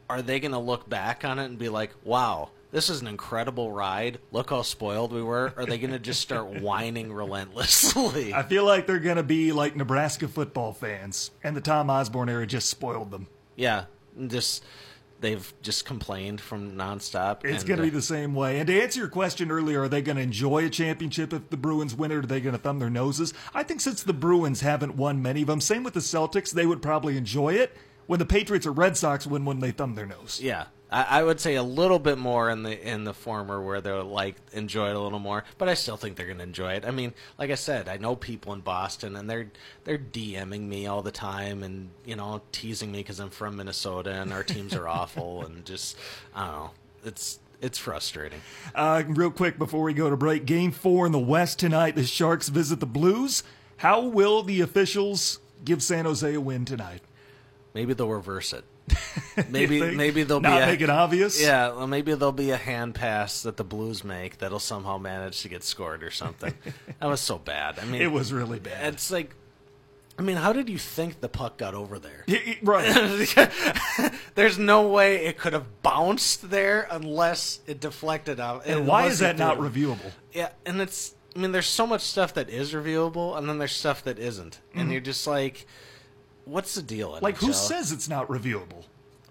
Are 0.09 0.23
they 0.23 0.39
going 0.39 0.53
to 0.53 0.57
look 0.57 0.89
back 0.89 1.23
on 1.23 1.37
it 1.37 1.45
and 1.45 1.59
be 1.59 1.69
like, 1.69 1.91
wow, 2.03 2.49
this 2.77 2.91
is 2.91 3.01
an 3.01 3.07
incredible 3.07 3.71
ride. 3.71 4.19
Look 4.31 4.51
how 4.51 4.61
spoiled 4.61 5.11
we 5.11 5.23
were. 5.23 5.51
Are 5.57 5.65
they 5.65 5.79
going 5.79 5.93
to 5.93 5.99
just 5.99 6.21
start 6.21 6.45
whining 6.61 7.11
relentlessly? 7.11 8.35
I 8.35 8.43
feel 8.43 8.65
like 8.65 8.85
they're 8.85 8.99
going 8.99 9.15
to 9.17 9.23
be 9.23 9.51
like 9.51 9.75
Nebraska 9.75 10.27
football 10.27 10.73
fans, 10.73 11.31
and 11.43 11.57
the 11.57 11.61
Tom 11.61 11.89
Osborne 11.89 12.29
era 12.29 12.45
just 12.45 12.69
spoiled 12.69 13.09
them. 13.09 13.25
yeah. 13.55 13.85
Just. 14.27 14.63
They've 15.19 15.51
just 15.63 15.85
complained 15.85 16.39
from 16.39 16.73
nonstop. 16.73 17.43
It's 17.43 17.63
going 17.63 17.77
to 17.77 17.83
uh, 17.83 17.87
be 17.87 17.89
the 17.89 18.03
same 18.03 18.35
way. 18.35 18.59
And 18.59 18.67
to 18.67 18.79
answer 18.79 18.99
your 18.99 19.09
question 19.09 19.49
earlier, 19.49 19.81
are 19.81 19.89
they 19.89 20.03
going 20.03 20.17
to 20.17 20.21
enjoy 20.21 20.63
a 20.63 20.69
championship 20.69 21.33
if 21.33 21.49
the 21.49 21.57
Bruins 21.57 21.95
win, 21.95 22.11
it? 22.11 22.15
or 22.15 22.19
are 22.19 22.21
they 22.21 22.39
going 22.39 22.53
to 22.53 22.61
thumb 22.61 22.77
their 22.77 22.91
noses? 22.91 23.33
I 23.55 23.63
think 23.63 23.81
since 23.81 24.03
the 24.03 24.13
Bruins 24.13 24.61
haven't 24.61 24.95
won 24.95 25.23
many 25.23 25.41
of 25.41 25.47
them, 25.47 25.59
same 25.59 25.83
with 25.83 25.95
the 25.95 26.01
Celtics, 26.01 26.51
they 26.51 26.67
would 26.67 26.83
probably 26.83 27.17
enjoy 27.17 27.55
it. 27.55 27.75
When 28.05 28.19
the 28.19 28.27
Patriots 28.27 28.67
or 28.67 28.71
Red 28.71 28.95
Sox 28.95 29.25
win, 29.25 29.43
when 29.43 29.59
they 29.59 29.71
thumb 29.71 29.95
their 29.95 30.05
nose. 30.05 30.39
Yeah, 30.39 30.65
I, 30.91 31.19
I 31.19 31.23
would 31.23 31.39
say 31.39 31.55
a 31.55 31.63
little 31.63 31.99
bit 31.99 32.17
more 32.17 32.49
in 32.49 32.63
the 32.63 32.87
in 32.87 33.03
the 33.03 33.13
former 33.13 33.61
where 33.61 33.81
they'll 33.81 34.03
like 34.05 34.35
enjoy 34.53 34.89
it 34.89 34.95
a 34.95 34.99
little 34.99 35.19
more, 35.19 35.43
but 35.57 35.69
I 35.69 35.73
still 35.73 35.97
think 35.97 36.15
they're 36.15 36.25
going 36.25 36.37
to 36.37 36.43
enjoy 36.43 36.73
it. 36.73 36.85
I 36.85 36.91
mean, 36.91 37.13
like 37.37 37.51
I 37.51 37.55
said, 37.55 37.87
I 37.89 37.97
know 37.97 38.15
people 38.15 38.53
in 38.53 38.61
Boston, 38.61 39.15
and 39.15 39.29
they're 39.29 39.51
they're 39.83 39.97
DMing 39.97 40.61
me 40.61 40.87
all 40.87 41.01
the 41.01 41.11
time, 41.11 41.63
and 41.63 41.89
you 42.05 42.15
know, 42.15 42.41
teasing 42.51 42.91
me 42.91 42.99
because 42.99 43.19
I'm 43.19 43.29
from 43.29 43.57
Minnesota 43.57 44.11
and 44.11 44.31
our 44.31 44.43
teams 44.43 44.73
are 44.73 44.87
awful, 44.87 45.43
and 45.45 45.65
just 45.65 45.97
I 46.35 46.45
don't 46.45 46.55
know, 46.55 46.71
it's 47.05 47.39
it's 47.61 47.77
frustrating. 47.77 48.41
Uh, 48.75 49.03
real 49.07 49.31
quick 49.31 49.57
before 49.57 49.83
we 49.83 49.93
go 49.93 50.09
to 50.09 50.17
break, 50.17 50.45
Game 50.45 50.71
Four 50.71 51.05
in 51.05 51.11
the 51.11 51.19
West 51.19 51.59
tonight. 51.59 51.95
The 51.95 52.05
Sharks 52.05 52.49
visit 52.49 52.79
the 52.79 52.85
Blues. 52.85 53.43
How 53.77 54.01
will 54.01 54.41
the 54.41 54.61
officials 54.61 55.39
give 55.63 55.83
San 55.83 56.05
Jose 56.05 56.33
a 56.33 56.41
win 56.41 56.65
tonight. 56.65 57.01
Maybe 57.73 57.93
they'll 57.93 58.09
reverse 58.09 58.53
it. 58.53 58.63
Maybe 59.49 59.79
maybe 59.95 60.23
they'll 60.23 60.41
Not 60.41 60.57
be 60.57 60.63
a, 60.63 60.65
make 60.67 60.81
it 60.81 60.89
obvious? 60.89 61.41
Yeah, 61.41 61.69
well, 61.73 61.87
maybe 61.87 62.13
there'll 62.15 62.31
be 62.31 62.51
a 62.51 62.57
hand 62.57 62.95
pass 62.95 63.43
that 63.43 63.57
the 63.57 63.63
Blues 63.63 64.03
make 64.03 64.39
that'll 64.39 64.59
somehow 64.59 64.97
manage 64.97 65.41
to 65.43 65.49
get 65.49 65.63
scored 65.63 66.03
or 66.03 66.11
something. 66.11 66.53
that 66.99 67.07
was 67.07 67.21
so 67.21 67.37
bad. 67.37 67.77
I 67.79 67.85
mean, 67.85 68.01
It 68.01 68.11
was 68.11 68.33
really 68.33 68.59
bad. 68.59 68.93
It's 68.93 69.11
like, 69.11 69.35
I 70.17 70.23
mean, 70.23 70.37
how 70.37 70.53
did 70.53 70.69
you 70.69 70.79
think 70.79 71.21
the 71.21 71.29
puck 71.29 71.57
got 71.57 71.75
over 71.75 71.99
there? 71.99 72.23
He- 72.25 72.37
he- 72.37 72.57
right. 72.63 73.31
There's 74.35 74.57
no 74.57 74.87
way 74.87 75.25
it 75.25 75.37
could 75.37 75.53
have 75.53 75.81
bounced 75.83 76.49
there 76.49 76.87
unless 76.89 77.59
it 77.67 77.79
deflected 77.79 78.39
out. 78.39 78.65
And 78.65 78.87
why 78.87 79.05
is 79.05 79.19
that 79.19 79.37
not 79.37 79.57
reviewable? 79.57 80.11
Yeah, 80.33 80.49
and 80.65 80.81
it's. 80.81 81.13
I 81.35 81.39
mean, 81.39 81.51
there's 81.51 81.67
so 81.67 81.85
much 81.85 82.01
stuff 82.01 82.33
that 82.33 82.49
is 82.49 82.73
reviewable, 82.73 83.37
and 83.37 83.47
then 83.47 83.59
there's 83.59 83.71
stuff 83.73 84.03
that 84.05 84.17
isn't, 84.17 84.59
and 84.73 84.91
you're 84.91 85.01
just 85.01 85.27
like, 85.27 85.67
what's 86.45 86.73
the 86.73 86.81
deal? 86.81 87.11
Mm-hmm. 87.11 87.23
Like, 87.23 87.37
who 87.37 87.53
says 87.53 87.91
it's 87.91 88.09
not 88.09 88.27
reviewable? 88.27 88.85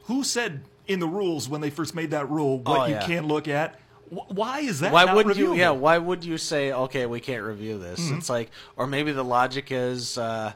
Who 0.07 0.25
said 0.25 0.63
in 0.87 1.01
the 1.01 1.07
rules 1.09 1.49
when 1.49 1.61
they 1.61 1.71
first 1.71 1.95
made 1.95 2.11
that 2.13 2.29
rule 2.31 2.59
what 2.59 2.81
Oh, 2.81 2.85
you 2.87 2.95
yeah. 2.95 3.07
can 3.07 3.27
look 3.27 3.49
at? 3.49 3.79
Why 4.09 4.61
is 4.61 4.81
that 4.81 4.93
Why 4.93 5.05
not 5.05 5.17
wouldn't 5.17 5.37
you? 5.37 5.49
reviewable? 5.49 5.57
Yeah, 5.59 5.71
why 5.71 5.99
would 5.99 6.25
you 6.25 6.39
say 6.39 6.73
okay, 6.73 7.07
we 7.07 7.19
can't 7.21 7.43
review 7.43 7.77
this? 7.79 7.99
Mm-hmm. 8.01 8.19
It's 8.19 8.31
like, 8.31 8.51
or 8.77 8.87
maybe 8.87 9.11
the 9.11 9.25
logic 9.25 9.73
is 9.73 10.17
uh, 10.17 10.53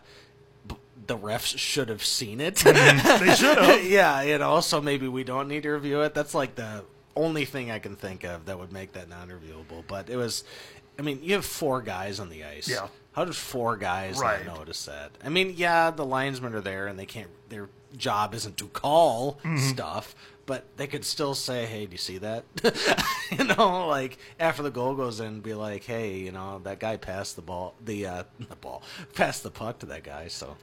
b- 0.68 0.76
the 1.08 1.18
refs 1.18 1.58
should 1.58 1.88
have 1.88 2.04
seen 2.04 2.40
it. 2.40 2.54
they 2.56 3.34
should 3.34 3.58
have. 3.58 3.84
yeah, 3.84 4.22
you 4.22 4.38
know, 4.38 4.60
so 4.60 4.80
maybe 4.80 5.08
we 5.08 5.24
don't 5.24 5.48
need 5.48 5.64
to 5.64 5.70
review 5.70 6.02
it. 6.02 6.14
That's 6.14 6.32
like 6.32 6.54
the 6.54 6.84
only 7.16 7.44
thing 7.44 7.72
I 7.72 7.80
can 7.80 7.96
think 7.96 8.22
of 8.22 8.46
that 8.46 8.56
would 8.56 8.72
make 8.72 8.92
that 8.92 9.08
non-reviewable. 9.08 9.82
But 9.88 10.08
it 10.08 10.16
was, 10.16 10.44
I 10.96 11.02
mean, 11.02 11.18
you 11.20 11.34
have 11.34 11.44
four 11.44 11.82
guys 11.82 12.20
on 12.20 12.30
the 12.30 12.44
ice. 12.44 12.68
Yeah. 12.68 12.86
How 13.12 13.24
did 13.24 13.34
four 13.36 13.76
guys 13.76 14.18
Right. 14.18 14.46
not 14.46 14.58
notice 14.58 14.84
that? 14.86 15.10
I 15.24 15.28
mean, 15.28 15.54
yeah, 15.56 15.90
the 15.90 16.04
linesmen 16.04 16.54
are 16.54 16.60
there 16.60 16.86
and 16.86 16.98
they 16.98 17.06
can't. 17.06 17.28
Their 17.48 17.68
job 17.96 18.34
isn't 18.34 18.56
to 18.58 18.68
call 18.68 19.34
Mm-hmm. 19.42 19.56
stuff, 19.58 20.14
but 20.46 20.64
they 20.76 20.86
could 20.86 21.04
still 21.04 21.34
say, 21.34 21.66
"Hey, 21.66 21.86
do 21.86 21.92
you 21.92 21.98
see 21.98 22.18
that?" 22.18 22.44
you 23.36 23.44
know, 23.44 23.88
like 23.88 24.16
after 24.38 24.62
the 24.62 24.70
goal 24.70 24.94
goes 24.94 25.18
in, 25.20 25.40
be 25.40 25.54
like, 25.54 25.82
"Hey, 25.84 26.18
you 26.18 26.30
know, 26.30 26.60
that 26.64 26.78
guy 26.78 26.96
passed 26.96 27.34
the 27.34 27.42
ball, 27.42 27.74
the 27.84 28.06
uh, 28.06 28.22
the 28.48 28.56
ball, 28.56 28.82
passed 29.14 29.42
the 29.42 29.50
puck 29.50 29.80
to 29.80 29.86
that 29.86 30.04
guy." 30.04 30.28
So 30.28 30.56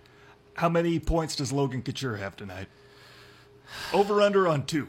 How 0.53 0.69
many 0.69 0.99
points 0.99 1.35
does 1.35 1.51
Logan 1.51 1.81
Couture 1.81 2.15
have 2.15 2.35
tonight? 2.37 2.67
Over 3.93 4.21
under 4.21 4.47
on 4.47 4.65
two. 4.65 4.87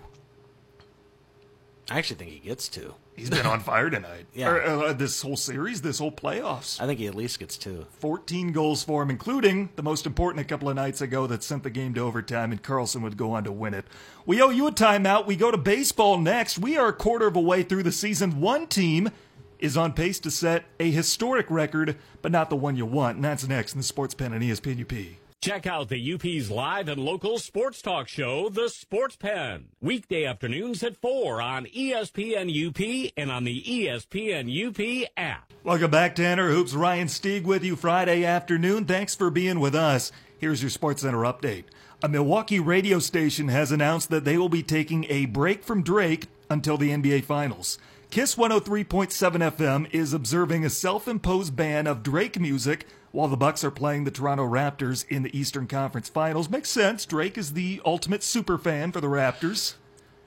I 1.90 1.98
actually 1.98 2.16
think 2.16 2.30
he 2.30 2.38
gets 2.38 2.68
two. 2.68 2.94
He's 3.18 3.30
been 3.30 3.46
on 3.46 3.60
fire 3.60 3.90
tonight. 3.90 4.26
Yeah. 4.34 4.50
Or, 4.50 4.62
uh, 4.62 4.92
this 4.92 5.20
whole 5.22 5.36
series, 5.36 5.82
this 5.82 5.98
whole 5.98 6.12
playoffs. 6.12 6.80
I 6.80 6.86
think 6.86 7.00
he 7.00 7.08
at 7.08 7.14
least 7.14 7.40
gets 7.40 7.56
two. 7.56 7.86
14 7.98 8.52
goals 8.52 8.84
for 8.84 9.02
him, 9.02 9.10
including 9.10 9.70
the 9.74 9.82
most 9.82 10.06
important 10.06 10.44
a 10.44 10.48
couple 10.48 10.68
of 10.68 10.76
nights 10.76 11.00
ago 11.00 11.26
that 11.26 11.42
sent 11.42 11.64
the 11.64 11.70
game 11.70 11.92
to 11.94 12.00
overtime, 12.00 12.52
and 12.52 12.62
Karlsson 12.62 13.02
would 13.02 13.16
go 13.16 13.32
on 13.32 13.42
to 13.44 13.52
win 13.52 13.74
it. 13.74 13.84
We 14.26 14.40
owe 14.40 14.50
you 14.50 14.68
a 14.68 14.72
timeout. 14.72 15.26
We 15.26 15.34
go 15.34 15.50
to 15.50 15.56
baseball 15.58 16.18
next. 16.18 16.58
We 16.58 16.76
are 16.76 16.88
a 16.88 16.92
quarter 16.92 17.26
of 17.26 17.34
a 17.34 17.40
way 17.40 17.64
through 17.64 17.82
the 17.82 17.90
season. 17.90 18.40
One 18.40 18.68
team 18.68 19.10
is 19.58 19.76
on 19.76 19.92
pace 19.92 20.20
to 20.20 20.30
set 20.30 20.66
a 20.78 20.90
historic 20.90 21.50
record, 21.50 21.96
but 22.22 22.30
not 22.30 22.50
the 22.50 22.56
one 22.56 22.76
you 22.76 22.86
want. 22.86 23.16
And 23.16 23.24
that's 23.24 23.48
next 23.48 23.72
in 23.72 23.78
the 23.78 23.84
Sports 23.84 24.14
Pen 24.14 24.32
and 24.32 24.42
ESPN 24.42 24.80
UP. 24.82 25.27
Check 25.40 25.68
out 25.68 25.88
the 25.88 26.14
UP's 26.14 26.50
live 26.50 26.88
and 26.88 27.00
local 27.00 27.38
sports 27.38 27.80
talk 27.80 28.08
show, 28.08 28.48
The 28.48 28.68
Sports 28.68 29.14
Pen. 29.14 29.68
Weekday 29.80 30.24
afternoons 30.24 30.82
at 30.82 30.96
4 30.96 31.40
on 31.40 31.66
ESPN 31.66 32.50
UP 32.50 33.12
and 33.16 33.30
on 33.30 33.44
the 33.44 33.62
ESPN 33.62 34.50
UP 34.50 35.08
app. 35.16 35.52
Welcome 35.62 35.92
back, 35.92 36.16
Tanner 36.16 36.50
Hoops. 36.50 36.74
Ryan 36.74 37.06
Stieg 37.06 37.44
with 37.44 37.62
you 37.62 37.76
Friday 37.76 38.24
afternoon. 38.24 38.84
Thanks 38.84 39.14
for 39.14 39.30
being 39.30 39.60
with 39.60 39.76
us. 39.76 40.10
Here's 40.38 40.60
your 40.60 40.70
Sports 40.70 41.02
Center 41.02 41.18
update. 41.18 41.66
A 42.02 42.08
Milwaukee 42.08 42.58
radio 42.58 42.98
station 42.98 43.46
has 43.46 43.70
announced 43.70 44.10
that 44.10 44.24
they 44.24 44.38
will 44.38 44.48
be 44.48 44.64
taking 44.64 45.06
a 45.08 45.26
break 45.26 45.62
from 45.62 45.84
Drake 45.84 46.26
until 46.50 46.76
the 46.76 46.90
NBA 46.90 47.22
Finals. 47.22 47.78
Kiss 48.10 48.34
103.7 48.34 49.06
FM 49.52 49.88
is 49.92 50.12
observing 50.12 50.64
a 50.64 50.70
self-imposed 50.70 51.54
ban 51.54 51.86
of 51.86 52.02
Drake 52.02 52.40
music 52.40 52.86
while 53.10 53.28
the 53.28 53.36
Bucks 53.36 53.64
are 53.64 53.70
playing 53.70 54.04
the 54.04 54.10
Toronto 54.10 54.46
Raptors 54.46 55.06
in 55.08 55.22
the 55.22 55.36
Eastern 55.36 55.66
Conference 55.66 56.08
Finals. 56.08 56.50
Makes 56.50 56.70
sense. 56.70 57.06
Drake 57.06 57.38
is 57.38 57.52
the 57.52 57.80
ultimate 57.84 58.22
super 58.22 58.58
fan 58.58 58.92
for 58.92 59.00
the 59.00 59.06
Raptors. 59.06 59.74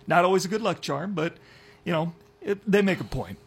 Not 0.07 0.25
always 0.25 0.45
a 0.45 0.49
good 0.49 0.61
luck 0.61 0.81
charm, 0.81 1.13
but 1.13 1.37
you 1.83 1.91
know, 1.91 2.13
it, 2.41 2.59
they 2.69 2.81
make 2.81 2.99
a 2.99 3.05
point. 3.05 3.37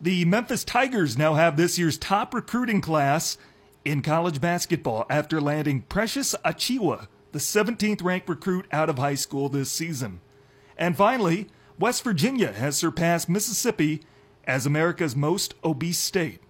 The 0.00 0.24
Memphis 0.24 0.64
Tigers 0.64 1.16
now 1.16 1.34
have 1.34 1.56
this 1.56 1.78
year's 1.78 1.96
top 1.96 2.34
recruiting 2.34 2.80
class 2.80 3.38
in 3.84 4.02
college 4.02 4.40
basketball 4.40 5.06
after 5.08 5.40
landing 5.40 5.82
Precious 5.82 6.34
Achiuwa, 6.44 7.06
the 7.32 7.38
17th 7.38 8.02
ranked 8.02 8.28
recruit 8.28 8.66
out 8.72 8.88
of 8.88 8.98
high 8.98 9.14
school 9.14 9.48
this 9.48 9.70
season. 9.70 10.20
And 10.76 10.96
finally, 10.96 11.48
West 11.78 12.02
Virginia 12.04 12.52
has 12.52 12.76
surpassed 12.76 13.28
Mississippi 13.28 14.02
as 14.44 14.66
America's 14.66 15.14
most 15.14 15.54
obese 15.64 15.98
state. 15.98 16.40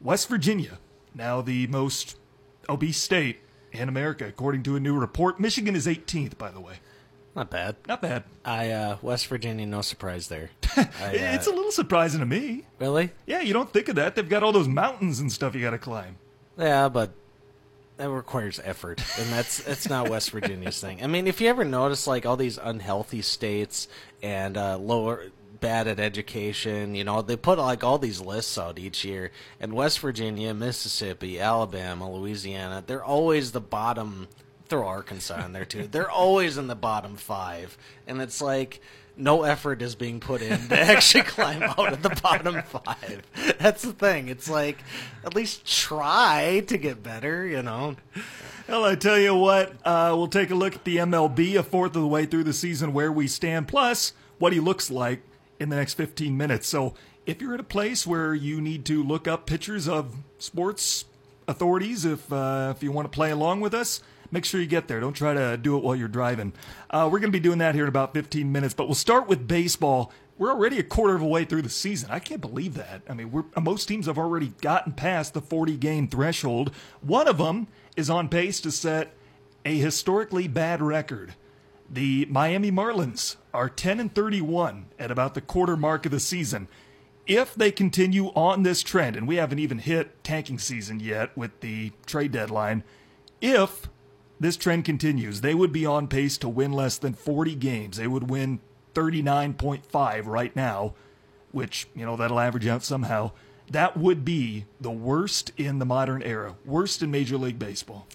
West 0.00 0.28
Virginia, 0.28 0.78
now 1.18 1.42
the 1.42 1.66
most 1.66 2.16
obese 2.68 2.96
state 2.98 3.40
in 3.72 3.88
America, 3.88 4.26
according 4.26 4.62
to 4.62 4.76
a 4.76 4.80
new 4.80 4.98
report. 4.98 5.38
Michigan 5.38 5.76
is 5.76 5.86
18th, 5.86 6.38
by 6.38 6.50
the 6.50 6.60
way. 6.60 6.76
Not 7.34 7.50
bad. 7.50 7.76
Not 7.86 8.00
bad. 8.00 8.24
I 8.44 8.70
uh, 8.70 8.96
West 9.02 9.26
Virginia, 9.26 9.66
no 9.66 9.82
surprise 9.82 10.28
there. 10.28 10.50
I, 10.76 10.82
uh, 10.82 11.10
It's 11.12 11.46
a 11.46 11.50
little 11.50 11.70
surprising 11.70 12.20
to 12.20 12.26
me. 12.26 12.64
really? 12.78 13.10
Yeah, 13.26 13.42
you 13.42 13.52
don't 13.52 13.72
think 13.72 13.88
of 13.88 13.96
that. 13.96 14.14
They've 14.16 14.28
got 14.28 14.42
all 14.42 14.52
those 14.52 14.68
mountains 14.68 15.20
and 15.20 15.30
stuff 15.30 15.54
you 15.54 15.60
got 15.60 15.70
to 15.70 15.78
climb. 15.78 16.16
Yeah, 16.56 16.88
but 16.88 17.12
that 17.98 18.10
requires 18.10 18.60
effort, 18.64 19.02
and 19.18 19.28
that's 19.30 19.62
that's 19.62 19.88
not 19.88 20.08
West 20.10 20.30
Virginia's 20.30 20.80
thing. 20.80 21.02
I 21.02 21.06
mean, 21.06 21.26
if 21.26 21.40
you 21.40 21.48
ever 21.48 21.64
notice 21.64 22.06
like 22.06 22.26
all 22.26 22.36
these 22.36 22.58
unhealthy 22.58 23.22
states 23.22 23.86
and 24.22 24.56
uh, 24.56 24.78
lower 24.78 25.26
bad 25.60 25.86
at 25.86 26.00
education, 26.00 26.94
you 26.94 27.04
know, 27.04 27.22
they 27.22 27.36
put 27.36 27.58
like 27.58 27.84
all 27.84 27.98
these 27.98 28.20
lists 28.20 28.58
out 28.58 28.78
each 28.78 29.04
year, 29.04 29.30
and 29.60 29.72
West 29.72 30.00
Virginia, 30.00 30.54
Mississippi, 30.54 31.40
Alabama, 31.40 32.10
Louisiana, 32.10 32.82
they're 32.86 33.04
always 33.04 33.52
the 33.52 33.60
bottom. 33.60 34.28
Throw 34.68 34.86
Arkansas 34.86 35.46
in 35.46 35.52
there 35.52 35.64
too. 35.64 35.88
They're 35.90 36.10
always 36.10 36.58
in 36.58 36.66
the 36.66 36.74
bottom 36.74 37.16
five, 37.16 37.78
and 38.06 38.20
it's 38.20 38.42
like 38.42 38.82
no 39.18 39.42
effort 39.42 39.82
is 39.82 39.94
being 39.94 40.20
put 40.20 40.42
in 40.42 40.68
to 40.68 40.78
actually 40.78 41.22
climb 41.24 41.62
out 41.62 41.92
of 41.92 42.02
the 42.02 42.10
bottom 42.22 42.62
five. 42.62 43.22
That's 43.58 43.82
the 43.82 43.92
thing. 43.92 44.28
It's 44.28 44.48
like 44.48 44.78
at 45.24 45.34
least 45.34 45.66
try 45.66 46.62
to 46.66 46.78
get 46.78 47.02
better, 47.02 47.46
you 47.46 47.62
know. 47.62 47.96
Well, 48.68 48.84
I 48.84 48.94
tell 48.94 49.18
you 49.18 49.34
what, 49.34 49.72
uh, 49.84 50.12
we'll 50.14 50.28
take 50.28 50.50
a 50.50 50.54
look 50.54 50.74
at 50.76 50.84
the 50.84 50.98
MLB 50.98 51.56
a 51.56 51.62
fourth 51.62 51.96
of 51.96 52.02
the 52.02 52.08
way 52.08 52.26
through 52.26 52.44
the 52.44 52.52
season 52.52 52.92
where 52.92 53.10
we 53.10 53.26
stand, 53.26 53.66
plus 53.66 54.12
what 54.38 54.52
he 54.52 54.60
looks 54.60 54.90
like 54.90 55.22
in 55.60 55.68
the 55.68 55.76
next 55.76 55.94
15 55.94 56.36
minutes. 56.36 56.66
So 56.68 56.94
if 57.26 57.42
you're 57.42 57.54
at 57.54 57.60
a 57.60 57.64
place 57.64 58.06
where 58.06 58.34
you 58.34 58.60
need 58.60 58.84
to 58.86 59.02
look 59.02 59.28
up 59.28 59.46
pictures 59.46 59.88
of 59.88 60.16
sports 60.38 61.04
authorities, 61.46 62.04
if 62.04 62.32
uh, 62.32 62.72
if 62.76 62.82
you 62.82 62.92
want 62.92 63.10
to 63.10 63.14
play 63.14 63.30
along 63.30 63.60
with 63.60 63.74
us, 63.74 64.02
make 64.30 64.44
sure 64.44 64.60
you 64.60 64.66
get 64.66 64.88
there. 64.88 65.00
Don't 65.00 65.14
try 65.14 65.34
to 65.34 65.56
do 65.56 65.76
it 65.76 65.82
while 65.82 65.96
you're 65.96 66.08
driving. 66.08 66.52
Uh, 66.90 67.08
we're 67.10 67.18
going 67.18 67.32
to 67.32 67.36
be 67.36 67.40
doing 67.40 67.58
that 67.58 67.74
here 67.74 67.84
in 67.84 67.88
about 67.88 68.14
15 68.14 68.50
minutes, 68.50 68.74
but 68.74 68.86
we'll 68.86 68.94
start 68.94 69.28
with 69.28 69.48
baseball. 69.48 70.12
We're 70.38 70.50
already 70.50 70.78
a 70.78 70.84
quarter 70.84 71.16
of 71.16 71.22
a 71.22 71.26
way 71.26 71.44
through 71.44 71.62
the 71.62 71.68
season. 71.68 72.10
I 72.10 72.20
can't 72.20 72.40
believe 72.40 72.74
that. 72.74 73.02
I 73.08 73.14
mean, 73.14 73.44
most 73.60 73.86
teams 73.86 74.06
have 74.06 74.18
already 74.18 74.52
gotten 74.60 74.92
past 74.92 75.34
the 75.34 75.40
40 75.40 75.76
game 75.76 76.06
threshold. 76.06 76.72
One 77.00 77.26
of 77.26 77.38
them 77.38 77.66
is 77.96 78.08
on 78.08 78.28
pace 78.28 78.60
to 78.60 78.70
set 78.70 79.12
a 79.64 79.76
historically 79.76 80.46
bad 80.46 80.80
record. 80.80 81.34
The 81.90 82.26
Miami 82.26 82.70
Marlins 82.70 83.36
are 83.58 83.68
10 83.68 83.98
and 83.98 84.14
31 84.14 84.86
at 85.00 85.10
about 85.10 85.34
the 85.34 85.40
quarter 85.40 85.76
mark 85.76 86.06
of 86.06 86.12
the 86.12 86.20
season. 86.20 86.68
If 87.26 87.56
they 87.56 87.72
continue 87.72 88.26
on 88.28 88.62
this 88.62 88.84
trend, 88.84 89.16
and 89.16 89.26
we 89.26 89.34
haven't 89.34 89.58
even 89.58 89.78
hit 89.78 90.22
tanking 90.22 90.60
season 90.60 91.00
yet 91.00 91.36
with 91.36 91.58
the 91.58 91.90
trade 92.06 92.30
deadline, 92.30 92.84
if 93.40 93.90
this 94.38 94.56
trend 94.56 94.84
continues, 94.84 95.40
they 95.40 95.56
would 95.56 95.72
be 95.72 95.84
on 95.84 96.06
pace 96.06 96.38
to 96.38 96.48
win 96.48 96.72
less 96.72 96.98
than 96.98 97.14
40 97.14 97.56
games. 97.56 97.96
They 97.96 98.06
would 98.06 98.30
win 98.30 98.60
39.5 98.94 100.26
right 100.26 100.54
now, 100.54 100.94
which, 101.50 101.88
you 101.96 102.06
know, 102.06 102.14
that'll 102.14 102.38
average 102.38 102.68
out 102.68 102.84
somehow. 102.84 103.32
That 103.68 103.96
would 103.96 104.24
be 104.24 104.66
the 104.80 104.92
worst 104.92 105.50
in 105.56 105.80
the 105.80 105.84
modern 105.84 106.22
era, 106.22 106.54
worst 106.64 107.02
in 107.02 107.10
Major 107.10 107.36
League 107.36 107.58
Baseball. 107.58 108.06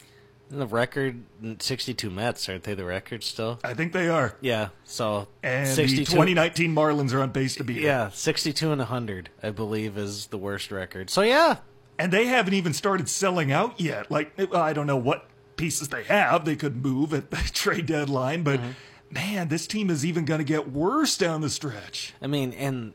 The 0.54 0.68
record, 0.68 1.24
62 1.60 2.12
Mets, 2.12 2.48
aren't 2.48 2.64
they 2.64 2.76
the 2.76 2.86
record 2.86 3.24
still? 3.24 3.60
I 3.64 3.74
think 3.74 3.92
they 3.92 4.08
are. 4.08 4.36
Yeah, 4.40 4.70
so 4.84 5.28
And 5.42 5.68
62. 5.68 6.06
the 6.06 6.12
2019 6.12 6.76
Marlins 6.76 7.12
are 7.14 7.22
on 7.22 7.32
pace 7.32 7.56
to 7.56 7.64
beat 7.64 7.78
it. 7.78 7.84
yeah, 7.84 8.10
62 8.10 8.72
and 8.72 8.80
100, 8.80 9.30
I 9.42 9.50
believe, 9.50 9.98
is 9.98 10.28
the 10.28 10.38
worst 10.38 10.72
record. 10.72 11.10
So 11.10 11.22
yeah, 11.22 11.58
And 11.98 12.14
they 12.14 12.28
haven't 12.28 12.54
even 12.54 12.74
started 12.74 13.10
selling 13.10 13.52
out 13.52 13.82
yet. 13.82 14.12
Like, 14.12 14.54
I 14.54 14.74
don't 14.74 14.88
know 14.88 14.98
what 14.98 15.28
pieces 15.58 15.88
they 15.90 16.04
have. 16.04 16.46
They 16.46 16.56
could 16.56 16.84
move 16.84 17.14
at 17.14 17.32
the 17.32 17.38
trade 17.54 17.88
deadline, 17.88 18.44
but 18.44 18.60
mm-hmm. 18.60 18.72
man, 19.12 19.48
this 19.48 19.66
team 19.66 19.90
is 19.90 20.06
even 20.06 20.26
going 20.26 20.40
to 20.40 20.46
get 20.46 20.72
worse 20.72 21.18
down 21.18 21.42
the 21.42 21.50
stretch. 21.50 22.14
I 22.22 22.28
mean, 22.28 22.54
and 22.54 22.94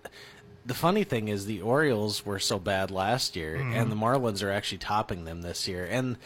the 0.64 0.74
funny 0.74 1.02
thing 1.02 1.28
is 1.28 1.46
the 1.46 1.62
Orioles 1.62 2.24
were 2.24 2.38
so 2.38 2.58
bad 2.58 2.90
last 2.90 3.34
year, 3.36 3.56
and 3.56 3.74
mm-hmm. 3.74 3.90
the 3.90 3.96
Marlins 3.96 4.42
are 4.42 4.50
actually 4.50 4.78
topping 4.78 5.24
them 5.24 5.42
this 5.42 5.66
year. 5.66 5.86
And 5.90 6.18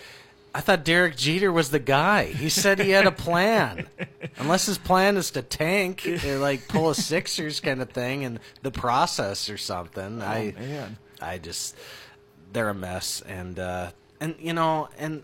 I 0.55 0.61
thought 0.61 0.85
Derek 0.85 1.17
Jeter 1.17 1.51
was 1.51 1.71
the 1.71 1.79
guy. 1.79 2.27
He 2.27 2.49
said 2.49 2.79
he 2.79 2.91
had 2.91 3.07
a 3.07 3.13
plan. 3.13 3.87
Unless 4.39 4.67
his 4.67 4.79
plan 4.79 5.17
is 5.17 5.31
to 5.33 5.43
tank, 5.43 6.07
or 6.27 6.39
like 6.39 6.69
pull 6.69 6.91
a 6.91 6.95
Sixers 6.95 7.61
kind 7.61 7.81
of 7.81 7.91
thing, 7.91 8.25
and 8.25 8.39
the 8.63 8.71
process 8.71 9.49
or 9.49 9.57
something. 9.57 10.21
I, 10.21 10.55
Oh, 10.57 10.61
man. 10.61 10.99
I 11.21 11.39
just, 11.39 11.77
they're 12.53 12.69
a 12.69 12.75
mess, 12.75 13.23
and 13.23 13.59
uh, 13.59 13.93
and 14.21 14.35
you 14.39 14.53
know, 14.53 14.89
and 14.99 15.23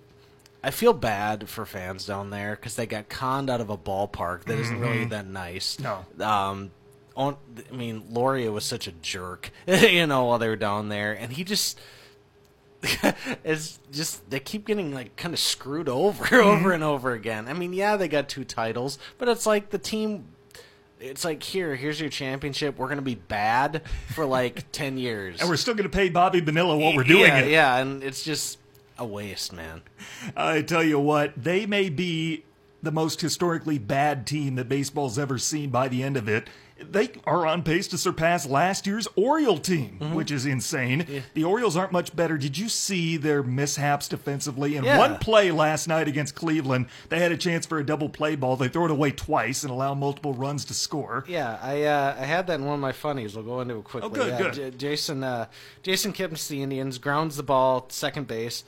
I 0.62 0.70
feel 0.70 0.92
bad 0.92 1.48
for 1.48 1.66
fans 1.66 2.06
down 2.06 2.30
there 2.30 2.56
because 2.56 2.76
they 2.76 2.86
got 2.86 3.08
conned 3.08 3.50
out 3.50 3.60
of 3.60 3.70
a 3.70 3.76
ballpark 3.76 4.44
that 4.44 4.58
isn't 4.58 4.80
really 4.80 5.04
that 5.06 5.26
nice. 5.26 5.76
Mm-hmm. 5.76 6.18
No. 6.20 6.26
Um, 6.26 6.70
on, 7.16 7.36
I 7.70 7.74
mean, 7.74 8.04
Loria 8.10 8.52
was 8.52 8.64
such 8.64 8.86
a 8.86 8.92
jerk, 8.92 9.50
you 9.66 10.06
know, 10.06 10.24
while 10.24 10.38
they 10.38 10.48
were 10.48 10.56
down 10.56 10.88
there, 10.88 11.12
and 11.12 11.32
he 11.32 11.44
just 11.44 11.78
it's 13.44 13.80
just 13.90 14.28
they 14.30 14.40
keep 14.40 14.66
getting 14.66 14.94
like 14.94 15.16
kind 15.16 15.34
of 15.34 15.40
screwed 15.40 15.88
over 15.88 16.24
over 16.40 16.58
mm-hmm. 16.58 16.70
and 16.70 16.84
over 16.84 17.12
again. 17.12 17.48
I 17.48 17.52
mean, 17.52 17.72
yeah, 17.72 17.96
they 17.96 18.08
got 18.08 18.28
two 18.28 18.44
titles, 18.44 18.98
but 19.18 19.28
it's 19.28 19.46
like 19.46 19.70
the 19.70 19.78
team. 19.78 20.26
It's 21.00 21.24
like 21.24 21.44
here, 21.44 21.76
here's 21.76 22.00
your 22.00 22.10
championship. 22.10 22.76
We're 22.76 22.88
gonna 22.88 23.02
be 23.02 23.14
bad 23.14 23.82
for 24.14 24.24
like 24.24 24.66
ten 24.72 24.98
years, 24.98 25.40
And 25.40 25.48
we're 25.48 25.56
still 25.56 25.74
going 25.74 25.88
to 25.88 25.96
pay 25.96 26.08
Bobby 26.08 26.40
Bonilla 26.40 26.76
what 26.76 26.94
we're 26.96 27.04
doing 27.04 27.22
yeah, 27.22 27.38
it. 27.38 27.50
Yeah, 27.50 27.76
and 27.76 28.02
it's 28.02 28.22
just 28.22 28.58
a 28.98 29.04
waste, 29.04 29.52
man. 29.52 29.82
I 30.36 30.62
tell 30.62 30.82
you 30.82 30.98
what, 30.98 31.32
they 31.36 31.66
may 31.66 31.88
be 31.88 32.44
the 32.82 32.92
most 32.92 33.20
historically 33.20 33.78
bad 33.78 34.26
team 34.26 34.56
that 34.56 34.68
baseball's 34.68 35.18
ever 35.18 35.38
seen 35.38 35.70
by 35.70 35.88
the 35.88 36.02
end 36.02 36.16
of 36.16 36.28
it. 36.28 36.48
They 36.80 37.10
are 37.24 37.44
on 37.44 37.64
pace 37.64 37.88
to 37.88 37.98
surpass 37.98 38.46
last 38.46 38.86
year's 38.86 39.08
Oriole 39.16 39.58
team, 39.58 39.98
Mm-hmm. 40.00 40.14
which 40.14 40.30
is 40.30 40.46
insane. 40.46 41.24
The 41.34 41.42
Orioles 41.44 41.76
aren't 41.76 41.90
much 41.92 42.14
better. 42.14 42.38
Did 42.38 42.56
you 42.56 42.68
see 42.68 43.16
their 43.16 43.42
mishaps 43.42 44.06
defensively? 44.08 44.76
In 44.76 44.84
Yeah. 44.84 44.96
one 44.98 45.18
play 45.18 45.50
last 45.50 45.88
night 45.88 46.06
against 46.06 46.34
Cleveland, 46.36 46.86
they 47.08 47.18
had 47.18 47.32
a 47.32 47.36
chance 47.36 47.66
for 47.66 47.78
a 47.78 47.84
double 47.84 48.08
play 48.08 48.36
ball. 48.36 48.56
They 48.56 48.68
throw 48.68 48.84
it 48.84 48.90
away 48.92 49.10
twice 49.10 49.62
and 49.64 49.70
allow 49.72 49.94
multiple 49.94 50.34
runs 50.34 50.64
to 50.66 50.74
score. 50.74 51.24
Yeah, 51.28 51.58
I 51.60 51.82
uh, 51.82 52.16
I 52.18 52.24
had 52.24 52.46
that 52.46 52.54
in 52.60 52.64
one 52.64 52.74
of 52.74 52.80
my 52.80 52.92
funnies. 52.92 53.34
We'll 53.34 53.44
go 53.44 53.60
into 53.60 53.78
it 53.78 53.84
quickly. 53.84 54.08
Oh, 54.08 54.12
good, 54.14 54.28
yeah, 54.28 54.38
good. 54.38 54.52
J- 54.54 54.70
Jason 54.70 55.24
uh, 55.24 55.46
Jason 55.82 56.12
Kipnis, 56.12 56.46
the 56.48 56.62
Indians, 56.62 56.98
grounds 56.98 57.36
the 57.36 57.42
ball 57.42 57.86
second 57.90 58.28
base. 58.28 58.62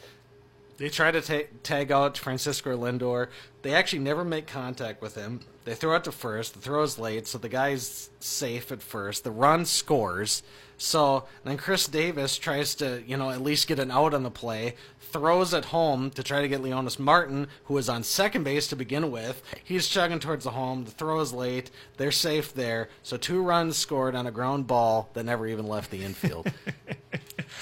They 0.80 0.88
try 0.88 1.10
to 1.10 1.20
ta- 1.20 1.50
tag 1.62 1.92
out 1.92 2.16
Francisco 2.16 2.74
Lindor. 2.74 3.28
They 3.60 3.74
actually 3.74 3.98
never 3.98 4.24
make 4.24 4.46
contact 4.46 5.02
with 5.02 5.14
him. 5.14 5.40
They 5.66 5.74
throw 5.74 5.94
out 5.94 6.04
to 6.04 6.12
first. 6.12 6.54
The 6.54 6.60
throw 6.60 6.82
is 6.82 6.98
late, 6.98 7.26
so 7.26 7.36
the 7.36 7.50
guy's 7.50 8.08
safe 8.18 8.72
at 8.72 8.80
first. 8.80 9.22
The 9.22 9.30
run 9.30 9.66
scores. 9.66 10.42
So 10.78 11.24
then 11.44 11.58
Chris 11.58 11.86
Davis 11.86 12.38
tries 12.38 12.74
to, 12.76 13.02
you 13.06 13.18
know, 13.18 13.28
at 13.28 13.42
least 13.42 13.68
get 13.68 13.78
an 13.78 13.90
out 13.90 14.14
on 14.14 14.22
the 14.22 14.30
play. 14.30 14.74
Throws 15.00 15.52
it 15.52 15.66
home 15.66 16.10
to 16.12 16.22
try 16.22 16.40
to 16.40 16.48
get 16.48 16.62
Leonys 16.62 16.98
Martin, 16.98 17.48
who 17.64 17.76
is 17.76 17.90
on 17.90 18.02
second 18.02 18.44
base 18.44 18.66
to 18.68 18.76
begin 18.76 19.10
with. 19.10 19.42
He's 19.62 19.86
chugging 19.86 20.18
towards 20.18 20.44
the 20.44 20.52
home. 20.52 20.86
The 20.86 20.92
throw 20.92 21.20
is 21.20 21.34
late. 21.34 21.70
They're 21.98 22.10
safe 22.10 22.54
there. 22.54 22.88
So 23.02 23.18
two 23.18 23.42
runs 23.42 23.76
scored 23.76 24.14
on 24.14 24.26
a 24.26 24.30
ground 24.30 24.66
ball 24.66 25.10
that 25.12 25.26
never 25.26 25.46
even 25.46 25.66
left 25.66 25.90
the 25.90 26.02
infield. 26.02 26.50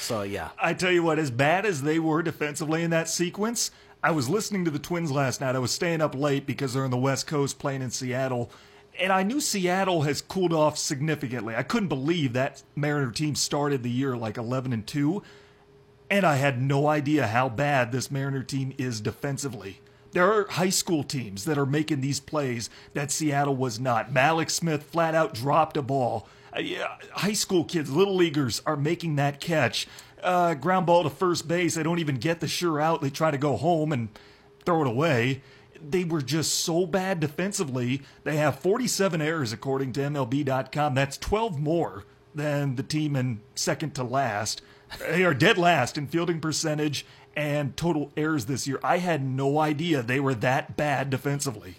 so 0.08 0.22
yeah, 0.22 0.48
I 0.58 0.72
tell 0.72 0.90
you 0.90 1.02
what, 1.02 1.18
as 1.18 1.30
bad 1.30 1.66
as 1.66 1.82
they 1.82 1.98
were 1.98 2.22
defensively 2.22 2.82
in 2.82 2.88
that 2.92 3.10
sequence, 3.10 3.70
I 4.02 4.10
was 4.10 4.26
listening 4.26 4.64
to 4.64 4.70
the 4.70 4.78
Twins 4.78 5.12
last 5.12 5.42
night. 5.42 5.54
I 5.54 5.58
was 5.58 5.70
staying 5.70 6.00
up 6.00 6.14
late 6.14 6.46
because 6.46 6.72
they're 6.72 6.84
on 6.84 6.90
the 6.90 6.96
West 6.96 7.26
Coast 7.26 7.58
playing 7.58 7.82
in 7.82 7.90
Seattle. 7.90 8.50
And 8.98 9.12
I 9.12 9.22
knew 9.22 9.38
Seattle 9.38 10.02
has 10.02 10.22
cooled 10.22 10.54
off 10.54 10.78
significantly. 10.78 11.54
I 11.54 11.62
couldn't 11.62 11.90
believe 11.90 12.32
that 12.32 12.62
Mariner 12.74 13.10
team 13.10 13.34
started 13.34 13.82
the 13.82 13.90
year 13.90 14.16
like 14.16 14.38
11 14.38 14.72
and 14.72 14.86
2. 14.86 15.22
And 16.08 16.24
I 16.24 16.36
had 16.36 16.58
no 16.58 16.86
idea 16.86 17.26
how 17.26 17.50
bad 17.50 17.92
this 17.92 18.10
Mariner 18.10 18.42
team 18.42 18.72
is 18.78 19.02
defensively. 19.02 19.82
There 20.12 20.32
are 20.32 20.48
high 20.48 20.70
school 20.70 21.04
teams 21.04 21.44
that 21.44 21.58
are 21.58 21.66
making 21.66 22.00
these 22.00 22.18
plays 22.18 22.70
that 22.94 23.10
Seattle 23.10 23.56
was 23.56 23.78
not. 23.78 24.10
Mallex 24.10 24.52
Smith 24.52 24.84
flat 24.84 25.14
out 25.14 25.34
dropped 25.34 25.76
a 25.76 25.82
ball. 25.82 26.26
Uh, 26.54 26.60
yeah, 26.60 26.96
high 27.12 27.32
school 27.32 27.64
kids, 27.64 27.90
little 27.90 28.16
leaguers, 28.16 28.62
are 28.66 28.76
making 28.76 29.16
that 29.16 29.40
catch. 29.40 29.86
Uh, 30.22 30.54
ground 30.54 30.86
ball 30.86 31.04
to 31.04 31.10
first 31.10 31.46
base. 31.46 31.74
They 31.74 31.82
don't 31.82 31.98
even 31.98 32.16
get 32.16 32.40
the 32.40 32.48
sure 32.48 32.80
out. 32.80 33.00
They 33.00 33.10
try 33.10 33.30
to 33.30 33.38
go 33.38 33.56
home 33.56 33.92
and 33.92 34.08
throw 34.64 34.82
it 34.82 34.88
away. 34.88 35.42
They 35.80 36.04
were 36.04 36.22
just 36.22 36.54
so 36.54 36.86
bad 36.86 37.20
defensively. 37.20 38.02
They 38.24 38.36
have 38.36 38.58
47 38.58 39.20
errors 39.20 39.52
according 39.52 39.92
to 39.92 40.00
MLB.com. 40.00 40.94
That's 40.94 41.16
12 41.16 41.60
more 41.60 42.04
than 42.34 42.76
the 42.76 42.82
team 42.82 43.14
in 43.14 43.40
second 43.54 43.94
to 43.94 44.02
last. 44.04 44.60
They 44.98 45.24
are 45.24 45.34
dead 45.34 45.58
last 45.58 45.98
in 45.98 46.06
fielding 46.06 46.40
percentage 46.40 47.06
and 47.36 47.76
total 47.76 48.10
errors 48.16 48.46
this 48.46 48.66
year. 48.66 48.80
I 48.82 48.98
had 48.98 49.24
no 49.24 49.60
idea 49.60 50.02
they 50.02 50.18
were 50.18 50.34
that 50.34 50.76
bad 50.76 51.10
defensively. 51.10 51.76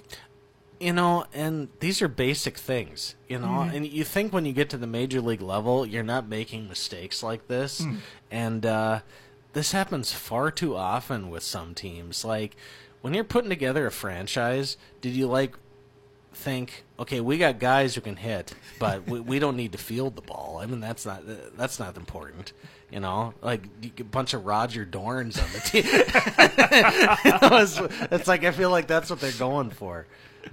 You 0.79 0.93
know, 0.93 1.25
and 1.33 1.67
these 1.79 2.01
are 2.01 2.07
basic 2.07 2.57
things, 2.57 3.15
you 3.27 3.37
know, 3.37 3.61
and 3.73 3.85
you 3.85 4.03
think 4.03 4.31
when 4.31 4.45
you 4.45 4.53
get 4.53 4.69
to 4.69 4.77
the 4.77 4.87
major 4.87 5.19
league 5.21 5.41
level, 5.41 5.85
you're 5.85 6.03
not 6.03 6.27
making 6.27 6.67
mistakes 6.69 7.21
like 7.21 7.47
this, 7.47 7.83
and 8.31 8.65
uh, 8.65 8.99
this 9.53 9.71
happens 9.73 10.11
far 10.13 10.51
too 10.51 10.75
often 10.75 11.29
with 11.29 11.43
some 11.43 11.73
teams. 11.75 12.23
Like 12.23 12.55
when 13.01 13.13
you're 13.13 13.23
putting 13.25 13.49
together 13.49 13.85
a 13.87 13.91
franchise, 13.91 14.77
did 15.01 15.13
you 15.13 15.27
like 15.27 15.55
think, 16.33 16.85
okay, 16.97 17.19
we 17.19 17.37
got 17.37 17.59
guys 17.59 17.95
who 17.95 18.01
can 18.01 18.15
hit, 18.15 18.53
but 18.79 19.05
we, 19.07 19.19
we 19.19 19.39
don't 19.39 19.57
need 19.57 19.71
to 19.73 19.77
field 19.77 20.15
the 20.15 20.21
ball. 20.21 20.59
I 20.61 20.65
mean, 20.65 20.79
that's 20.79 21.05
not 21.05 21.23
that's 21.57 21.79
not 21.79 21.97
important. 21.97 22.53
You 22.91 22.99
know, 23.01 23.33
like 23.41 23.63
a 23.99 24.03
bunch 24.03 24.33
of 24.33 24.45
Roger 24.45 24.85
Dorns 24.85 25.37
on 25.41 25.51
the 25.51 25.59
team. 25.59 25.83
It's, 27.61 27.79
it's 28.11 28.27
like 28.27 28.43
I 28.45 28.51
feel 28.51 28.69
like 28.69 28.87
that's 28.87 29.09
what 29.09 29.19
they're 29.19 29.31
going 29.33 29.69
for. 29.71 30.07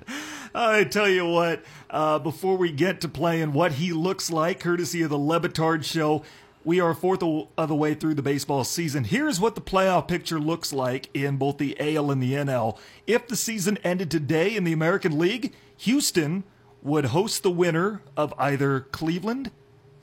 I 0.55 0.85
tell 0.85 1.09
you 1.09 1.27
what, 1.27 1.63
uh, 1.91 2.19
before 2.19 2.57
we 2.57 2.73
get 2.73 3.01
to 3.03 3.09
playing 3.09 3.53
what 3.53 3.73
he 3.73 3.93
looks 3.93 4.31
like, 4.31 4.61
courtesy 4.61 5.03
of 5.03 5.11
the 5.11 5.19
Le 5.19 5.41
Batard 5.41 5.85
Show, 5.85 6.23
we 6.65 6.81
are 6.81 6.95
fourth 6.95 7.23
of 7.23 7.49
of 7.57 7.69
the 7.69 7.75
way 7.75 7.95
through 7.95 8.15
the 8.15 8.23
baseball 8.23 8.65
season. 8.65 9.05
Here's 9.05 9.39
what 9.39 9.55
the 9.55 9.61
playoff 9.61 10.09
picture 10.09 10.41
looks 10.41 10.73
like 10.73 11.09
in 11.15 11.37
both 11.37 11.59
the 11.59 11.77
AL 11.79 12.11
and 12.11 12.23
the 12.23 12.33
NL. 12.33 12.77
If 13.07 13.29
the 13.29 13.37
season 13.37 13.79
ended 13.85 14.11
today 14.11 14.57
in 14.57 14.65
the 14.65 14.73
American 14.73 15.19
League, 15.19 15.55
Houston 15.79 16.43
would 16.83 17.07
host 17.07 17.43
the 17.43 17.51
winner 17.51 18.03
of 18.17 18.35
either 18.39 18.81
Cleveland 18.81 19.51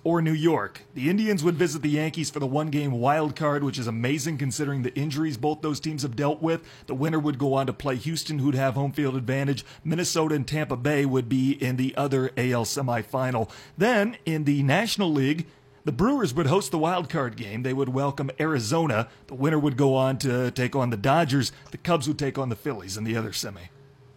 or 0.03 0.21
New 0.21 0.33
York. 0.33 0.81
The 0.93 1.09
Indians 1.09 1.43
would 1.43 1.55
visit 1.55 1.81
the 1.81 1.89
Yankees 1.89 2.29
for 2.29 2.39
the 2.39 2.47
one 2.47 2.69
game 2.69 2.91
wild 2.91 3.35
card, 3.35 3.63
which 3.63 3.79
is 3.79 3.87
amazing 3.87 4.37
considering 4.37 4.81
the 4.81 4.93
injuries 4.95 5.37
both 5.37 5.61
those 5.61 5.79
teams 5.79 6.01
have 6.01 6.15
dealt 6.15 6.41
with. 6.41 6.61
The 6.87 6.95
winner 6.95 7.19
would 7.19 7.37
go 7.37 7.53
on 7.53 7.67
to 7.67 7.73
play 7.73 7.95
Houston, 7.95 8.39
who'd 8.39 8.55
have 8.55 8.73
home 8.73 8.91
field 8.91 9.15
advantage. 9.15 9.65
Minnesota 9.83 10.35
and 10.35 10.47
Tampa 10.47 10.75
Bay 10.75 11.05
would 11.05 11.29
be 11.29 11.51
in 11.51 11.77
the 11.77 11.95
other 11.95 12.31
AL 12.37 12.65
semifinal. 12.65 13.49
Then, 13.77 14.17
in 14.25 14.43
the 14.43 14.63
National 14.63 15.11
League, 15.11 15.47
the 15.85 15.91
Brewers 15.91 16.33
would 16.33 16.47
host 16.47 16.71
the 16.71 16.77
wild 16.77 17.09
card 17.09 17.35
game. 17.35 17.63
They 17.63 17.73
would 17.73 17.89
welcome 17.89 18.31
Arizona. 18.39 19.09
The 19.27 19.35
winner 19.35 19.59
would 19.59 19.77
go 19.77 19.95
on 19.95 20.17
to 20.19 20.51
take 20.51 20.75
on 20.75 20.89
the 20.89 20.97
Dodgers. 20.97 21.51
The 21.71 21.77
Cubs 21.77 22.07
would 22.07 22.19
take 22.19 22.37
on 22.37 22.49
the 22.49 22.55
Phillies 22.55 22.97
in 22.97 23.03
the 23.03 23.17
other 23.17 23.33
semi. 23.33 23.69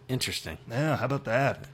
Interesting. 0.07 0.57
Yeah, 0.69 0.97
how 0.97 1.05
about 1.05 1.25
that? 1.25 1.67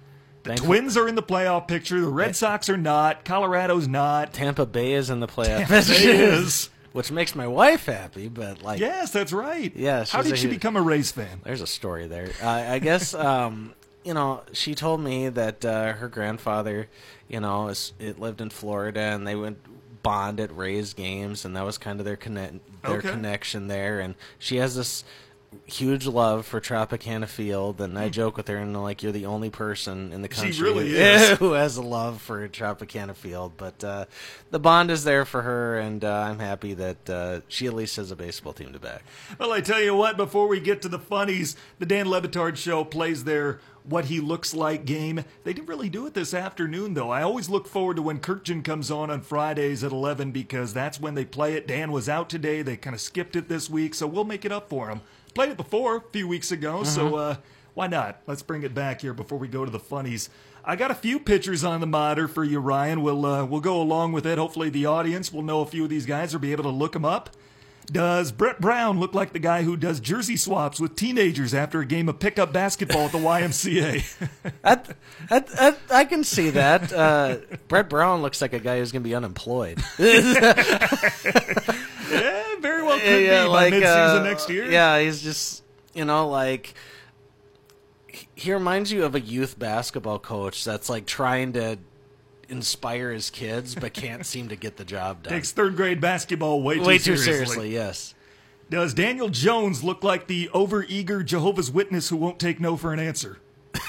The 0.43 0.55
Twins 0.55 0.97
are 0.97 1.07
in 1.07 1.15
the 1.15 1.23
playoff 1.23 1.67
picture. 1.67 2.01
The 2.01 2.07
Red 2.07 2.35
Sox 2.35 2.69
are 2.69 2.77
not. 2.77 3.23
Colorado's 3.25 3.87
not. 3.87 4.33
Tampa 4.33 4.65
Bay 4.65 4.93
is 4.93 5.09
in 5.09 5.19
the 5.19 5.27
playoff. 5.27 5.67
Tampa 5.67 5.75
is. 5.87 6.69
which 6.91 7.11
makes 7.11 7.33
my 7.35 7.47
wife 7.47 7.85
happy. 7.85 8.27
But 8.27 8.61
like, 8.61 8.79
Yes, 8.79 9.11
that's 9.11 9.31
right. 9.33 9.73
Yeah, 9.75 9.99
How 9.99 10.21
she's 10.21 10.23
did 10.25 10.33
a 10.33 10.35
she 10.37 10.41
huge- 10.47 10.55
become 10.55 10.75
a 10.75 10.81
Rays 10.81 11.11
fan? 11.11 11.39
there's 11.43 11.61
a 11.61 11.67
story 11.67 12.07
there. 12.07 12.29
Uh, 12.41 12.47
I 12.49 12.79
guess 12.79 13.13
um, 13.13 13.73
you 14.03 14.13
know 14.13 14.43
she 14.51 14.75
told 14.75 14.99
me 15.01 15.29
that 15.29 15.63
uh, 15.63 15.93
her 15.93 16.09
grandfather, 16.09 16.87
you 17.29 17.39
know, 17.39 17.69
is, 17.69 17.93
it 17.99 18.19
lived 18.19 18.41
in 18.41 18.49
Florida, 18.49 18.99
and 18.99 19.25
they 19.25 19.35
went 19.35 19.59
bond 20.03 20.41
at 20.41 20.53
Rays 20.55 20.93
games, 20.93 21.45
and 21.45 21.55
that 21.55 21.63
was 21.63 21.77
kind 21.77 21.99
of 22.01 22.05
their 22.05 22.17
connect 22.17 22.55
their 22.83 22.97
Okay. 22.97 23.09
connection 23.11 23.67
there. 23.69 24.01
And 24.01 24.15
she 24.39 24.57
has 24.57 24.75
this 24.75 25.05
huge 25.65 26.05
love 26.05 26.45
for 26.45 26.59
Tropicana 26.59 27.27
Field, 27.27 27.81
and 27.81 27.97
I 27.97 28.09
joke 28.09 28.37
with 28.37 28.47
her 28.47 28.57
and 28.57 28.81
like 28.81 29.03
you're 29.03 29.11
the 29.11 29.25
only 29.25 29.49
person 29.49 30.11
in 30.13 30.21
the 30.21 30.27
Hmm. 30.27 30.33
She 30.33 30.41
country 30.41 30.63
really 30.63 30.95
is. 30.95 31.37
who 31.39 31.53
has 31.53 31.77
a 31.77 31.81
love 31.81 32.21
for 32.21 32.47
Tropicana 32.47 33.15
Field. 33.15 33.53
But 33.57 33.83
uh, 33.83 34.05
the 34.51 34.59
bond 34.59 34.91
is 34.91 35.03
there 35.03 35.25
for 35.25 35.41
her, 35.43 35.77
and 35.79 36.03
uh, 36.03 36.11
I'm 36.11 36.39
happy 36.39 36.73
that 36.73 37.09
uh, 37.09 37.39
she 37.47 37.67
at 37.67 37.73
least 37.73 37.95
has 37.97 38.11
a 38.11 38.15
baseball 38.15 38.53
team 38.53 38.73
to 38.73 38.79
back. 38.79 39.03
Well, 39.39 39.51
I 39.51 39.61
tell 39.61 39.81
you 39.81 39.95
what, 39.95 40.17
before 40.17 40.47
we 40.47 40.59
get 40.59 40.81
to 40.83 40.89
the 40.89 40.99
funnies, 40.99 41.55
the 41.79 41.85
Dan 41.85 42.09
Le 42.09 42.21
Batard 42.21 42.57
show 42.57 42.83
plays 42.83 43.23
their 43.23 43.59
what 43.83 44.05
he 44.05 44.21
looks 44.21 44.53
like 44.53 44.85
game. 44.85 45.25
They 45.43 45.51
didn't 45.51 45.67
really 45.67 45.89
do 45.89 46.05
it 46.05 46.13
this 46.13 46.33
afternoon, 46.33 46.93
though. 46.93 47.09
I 47.09 47.21
always 47.21 47.49
look 47.49 47.67
forward 47.67 47.97
to 47.97 48.01
when 48.01 48.19
Kurkjian 48.19 48.63
comes 48.63 48.89
on 48.89 49.09
on 49.11 49.21
Fridays 49.21 49.83
at 49.83 49.91
11 49.91 50.31
because 50.31 50.73
that's 50.73 51.01
when 51.01 51.15
they 51.15 51.25
play 51.25 51.55
it. 51.55 51.67
Dan 51.67 51.91
was 51.91 52.07
out 52.07 52.29
today. 52.29 52.61
They 52.61 52.77
kind 52.77 52.93
of 52.93 53.01
skipped 53.01 53.35
it 53.35 53.49
this 53.49 53.69
week, 53.69 53.93
so 53.93 54.07
we'll 54.07 54.23
make 54.23 54.45
it 54.45 54.53
up 54.53 54.69
for 54.69 54.87
him. 54.87 55.01
Played 55.33 55.49
it 55.49 55.57
before 55.57 55.97
a 55.97 56.01
few 56.11 56.27
weeks 56.27 56.51
ago, 56.51 56.83
so 56.83 57.15
uh, 57.15 57.35
why 57.73 57.87
not? 57.87 58.21
Let's 58.27 58.43
bring 58.43 58.63
it 58.63 58.75
back 58.75 59.01
here 59.01 59.13
before 59.13 59.39
we 59.39 59.47
go 59.47 59.65
to 59.65 59.71
the 59.71 59.79
funnies. 59.79 60.29
I 60.63 60.75
got 60.75 60.91
a 60.91 60.95
few 60.95 61.19
pictures 61.19 61.63
on 61.63 61.81
the 61.81 61.87
monitor 61.87 62.27
for 62.27 62.43
you, 62.43 62.59
Ryan. 62.59 63.01
We'll 63.01 63.25
uh, 63.25 63.45
we'll 63.45 63.61
go 63.61 63.81
along 63.81 64.13
with 64.13 64.25
it. 64.25 64.37
Hopefully, 64.37 64.69
the 64.69 64.85
audience 64.85 65.33
will 65.33 65.41
know 65.41 65.61
a 65.61 65.65
few 65.65 65.83
of 65.83 65.89
these 65.89 66.05
guys 66.05 66.33
or 66.35 66.39
be 66.39 66.51
able 66.51 66.63
to 66.63 66.69
look 66.69 66.93
them 66.93 67.03
up. 67.03 67.31
Does 67.91 68.31
Brett 68.31 68.61
Brown 68.61 68.99
look 68.99 69.13
like 69.13 69.33
the 69.33 69.39
guy 69.39 69.63
who 69.63 69.75
does 69.75 69.99
jersey 69.99 70.37
swaps 70.37 70.79
with 70.79 70.95
teenagers 70.95 71.53
after 71.53 71.81
a 71.81 71.85
game 71.85 72.07
of 72.07 72.17
pickup 72.17 72.53
basketball 72.53 73.07
at 73.07 73.11
the 73.11 73.17
YMCA? 73.17 74.29
I, 74.63 74.79
I, 75.29 75.43
I, 75.59 75.75
I 75.91 76.05
can 76.05 76.23
see 76.23 76.51
that. 76.51 76.93
Uh, 76.93 77.37
Brett 77.67 77.89
Brown 77.89 78.21
looks 78.21 78.41
like 78.41 78.53
a 78.53 78.59
guy 78.59 78.77
who's 78.77 78.93
going 78.93 79.03
to 79.03 79.09
be 79.09 79.15
unemployed. 79.15 79.83
yeah, 82.97 83.47
well 83.47 83.61
could 83.63 83.71
be 83.71 83.79
by 83.79 83.85
midseason 83.85 84.19
uh, 84.19 84.23
next 84.23 84.49
year. 84.49 84.69
Yeah, 84.69 84.99
he's 84.99 85.21
just 85.21 85.63
you 85.93 86.05
know 86.05 86.27
like 86.29 86.73
he- 88.07 88.27
he 88.35 88.53
reminds 88.53 88.91
you 88.91 89.03
of 89.05 89.15
a 89.15 89.19
youth 89.19 89.57
basketball 89.57 90.19
coach 90.19 90.63
that's 90.63 90.89
like 90.89 91.05
trying 91.05 91.53
to 91.53 91.77
inspire 92.49 93.11
his 93.11 93.29
kids 93.29 93.73
but 93.73 93.93
can't 93.93 94.25
seem 94.33 94.49
to 94.49 94.55
get 94.55 94.77
the 94.77 94.85
job 94.85 95.23
done. 95.23 95.33
Takes 95.33 95.51
third 95.51 95.75
grade 95.75 95.99
basketball 96.01 96.61
way 96.61 96.75
too 96.75 96.83
Way 96.83 96.97
too 96.97 97.15
seriously. 97.17 97.31
seriously, 97.33 97.73
yes. 97.73 98.13
Does 98.69 98.93
Daniel 98.93 99.29
Jones 99.29 99.83
look 99.83 100.03
like 100.03 100.27
the 100.27 100.49
overeager 100.53 101.23
Jehovah's 101.23 101.69
Witness 101.69 102.09
who 102.09 102.15
won't 102.17 102.39
take 102.39 102.59
no 102.59 102.75
for 102.77 102.91
an 102.93 102.99
answer? 102.99 103.37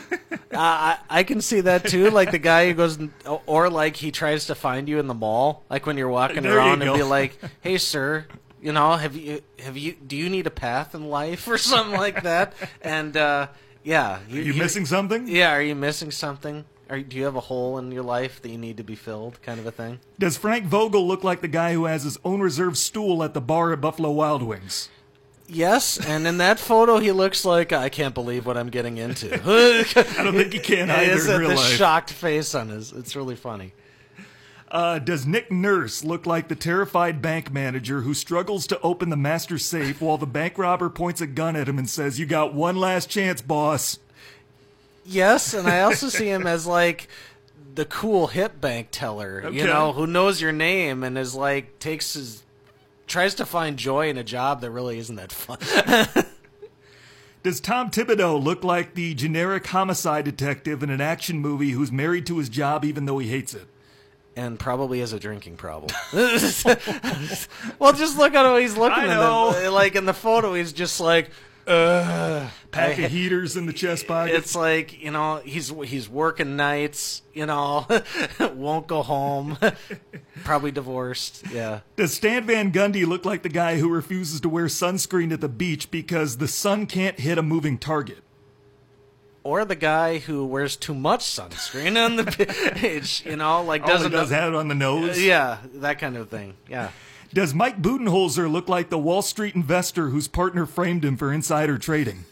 I, 0.52 0.98
I 1.08 1.22
can 1.22 1.40
see 1.40 1.60
that 1.62 1.86
too. 1.86 2.10
Like 2.10 2.30
the 2.30 2.38
guy 2.38 2.68
who 2.68 2.74
goes, 2.74 2.98
or 3.46 3.70
like 3.70 3.96
he 3.96 4.10
tries 4.10 4.46
to 4.46 4.54
find 4.54 4.88
you 4.88 4.98
in 4.98 5.06
the 5.06 5.14
mall, 5.14 5.64
like 5.70 5.86
when 5.86 5.96
you're 5.96 6.08
walking 6.08 6.42
There 6.42 6.52
you 6.52 6.58
around 6.58 6.82
and 6.82 6.94
be 6.94 7.02
like, 7.02 7.38
"Hey, 7.60 7.78
sir, 7.78 8.26
you 8.60 8.72
know, 8.72 8.96
have 8.96 9.16
you 9.16 9.42
have 9.60 9.76
you 9.76 9.94
do 9.94 10.16
you 10.16 10.28
need 10.28 10.46
a 10.46 10.50
path 10.50 10.94
in 10.94 11.08
life 11.08 11.48
or 11.48 11.58
something 11.72 11.98
like 11.98 12.22
that?" 12.22 12.54
And 12.82 13.16
uh, 13.16 13.48
yeah, 13.82 14.18
Are 14.30 14.36
you 14.38 14.54
missing 14.54 14.86
something? 14.86 15.26
Yeah, 15.26 15.52
are 15.52 15.62
you 15.62 15.74
missing 15.74 16.10
something? 16.10 16.64
Are, 16.90 17.00
do 17.00 17.16
you 17.16 17.24
have 17.24 17.36
a 17.36 17.40
hole 17.40 17.78
in 17.78 17.90
your 17.90 18.02
life 18.02 18.42
that 18.42 18.50
you 18.50 18.58
need 18.58 18.76
to 18.76 18.84
be 18.84 18.94
filled, 18.96 19.40
kind 19.40 19.58
of 19.58 19.66
a 19.66 19.70
thing? 19.70 20.00
Does 20.18 20.36
Frank 20.36 20.66
Vogel 20.66 21.06
look 21.06 21.24
like 21.24 21.40
the 21.40 21.48
guy 21.48 21.72
who 21.72 21.86
has 21.86 22.02
his 22.02 22.18
own 22.22 22.40
reserved 22.40 22.76
stool 22.76 23.22
at 23.24 23.32
the 23.32 23.40
bar 23.40 23.72
at 23.72 23.80
Buffalo 23.80 24.10
Wild 24.10 24.42
Wings? 24.42 24.90
Yes, 25.54 25.98
and 25.98 26.26
in 26.26 26.38
that 26.38 26.58
photo, 26.58 26.98
he 26.98 27.12
looks 27.12 27.44
like 27.44 27.72
I 27.74 27.90
can't 27.90 28.14
believe 28.14 28.46
what 28.46 28.56
I'm 28.56 28.70
getting 28.70 28.96
into. 28.96 29.34
I 29.34 30.22
don't 30.24 30.32
think 30.34 30.54
he 30.54 30.58
can 30.58 30.90
either 30.90 31.12
It's 31.12 31.26
in 31.26 31.38
real 31.40 31.50
the 31.50 31.56
life. 31.56 31.72
shocked 31.72 32.10
face 32.10 32.54
on 32.54 32.70
his. 32.70 32.92
It's 32.92 33.14
really 33.14 33.36
funny. 33.36 33.74
Uh, 34.70 34.98
does 34.98 35.26
Nick 35.26 35.52
Nurse 35.52 36.02
look 36.02 36.24
like 36.24 36.48
the 36.48 36.54
terrified 36.54 37.20
bank 37.20 37.52
manager 37.52 38.00
who 38.00 38.14
struggles 38.14 38.66
to 38.68 38.80
open 38.80 39.10
the 39.10 39.16
master 39.18 39.58
safe 39.58 40.00
while 40.00 40.16
the 40.16 40.26
bank 40.26 40.56
robber 40.56 40.88
points 40.88 41.20
a 41.20 41.26
gun 41.26 41.56
at 41.56 41.68
him 41.68 41.78
and 41.78 41.90
says, 41.90 42.18
You 42.18 42.24
got 42.24 42.54
one 42.54 42.76
last 42.76 43.10
chance, 43.10 43.42
boss? 43.42 43.98
Yes, 45.04 45.52
and 45.52 45.68
I 45.68 45.82
also 45.82 46.08
see 46.08 46.30
him 46.30 46.46
as 46.46 46.66
like 46.66 47.08
the 47.74 47.84
cool 47.84 48.28
hip 48.28 48.58
bank 48.62 48.88
teller, 48.90 49.50
you 49.50 49.66
know, 49.66 49.92
who 49.92 50.06
knows 50.06 50.40
your 50.40 50.52
name 50.52 51.04
and 51.04 51.18
is 51.18 51.34
like 51.34 51.78
takes 51.78 52.14
his 52.14 52.42
tries 53.12 53.34
to 53.34 53.46
find 53.46 53.76
joy 53.76 54.08
in 54.08 54.16
a 54.16 54.24
job 54.24 54.62
that 54.62 54.70
really 54.70 54.98
isn't 54.98 55.16
that 55.16 55.30
fun. 55.30 55.58
Does 57.42 57.60
Tom 57.60 57.90
Thibodeau 57.90 58.42
look 58.42 58.64
like 58.64 58.94
the 58.94 59.14
generic 59.14 59.66
homicide 59.66 60.24
detective 60.24 60.82
in 60.82 60.90
an 60.90 61.00
action 61.00 61.38
movie 61.38 61.70
who's 61.70 61.92
married 61.92 62.24
to 62.26 62.38
his 62.38 62.48
job 62.48 62.84
even 62.84 63.04
though 63.04 63.18
he 63.18 63.28
hates 63.28 63.54
it? 63.54 63.68
and 64.34 64.58
probably 64.58 65.00
has 65.00 65.12
a 65.12 65.20
drinking 65.20 65.58
problem. 65.58 65.94
well, 66.14 67.92
just 67.92 68.16
look 68.16 68.34
at 68.34 68.46
how 68.46 68.56
he's 68.56 68.78
looking. 68.78 69.04
I 69.04 69.06
know. 69.08 69.52
The, 69.52 69.70
like 69.70 69.94
in 69.94 70.06
the 70.06 70.14
photo, 70.14 70.54
he's 70.54 70.72
just 70.72 71.00
like, 71.00 71.30
uh, 71.66 72.48
Pack 72.70 72.98
of 72.98 73.10
heaters 73.10 73.56
in 73.56 73.66
the 73.66 73.72
chest 73.72 74.06
pocket. 74.06 74.34
It's 74.34 74.56
like 74.56 75.00
you 75.02 75.10
know 75.10 75.36
he's 75.44 75.68
he's 75.68 76.08
working 76.08 76.56
nights. 76.56 77.22
You 77.32 77.46
know, 77.46 77.86
won't 78.54 78.86
go 78.86 79.02
home. 79.02 79.58
Probably 80.44 80.70
divorced. 80.70 81.44
Yeah. 81.52 81.80
Does 81.96 82.14
Stan 82.14 82.44
Van 82.46 82.72
Gundy 82.72 83.06
look 83.06 83.24
like 83.24 83.42
the 83.42 83.48
guy 83.48 83.78
who 83.78 83.88
refuses 83.88 84.40
to 84.40 84.48
wear 84.48 84.66
sunscreen 84.66 85.32
at 85.32 85.40
the 85.40 85.48
beach 85.48 85.90
because 85.90 86.38
the 86.38 86.48
sun 86.48 86.86
can't 86.86 87.18
hit 87.20 87.38
a 87.38 87.42
moving 87.42 87.78
target? 87.78 88.18
Or 89.44 89.64
the 89.64 89.74
guy 89.74 90.18
who 90.18 90.46
wears 90.46 90.76
too 90.76 90.94
much 90.94 91.20
sunscreen 91.22 92.02
on 92.02 92.14
the 92.16 92.76
beach, 92.80 93.24
You 93.26 93.36
know, 93.36 93.62
like 93.64 93.84
doesn't 93.84 94.12
does 94.12 94.30
have 94.30 94.52
it 94.52 94.56
on 94.56 94.68
the 94.68 94.74
nose. 94.74 95.20
Yeah, 95.20 95.58
that 95.74 95.98
kind 95.98 96.16
of 96.16 96.28
thing. 96.28 96.54
Yeah. 96.68 96.90
Does 97.34 97.54
Mike 97.54 97.80
Budenholzer 97.80 98.50
look 98.50 98.68
like 98.68 98.90
the 98.90 98.98
Wall 98.98 99.22
Street 99.22 99.54
investor 99.54 100.10
whose 100.10 100.28
partner 100.28 100.66
framed 100.66 101.04
him 101.04 101.16
for 101.16 101.32
insider 101.32 101.78
trading? 101.78 102.24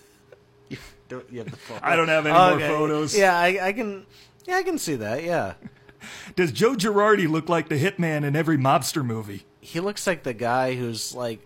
Do- 1.09 1.25
you 1.31 1.39
have 1.41 1.51
the 1.51 1.57
photo. 1.57 1.81
I 1.83 1.97
don't 1.97 2.09
have 2.09 2.25
any 2.27 2.39
more 2.39 2.61
photos. 2.69 3.19
Yeah, 3.19 3.37
I, 3.37 3.69
I 3.69 3.73
can. 3.73 4.07
Yeah, 4.47 4.57
I 4.57 4.63
can 4.63 4.79
see 4.79 4.95
that. 4.97 5.25
Yeah. 5.25 5.55
Does 6.37 6.53
Joe 6.53 6.75
Girardi 6.75 7.29
look 7.29 7.49
like 7.49 7.69
the 7.69 7.79
hitman 7.79 8.25
in 8.25 8.37
every 8.37 8.57
mobster 8.57 9.05
movie? 9.05 9.45
he 9.61 9.81
looks 9.81 10.07
like 10.07 10.23
the 10.23 10.35
guy 10.35 10.75
who's 10.75 11.15
like 11.15 11.41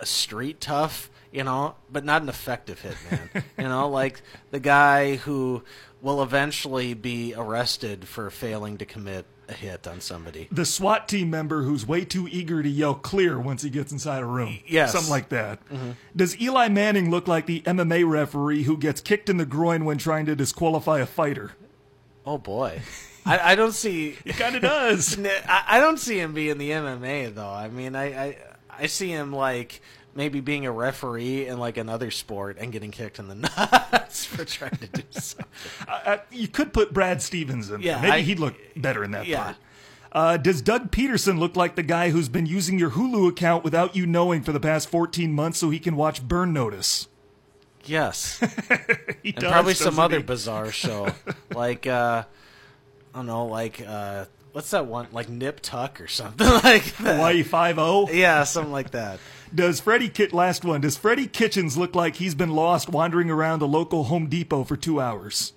a 0.00 0.06
street 0.06 0.60
tough, 0.60 1.10
you 1.32 1.42
know, 1.42 1.74
but 1.90 2.04
not 2.04 2.22
an 2.22 2.28
effective 2.28 2.80
hitman. 2.82 3.42
you 3.58 3.64
know, 3.68 3.88
like 3.88 4.22
the 4.50 4.60
guy 4.60 5.16
who 5.16 5.62
will 6.02 6.22
eventually 6.22 6.94
be 6.94 7.34
arrested 7.36 8.06
for 8.06 8.30
failing 8.30 8.78
to 8.78 8.84
commit 8.84 9.26
a 9.50 9.54
hit 9.54 9.86
on 9.86 10.00
somebody. 10.00 10.48
The 10.50 10.64
SWAT 10.64 11.08
team 11.08 11.30
member 11.30 11.62
who's 11.62 11.86
way 11.86 12.04
too 12.04 12.28
eager 12.30 12.62
to 12.62 12.68
yell 12.68 12.94
clear 12.94 13.38
once 13.38 13.62
he 13.62 13.70
gets 13.70 13.92
inside 13.92 14.22
a 14.22 14.26
room. 14.26 14.60
Yes. 14.66 14.92
Something 14.92 15.10
like 15.10 15.28
that. 15.30 15.66
Mm-hmm. 15.68 15.90
Does 16.14 16.40
Eli 16.40 16.68
Manning 16.68 17.10
look 17.10 17.28
like 17.28 17.46
the 17.46 17.60
MMA 17.62 18.08
referee 18.08 18.62
who 18.62 18.76
gets 18.76 19.00
kicked 19.00 19.28
in 19.28 19.36
the 19.36 19.46
groin 19.46 19.84
when 19.84 19.98
trying 19.98 20.26
to 20.26 20.36
disqualify 20.36 21.00
a 21.00 21.06
fighter? 21.06 21.52
Oh 22.24 22.38
boy, 22.38 22.80
I, 23.26 23.52
I 23.52 23.54
don't 23.54 23.72
see. 23.72 24.16
He 24.24 24.32
kind 24.32 24.54
of 24.54 24.62
does. 24.62 25.18
I, 25.48 25.64
I 25.66 25.80
don't 25.80 25.98
see 25.98 26.20
him 26.20 26.32
being 26.32 26.58
the 26.58 26.70
MMA 26.70 27.34
though. 27.34 27.48
I 27.48 27.68
mean, 27.68 27.96
I, 27.96 28.04
I 28.04 28.36
I 28.78 28.86
see 28.86 29.10
him 29.10 29.32
like 29.32 29.80
maybe 30.14 30.40
being 30.40 30.66
a 30.66 30.72
referee 30.72 31.46
in 31.46 31.58
like 31.58 31.76
another 31.76 32.10
sport 32.10 32.56
and 32.58 32.72
getting 32.72 32.90
kicked 32.90 33.18
in 33.18 33.28
the 33.28 33.34
nuts 33.92 34.24
for 34.24 34.44
trying 34.44 34.76
to 34.76 34.86
do 34.86 35.02
something. 35.10 35.46
Uh, 35.88 36.18
you 36.30 36.48
could 36.48 36.72
put 36.72 36.92
Brad 36.94 37.20
Stevens 37.22 37.70
in 37.70 37.80
Yeah, 37.82 37.94
there. 38.00 38.02
Maybe 38.10 38.12
I- 38.12 38.20
he'd 38.22 38.38
look 38.38 38.54
better 38.76 39.04
in 39.04 39.10
that 39.12 39.26
Yeah. 39.26 39.42
part. 39.44 39.56
Uh, 40.12 40.36
does 40.36 40.60
Doug 40.62 40.90
Pederson 40.90 41.38
look 41.38 41.54
like 41.56 41.76
the 41.76 41.82
guy 41.84 42.10
who's 42.10 42.28
been 42.28 42.46
using 42.46 42.78
your 42.78 42.90
Hulu 42.90 43.28
account 43.28 43.62
without 43.62 43.94
you 43.94 44.06
knowing 44.06 44.42
for 44.42 44.50
the 44.52 44.58
past 44.58 44.88
14 44.88 45.32
months 45.32 45.58
so 45.58 45.70
he 45.70 45.78
can 45.78 45.94
watch 45.94 46.26
Burn 46.26 46.52
Notice? 46.52 47.06
Yes. 47.84 48.40
He 49.22 49.30
and 49.30 49.36
does, 49.40 49.52
probably 49.52 49.74
some 49.74 49.98
other 49.98 50.16
he? 50.16 50.22
bizarre 50.22 50.72
show, 50.72 51.12
like 51.54 51.86
uh, 51.86 52.24
I 53.14 53.18
don't 53.18 53.26
know, 53.26 53.44
like 53.46 53.80
uh, 53.86 54.24
what's 54.52 54.70
that 54.70 54.86
one, 54.86 55.08
like 55.12 55.28
Nip 55.28 55.60
Tuck 55.60 56.00
or 56.00 56.08
something 56.08 56.46
like 56.64 56.84
that. 56.96 57.16
Hawaii 57.16 57.42
Five 57.42 57.78
O. 57.78 58.08
Yeah, 58.10 58.44
something 58.44 58.72
like 58.72 58.92
that. 58.92 59.20
Does 59.54 59.80
Freddie 59.80 60.08
Kit 60.08 60.32
last 60.32 60.64
one? 60.64 60.80
Does 60.80 60.96
Freddie 60.96 61.26
Kitchens 61.26 61.76
look 61.76 61.94
like 61.94 62.16
he's 62.16 62.34
been 62.34 62.50
lost 62.50 62.88
wandering 62.88 63.30
around 63.30 63.58
the 63.58 63.66
local 63.68 64.04
Home 64.04 64.26
Depot 64.28 64.64
for 64.64 64.76
two 64.76 65.00
hours? 65.00 65.52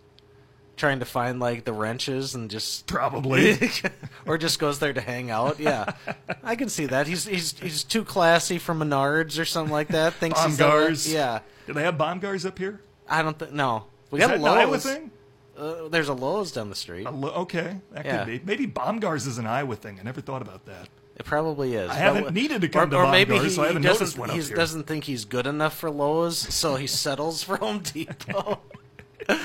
Trying 0.75 0.99
to 0.99 1.05
find 1.05 1.39
like 1.39 1.65
the 1.65 1.73
wrenches 1.73 2.33
and 2.33 2.49
just 2.49 2.87
Probably. 2.87 3.57
or 4.25 4.39
just 4.39 4.57
goes 4.57 4.79
there 4.79 4.93
to 4.93 5.01
hang 5.01 5.29
out. 5.29 5.59
Yeah, 5.59 5.93
I 6.43 6.55
can 6.55 6.69
see 6.69 6.87
that. 6.87 7.05
He's 7.05 7.25
he's 7.25 7.57
he's 7.59 7.83
too 7.83 8.03
classy 8.03 8.57
for 8.57 8.73
Menards 8.73 9.39
or 9.39 9.45
something 9.45 9.71
like 9.71 9.89
that. 9.89 10.13
Thinks 10.15 10.43
he's 10.43 10.57
the- 10.57 10.63
Bomgaars. 10.63 11.13
Yeah, 11.13 11.39
Do 11.67 11.73
they 11.73 11.83
have 11.83 11.95
Bomgaars 11.95 12.45
up 12.45 12.57
here? 12.57 12.81
I 13.07 13.21
don't 13.21 13.37
think 13.37 13.51
no. 13.53 13.85
We 14.09 14.19
Is 14.19 14.25
got 14.25 14.31
that 14.31 14.39
an 14.39 14.45
Iowa 14.45 14.79
thing? 14.79 15.11
Uh, 15.55 15.87
there's 15.89 16.09
a 16.09 16.13
Lowe's 16.13 16.51
down 16.51 16.69
the 16.69 16.75
street. 16.75 17.05
A 17.05 17.11
lo- 17.11 17.29
okay, 17.43 17.77
that 17.91 18.05
Yeah. 18.05 18.25
could 18.25 18.27
be. 18.27 18.41
Maybe 18.43 18.65
Bomgaars 18.65 19.27
is 19.27 19.37
an 19.37 19.45
Iowa 19.45 19.75
thing. 19.75 19.99
I 19.99 20.03
never 20.03 20.21
thought 20.21 20.41
about 20.41 20.65
that. 20.65 20.87
It 21.15 21.25
probably 21.25 21.75
is. 21.75 21.89
I 21.91 21.95
haven't 21.95 22.23
But- 22.23 22.33
needed 22.33 22.61
to 22.61 22.69
come 22.69 22.89
or, 22.89 22.91
to 22.91 22.97
or 22.97 23.11
maybe 23.11 23.37
he, 23.37 23.49
so 23.49 23.61
I 23.63 23.67
haven't 23.67 23.83
he 23.83 23.87
noticed 23.87 24.01
doesn't, 24.01 24.19
one 24.19 24.29
up 24.31 24.35
he 24.35 24.41
here. 24.41 24.55
doesn't 24.55 24.87
think 24.87 25.03
he's 25.03 25.25
good 25.25 25.45
enough 25.45 25.77
for 25.77 25.91
Lowe's, 25.91 26.37
so 26.37 26.75
he 26.75 26.87
settles 27.03 27.43
for 27.43 27.57
Home 27.57 27.79
Depot. 27.79 28.59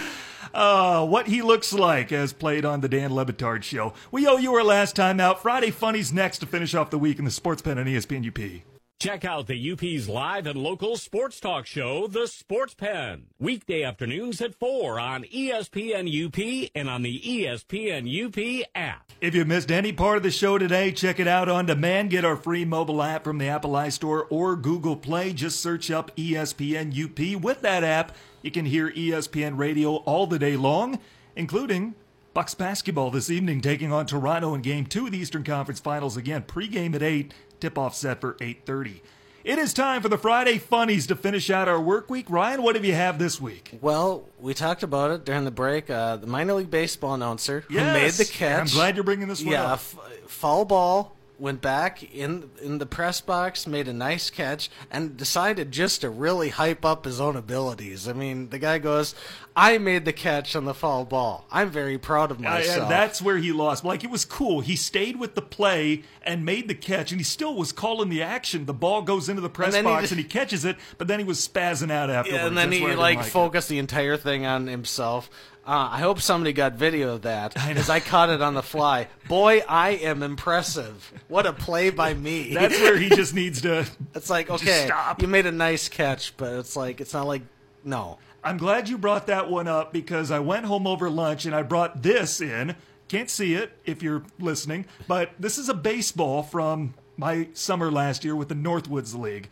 Uh, 0.55 1.07
what 1.07 1.27
he 1.27 1.43
looks 1.43 1.75
like 1.75 2.11
as 2.11 2.33
played 2.33 2.65
on 2.65 2.81
the 2.81 2.89
Dan 2.89 3.15
Le 3.15 3.25
Batard 3.27 3.63
show. 3.63 3.93
We 4.11 4.27
owe 4.27 4.39
you 4.39 4.53
our 4.55 4.65
last 4.65 4.97
time 4.97 5.21
out. 5.21 5.43
Friday 5.43 5.71
Funnies 5.71 6.11
next 6.11 6.39
to 6.39 6.47
finish 6.47 6.75
off 6.75 6.89
the 6.89 6.99
week 6.99 7.19
in 7.19 7.27
the 7.27 7.31
Sports 7.31 7.61
Pen 7.61 7.79
on 7.79 7.85
ESPN 7.85 8.27
UP. 8.27 8.63
Check 9.01 9.25
out 9.25 9.47
the 9.47 9.71
UP's 9.71 10.09
live 10.09 10.45
and 10.49 10.61
local 10.61 10.97
sports 10.97 11.39
talk 11.39 11.67
show, 11.67 12.09
The 12.09 12.27
Sports 12.27 12.75
Pen. 12.75 13.27
Weekday 13.39 13.85
afternoons 13.85 14.41
at 14.41 14.57
4 14.57 14.99
on 14.99 15.23
ESPN 15.23 16.09
UP 16.09 16.69
and 16.75 16.91
on 16.91 17.03
the 17.03 17.21
ESPN 17.21 18.09
UP 18.09 18.67
app. 18.75 19.13
If 19.21 19.37
you 19.37 19.45
missed 19.45 19.71
any 19.71 19.93
part 19.93 20.17
of 20.17 20.25
the 20.25 20.33
show 20.33 20.59
today, 20.59 20.91
check 20.91 21.21
it 21.21 21.29
out 21.29 21.49
on 21.49 21.67
demand. 21.67 22.11
Get 22.11 22.25
our 22.25 22.35
free 22.35 22.65
mobile 22.65 23.01
app 23.01 23.23
from 23.23 23.39
the 23.39 23.47
Apple 23.47 23.71
iStore 23.75 24.27
or 24.31 24.57
Google 24.57 24.97
Play. 24.97 25.33
Just 25.33 25.61
search 25.61 25.93
up 25.93 26.11
ESPN 26.17 26.91
UP. 26.91 27.41
With 27.41 27.61
that 27.61 27.85
app, 27.85 28.17
you 28.43 28.51
can 28.51 28.65
hear 28.65 28.91
ESPN 28.91 29.57
radio 29.57 29.99
all 29.99 30.27
the 30.27 30.41
day 30.41 30.57
long, 30.57 30.99
including 31.37 31.95
Bucks 32.35 32.55
basketball 32.55 33.11
this 33.11 33.31
evening 33.31 33.61
taking 33.61 33.93
on 33.93 34.07
Toronto 34.07 34.55
in 34.55 34.61
game 34.61 34.87
two 34.87 35.07
of 35.07 35.13
the 35.13 35.19
Eastern 35.19 35.43
Conference 35.43 35.81
Finals 35.81 36.17
again. 36.17 36.43
Pregame 36.43 36.95
at 36.95 37.03
8, 37.03 37.35
tip-off 37.61 37.95
set 37.95 38.21
for 38.21 38.35
8.30. 38.35 39.01
It 39.45 39.59
is 39.59 39.73
time 39.73 40.03
for 40.03 40.09
the 40.09 40.19
Friday 40.19 40.59
Funnies 40.59 41.07
to 41.07 41.17
finish 41.17 41.49
out 41.49 41.69
our 41.69 41.81
work 41.81 42.11
week. 42.11 42.29
Ryan, 42.29 42.63
what 42.63 42.75
have 42.75 42.85
you 42.85 42.95
have 42.95 43.19
this 43.19 43.41
week? 43.41 43.79
well, 43.81 44.29
we 44.39 44.53
talked 44.53 44.83
about 44.83 45.11
it 45.11 45.25
during 45.25 45.45
the 45.45 45.51
break. 45.51 45.89
Uh, 45.89 46.17
the 46.17 46.27
minor 46.27 46.55
league 46.55 46.71
baseball 46.71 47.15
announcer 47.15 47.61
who 47.69 47.75
made 47.77 48.13
the 48.13 48.25
catch. 48.27 48.61
I'm 48.61 48.67
glad 48.67 48.97
you're 48.97 49.05
bringing 49.05 49.29
this 49.29 49.43
one 49.43 49.53
Yeah, 49.53 49.65
up. 49.65 49.73
f- 49.79 49.97
foul 50.27 50.65
ball 50.67 51.17
went 51.39 51.61
back 51.61 52.03
in 52.15 52.51
in 52.63 52.79
the 52.79 52.87
press 52.87 53.21
box, 53.21 53.67
made 53.67 53.87
a 53.89 53.93
nice 53.93 54.29
catch, 54.31 54.69
and 54.91 55.17
decided 55.17 55.71
just 55.71 56.01
to 56.01 56.11
really 56.11 56.49
hype 56.49 56.85
up 56.85 57.05
his 57.05 57.21
own 57.21 57.37
abilities. 57.37 58.09
I 58.09 58.13
mean, 58.13 58.51
the 58.51 58.59
guy 58.59 58.79
goes, 58.79 59.15
"I 59.57 59.79
made 59.79 60.05
the 60.05 60.13
catch 60.13 60.57
on 60.57 60.65
the 60.65 60.75
foul 60.75 61.05
ball. 61.05 61.47
I'm 61.53 61.71
very 61.71 61.97
proud 61.99 62.31
of 62.31 62.41
myself." 62.41 62.89
that's 62.89 63.23
where 63.23 63.39
he 63.39 63.53
lost. 63.53 63.85
Like 63.85 64.03
it 64.05 64.11
was 64.11 64.25
cool. 64.25 64.61
He 64.61 64.75
stayed 64.77 65.19
with 65.19 65.35
the 65.37 65.43
play 65.43 66.03
and 66.23 66.45
made 66.45 66.67
the 66.69 66.75
catch, 66.75 67.13
and 67.13 67.21
he 67.21 67.25
still 67.25 67.55
was 67.55 67.71
calling 67.73 68.09
the 68.09 68.23
action. 68.23 68.67
The 68.67 68.75
ball 68.75 69.03
goes 69.03 69.29
into 69.29 69.41
the 69.41 69.49
press 69.49 69.75
he 69.77 69.83
box, 69.83 70.03
just- 70.03 70.13
and 70.13 70.21
he 70.21 70.27
catches 70.27 70.65
it. 70.65 70.77
But 70.99 71.09
then 71.09 71.19
he 71.21 71.25
was 71.25 71.47
spazzing 71.47 71.91
out 71.91 72.11
afterwards. 72.11 72.41
Yeah, 72.43 72.47
and 72.49 72.57
then 72.57 72.71
That's 72.71 72.77
he 72.79 72.83
where 72.83 72.91
I 72.91 72.95
didn't 72.95 73.03
like 73.03 73.19
it. 73.27 73.31
focused 73.31 73.69
the 73.69 73.79
entire 73.79 74.17
thing 74.17 74.45
on 74.45 74.67
himself. 74.67 75.31
Uh, 75.69 75.87
I 75.93 75.99
hope 75.99 76.23
somebody 76.23 76.55
got 76.55 76.77
video 76.77 77.13
of 77.13 77.23
that 77.23 77.53
because 77.53 77.91
I 77.91 78.01
caught 78.01 78.31
it 78.31 78.41
on 78.41 78.55
the 78.55 78.63
fly. 78.63 79.07
Boy, 79.29 79.63
I 79.69 79.91
am 79.91 80.23
impressive. 80.23 81.13
What 81.29 81.45
a 81.45 81.53
play 81.53 81.91
by 81.91 82.15
me. 82.15 82.55
That's 82.55 82.81
where 82.81 82.97
he 82.97 83.11
just 83.11 83.35
needs 83.35 83.61
to. 83.61 83.85
it's 84.15 84.31
like 84.31 84.49
okay, 84.49 84.87
stop. 84.87 85.21
you 85.21 85.29
made 85.29 85.45
a 85.45 85.53
nice 85.53 85.91
catch, 85.91 86.35
but 86.39 86.55
it's 86.55 86.75
like 86.75 87.03
it's 87.03 87.13
not 87.13 87.27
like 87.27 87.43
no. 87.85 88.19
I'm 88.43 88.57
glad 88.57 88.89
you 88.89 88.97
brought 88.97 89.27
that 89.27 89.51
one 89.51 89.69
up 89.69 89.93
because 89.93 90.31
I 90.31 90.39
went 90.39 90.65
home 90.65 90.87
over 90.87 91.11
lunch 91.11 91.45
and 91.45 91.55
I 91.55 91.61
brought 91.61 92.03
this 92.03 92.41
in. 92.41 92.75
Can't 93.09 93.29
see 93.29 93.53
it 93.53 93.71
if 93.85 94.03
you're 94.03 94.23
listening, 94.39 94.87
but 95.07 95.33
this 95.39 95.59
is 95.59 95.69
a 95.69 95.75
baseball 95.75 96.43
from 96.43 96.95
my 97.19 97.49
summer 97.53 97.91
last 97.91 98.25
year 98.25 98.35
with 98.35 98.49
the 98.49 98.55
Northwoods 98.55 99.15
League. 99.15 99.51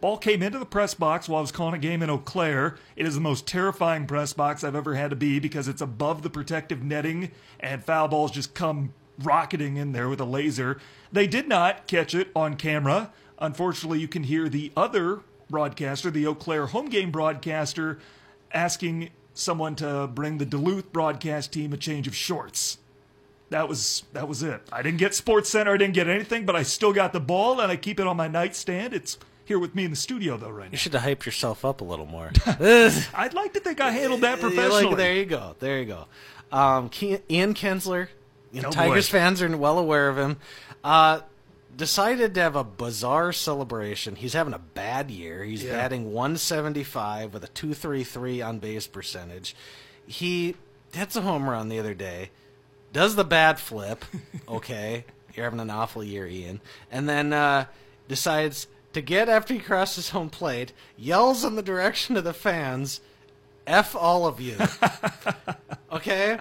Ball 0.00 0.18
came 0.18 0.42
into 0.42 0.58
the 0.58 0.66
press 0.66 0.92
box 0.94 1.28
while 1.28 1.38
I 1.38 1.40
was 1.40 1.52
calling 1.52 1.74
a 1.74 1.78
game 1.78 2.02
in 2.02 2.10
Eau 2.10 2.18
Claire. 2.18 2.76
It 2.96 3.06
is 3.06 3.14
the 3.14 3.20
most 3.20 3.46
terrifying 3.46 4.06
press 4.06 4.32
box 4.34 4.62
I've 4.62 4.74
ever 4.74 4.94
had 4.94 5.10
to 5.10 5.16
be 5.16 5.38
because 5.38 5.68
it's 5.68 5.80
above 5.80 6.22
the 6.22 6.30
protective 6.30 6.82
netting 6.82 7.30
and 7.58 7.82
foul 7.82 8.08
balls 8.08 8.30
just 8.30 8.54
come 8.54 8.92
rocketing 9.18 9.76
in 9.78 9.92
there 9.92 10.08
with 10.08 10.20
a 10.20 10.24
laser. 10.24 10.78
They 11.10 11.26
did 11.26 11.48
not 11.48 11.86
catch 11.86 12.14
it 12.14 12.28
on 12.36 12.56
camera. 12.56 13.10
Unfortunately, 13.38 13.98
you 13.98 14.08
can 14.08 14.24
hear 14.24 14.48
the 14.48 14.70
other 14.76 15.20
broadcaster, 15.48 16.10
the 16.10 16.26
Eau 16.26 16.34
Claire 16.34 16.66
home 16.66 16.88
game 16.90 17.10
broadcaster, 17.10 17.98
asking 18.52 19.10
someone 19.32 19.76
to 19.76 20.06
bring 20.08 20.38
the 20.38 20.46
Duluth 20.46 20.92
broadcast 20.92 21.52
team 21.52 21.72
a 21.72 21.76
change 21.76 22.06
of 22.06 22.14
shorts. 22.14 22.78
That 23.48 23.68
was 23.68 24.04
that 24.12 24.28
was 24.28 24.42
it. 24.42 24.62
I 24.72 24.82
didn't 24.82 24.98
get 24.98 25.14
Sports 25.14 25.48
Center, 25.48 25.72
I 25.72 25.76
didn't 25.76 25.94
get 25.94 26.08
anything, 26.08 26.44
but 26.44 26.56
I 26.56 26.64
still 26.64 26.92
got 26.92 27.12
the 27.12 27.20
ball 27.20 27.60
and 27.60 27.70
I 27.70 27.76
keep 27.76 28.00
it 28.00 28.06
on 28.06 28.16
my 28.16 28.28
nightstand. 28.28 28.92
It's 28.92 29.18
here 29.46 29.58
with 29.58 29.74
me 29.74 29.84
in 29.86 29.90
the 29.90 29.96
studio 29.96 30.36
though 30.36 30.50
right 30.50 30.66
now. 30.66 30.72
You 30.72 30.76
should 30.78 30.92
have 30.94 31.02
hyped 31.02 31.24
yourself 31.24 31.64
up 31.64 31.80
a 31.80 31.84
little 31.84 32.04
more. 32.06 32.30
I'd 32.46 33.32
like 33.34 33.54
to 33.54 33.60
think 33.60 33.80
I 33.80 33.90
handled 33.90 34.20
that 34.20 34.40
professionally. 34.40 34.84
Like, 34.86 34.96
there 34.98 35.14
you 35.14 35.24
go. 35.24 35.56
There 35.58 35.78
you 35.78 35.86
go. 35.86 36.06
Um, 36.52 36.88
Ke- 36.90 37.22
Ian 37.30 37.54
Kinsler, 37.54 38.08
you 38.52 38.60
know, 38.62 38.68
Oh, 38.68 38.72
Tigers 38.72 39.08
boy. 39.08 39.12
fans 39.18 39.40
are 39.42 39.56
well 39.56 39.78
aware 39.78 40.08
of 40.08 40.18
him. 40.18 40.36
Uh, 40.84 41.20
decided 41.76 42.34
to 42.34 42.40
have 42.40 42.56
a 42.56 42.64
bizarre 42.64 43.32
celebration. 43.32 44.16
He's 44.16 44.32
having 44.32 44.54
a 44.54 44.58
bad 44.58 45.10
year. 45.10 45.44
He's 45.44 45.62
Yeah. 45.64 45.72
batting 45.72 46.12
175 46.12 47.34
with 47.34 47.44
a 47.44 47.48
233 47.48 48.40
on 48.42 48.58
base 48.58 48.86
percentage. 48.86 49.54
He 50.06 50.54
hits 50.94 51.16
a 51.16 51.20
home 51.20 51.50
run 51.50 51.68
the 51.68 51.78
other 51.78 51.92
day, 51.94 52.30
does 52.92 53.16
the 53.16 53.24
bad 53.24 53.58
flip. 53.60 54.04
Okay, 54.48 55.04
you're 55.34 55.44
having 55.44 55.60
an 55.60 55.68
awful 55.68 56.02
year, 56.02 56.26
Ian. 56.26 56.60
And 56.90 57.08
then 57.08 57.32
uh, 57.34 57.66
decides 58.08 58.68
to 58.96 59.02
get 59.02 59.28
after 59.28 59.54
he 59.54 59.60
crosses 59.60 60.10
home 60.10 60.30
plate, 60.30 60.72
yells 60.96 61.44
in 61.44 61.54
the 61.54 61.62
direction 61.62 62.16
of 62.16 62.24
the 62.24 62.32
fans, 62.32 63.00
F 63.66 63.94
all 63.94 64.26
of 64.26 64.40
you. 64.40 64.56
okay? 65.92 66.38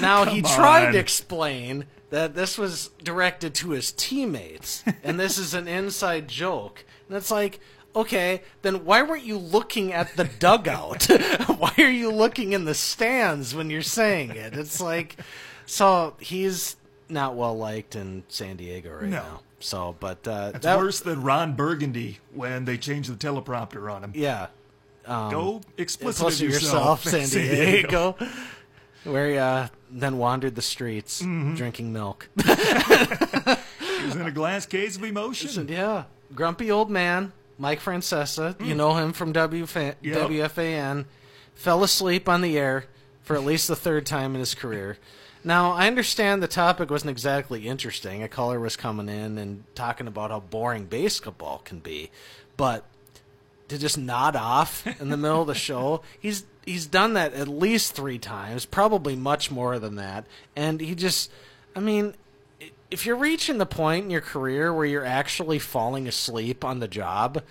Now, 0.00 0.24
he 0.24 0.42
Come 0.42 0.54
tried 0.54 0.86
on. 0.88 0.92
to 0.92 0.98
explain 0.98 1.86
that 2.10 2.34
this 2.34 2.56
was 2.58 2.90
directed 3.02 3.54
to 3.56 3.70
his 3.70 3.92
teammates, 3.92 4.84
and 5.02 5.18
this 5.18 5.38
is 5.38 5.54
an 5.54 5.66
inside 5.68 6.28
joke. 6.28 6.84
And 7.08 7.16
it's 7.16 7.30
like, 7.30 7.58
okay, 7.96 8.42
then 8.62 8.84
why 8.84 9.02
weren't 9.02 9.24
you 9.24 9.38
looking 9.38 9.92
at 9.92 10.16
the 10.16 10.24
dugout? 10.24 11.04
why 11.58 11.72
are 11.78 11.90
you 11.90 12.10
looking 12.12 12.52
in 12.52 12.64
the 12.64 12.74
stands 12.74 13.54
when 13.54 13.70
you're 13.70 13.82
saying 13.82 14.30
it? 14.30 14.54
It's 14.54 14.80
like, 14.80 15.16
so 15.66 16.14
he's 16.20 16.76
not 17.08 17.34
well 17.34 17.56
liked 17.56 17.96
in 17.96 18.24
San 18.28 18.56
Diego 18.56 18.92
right 18.92 19.04
No. 19.04 19.16
now. 19.16 19.40
So, 19.60 19.96
but 19.98 20.26
uh, 20.28 20.52
It's 20.54 20.64
that- 20.64 20.78
worse 20.78 21.00
than 21.00 21.22
Ron 21.22 21.54
Burgundy 21.54 22.18
when 22.32 22.64
they 22.64 22.78
changed 22.78 23.10
the 23.10 23.16
teleprompter 23.16 23.92
on 23.92 24.04
him. 24.04 24.12
Yeah. 24.14 24.48
Um, 25.06 25.30
Go 25.30 25.60
explicit 25.76 26.38
yourself, 26.40 27.04
yourself, 27.04 27.04
San 27.28 27.28
Diego. 27.28 28.16
Where 29.04 29.30
he 29.30 29.38
uh, 29.38 29.68
then 29.90 30.18
wandered 30.18 30.54
the 30.54 30.62
streets 30.62 31.22
Mm-hmm. 31.22 31.54
drinking 31.54 31.92
milk. 31.92 32.28
He 33.98 34.04
was 34.06 34.14
in 34.16 34.26
a 34.26 34.30
glass 34.30 34.64
case 34.64 34.96
of 34.96 35.02
emotion. 35.04 35.66
yeah. 35.68 36.04
Grumpy 36.34 36.70
old 36.70 36.88
man, 36.90 37.32
Mike 37.58 37.80
Francesa. 37.80 38.54
You 38.64 38.74
know 38.76 38.94
him 38.94 39.12
from 39.12 39.32
Mm. 39.32 39.94
Yep. 40.02 40.28
WFAN. 40.28 41.04
Fell 41.54 41.82
asleep 41.82 42.28
on 42.28 42.40
the 42.40 42.56
air 42.56 42.84
for 43.22 43.34
at 43.34 43.44
least 43.44 43.66
the 43.66 43.74
third 43.76 44.06
time 44.06 44.34
in 44.34 44.40
his 44.40 44.54
career. 44.54 44.98
Now, 45.48 45.72
I 45.72 45.86
understand 45.86 46.42
the 46.42 46.46
topic 46.46 46.90
wasn't 46.90 47.10
exactly 47.10 47.68
interesting. 47.68 48.22
A 48.22 48.28
caller 48.28 48.60
was 48.60 48.76
coming 48.76 49.08
in 49.08 49.38
and 49.38 49.64
talking 49.74 50.06
about 50.06 50.30
how 50.30 50.40
boring 50.40 50.84
basketball 50.84 51.62
can 51.64 51.78
be. 51.78 52.10
But 52.58 52.84
to 53.68 53.78
just 53.78 53.96
nod 53.96 54.36
off 54.36 54.86
in 55.00 55.08
the 55.08 55.16
middle 55.16 55.40
of 55.40 55.46
the 55.46 55.54
show. 55.54 56.02
He's 56.20 56.44
he's 56.66 56.84
done 56.84 57.14
that 57.14 57.32
at 57.32 57.48
least 57.48 57.94
three 57.94 58.18
times, 58.18 58.66
probably 58.66 59.16
much 59.16 59.50
more 59.50 59.78
than 59.78 59.94
that. 59.94 60.26
And 60.54 60.82
he 60.82 60.94
just, 60.94 61.30
I 61.74 61.80
mean, 61.80 62.12
if 62.90 63.06
you're 63.06 63.16
reaching 63.16 63.56
the 63.56 63.64
point 63.64 64.04
in 64.04 64.10
your 64.10 64.20
career 64.20 64.70
where 64.74 64.84
you're 64.84 65.02
actually 65.02 65.60
falling 65.60 66.06
asleep 66.06 66.62
on 66.62 66.80
the 66.80 66.88
job, 66.88 67.42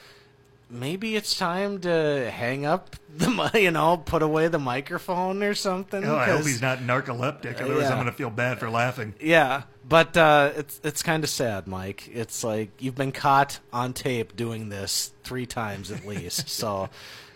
maybe 0.70 1.16
it's 1.16 1.38
time 1.38 1.80
to 1.82 2.30
hang 2.32 2.66
up 2.66 2.96
the, 3.18 3.52
you 3.56 3.72
know, 3.72 3.98
put 3.98 4.22
away 4.22 4.48
the 4.48 4.60
microphone 4.60 5.44
or 5.44 5.54
something. 5.54 6.04
Oh, 6.04 6.16
I 6.16 6.28
hope 6.28 6.46
he's 6.46 6.62
not 6.62 6.80
narcoleptic, 6.80 7.62
otherwise 7.62 7.84
yeah. 7.84 7.90
I'm 7.90 7.96
going 7.98 8.06
to 8.06 8.12
feel 8.12 8.30
bad 8.30 8.60
for 8.60 8.70
laughing. 8.70 9.14
yeah, 9.20 9.64
but 9.88 10.16
uh, 10.18 10.52
it's 10.56 10.80
it's 10.84 11.04
kind 11.04 11.24
of 11.24 11.30
sad, 11.30 11.68
Mike. 11.68 12.10
It's 12.14 12.44
like 12.44 12.70
you've 12.80 12.96
been 12.96 13.12
caught 13.12 13.60
on 13.72 13.94
tape 13.94 14.36
doing 14.36 14.70
this 14.70 15.14
three 15.24 15.46
times 15.46 15.92
at 15.92 16.06
least, 16.06 16.50
so 16.50 16.90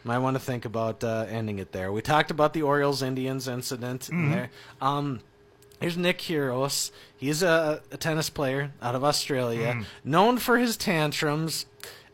might 0.03 0.17
want 0.19 0.35
to 0.35 0.39
think 0.39 0.65
about 0.65 1.03
uh, 1.03 1.25
ending 1.29 1.59
it 1.59 1.71
there. 1.71 1.91
We 1.91 2.01
talked 2.01 2.31
about 2.31 2.53
the 2.53 2.63
Orioles 2.63 3.01
Indians 3.03 3.47
incident. 3.47 4.09
in 4.09 4.31
There, 4.31 4.49
um, 4.81 5.19
here's 5.79 5.95
Nick 5.95 6.17
Kyrgios. 6.17 6.91
He's 7.15 7.43
a, 7.43 7.81
a 7.91 7.97
tennis 7.97 8.29
player 8.29 8.71
out 8.81 8.95
of 8.95 9.03
Australia, 9.03 9.83
known 10.03 10.37
for 10.37 10.57
his 10.57 10.75
tantrums. 10.75 11.67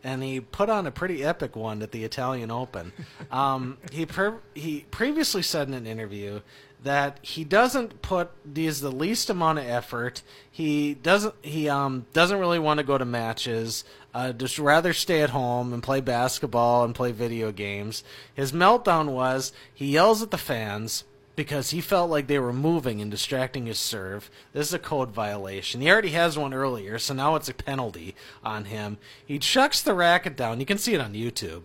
And 0.04 0.24
he 0.24 0.40
put 0.40 0.70
on 0.70 0.88
a 0.88 0.92
pretty 0.92 1.24
epic 1.24 1.56
one 1.56 1.82
at 1.82 1.92
the 1.92 2.04
Italian 2.04 2.52
Open. 2.52 2.94
Um, 3.32 3.78
he 3.92 4.08
he 4.54 4.86
previously 4.92 5.42
said 5.42 5.68
in 5.68 5.74
an 5.74 5.88
interview 5.88 6.42
that 6.84 7.20
he 7.22 7.44
doesn't 7.44 8.02
put 8.02 8.30
these 8.46 8.82
the 8.82 8.92
least 8.92 9.30
amount 9.30 9.60
of 9.60 9.66
effort. 9.66 10.22
He 10.50 10.94
doesn't 10.94 11.34
he 11.42 11.68
um 11.68 12.06
doesn't 12.14 12.40
really 12.40 12.60
want 12.60 12.80
to 12.80 12.86
go 12.86 12.98
to 12.98 13.06
matches. 13.06 13.84
Uh, 14.14 14.32
just 14.32 14.58
rather 14.58 14.94
stay 14.94 15.22
at 15.22 15.30
home 15.30 15.74
and 15.74 15.84
play 15.84 16.02
basketball 16.02 16.84
and 16.84 16.96
play 16.96 17.12
video 17.12 17.52
games. 17.52 18.04
His 18.34 18.52
meltdown 18.52 19.10
was 19.10 19.52
he 19.74 19.88
yells 19.88 20.22
at 20.22 20.32
the 20.32 20.38
fans 20.38 21.04
because 21.38 21.70
he 21.70 21.80
felt 21.82 22.10
like 22.10 22.26
they 22.26 22.40
were 22.40 22.52
moving 22.52 23.00
and 23.00 23.12
distracting 23.12 23.68
his 23.68 23.80
serve. 23.80 24.30
This 24.54 24.68
is 24.68 24.74
a 24.74 24.80
code 24.80 25.12
violation. 25.12 25.80
He 25.82 25.90
already 25.90 26.10
has 26.10 26.36
one 26.36 26.52
earlier, 26.52 26.98
so 26.98 27.14
now 27.14 27.36
it's 27.36 27.48
a 27.48 27.54
penalty 27.54 28.16
on 28.44 28.66
him. 28.66 28.98
He 29.24 29.38
chucks 29.38 29.82
the 29.82 29.94
racket 29.94 30.36
down. 30.36 30.60
You 30.60 30.66
can 30.66 30.80
see 30.80 30.96
it 30.96 31.00
on 31.00 31.14
YouTube 31.14 31.62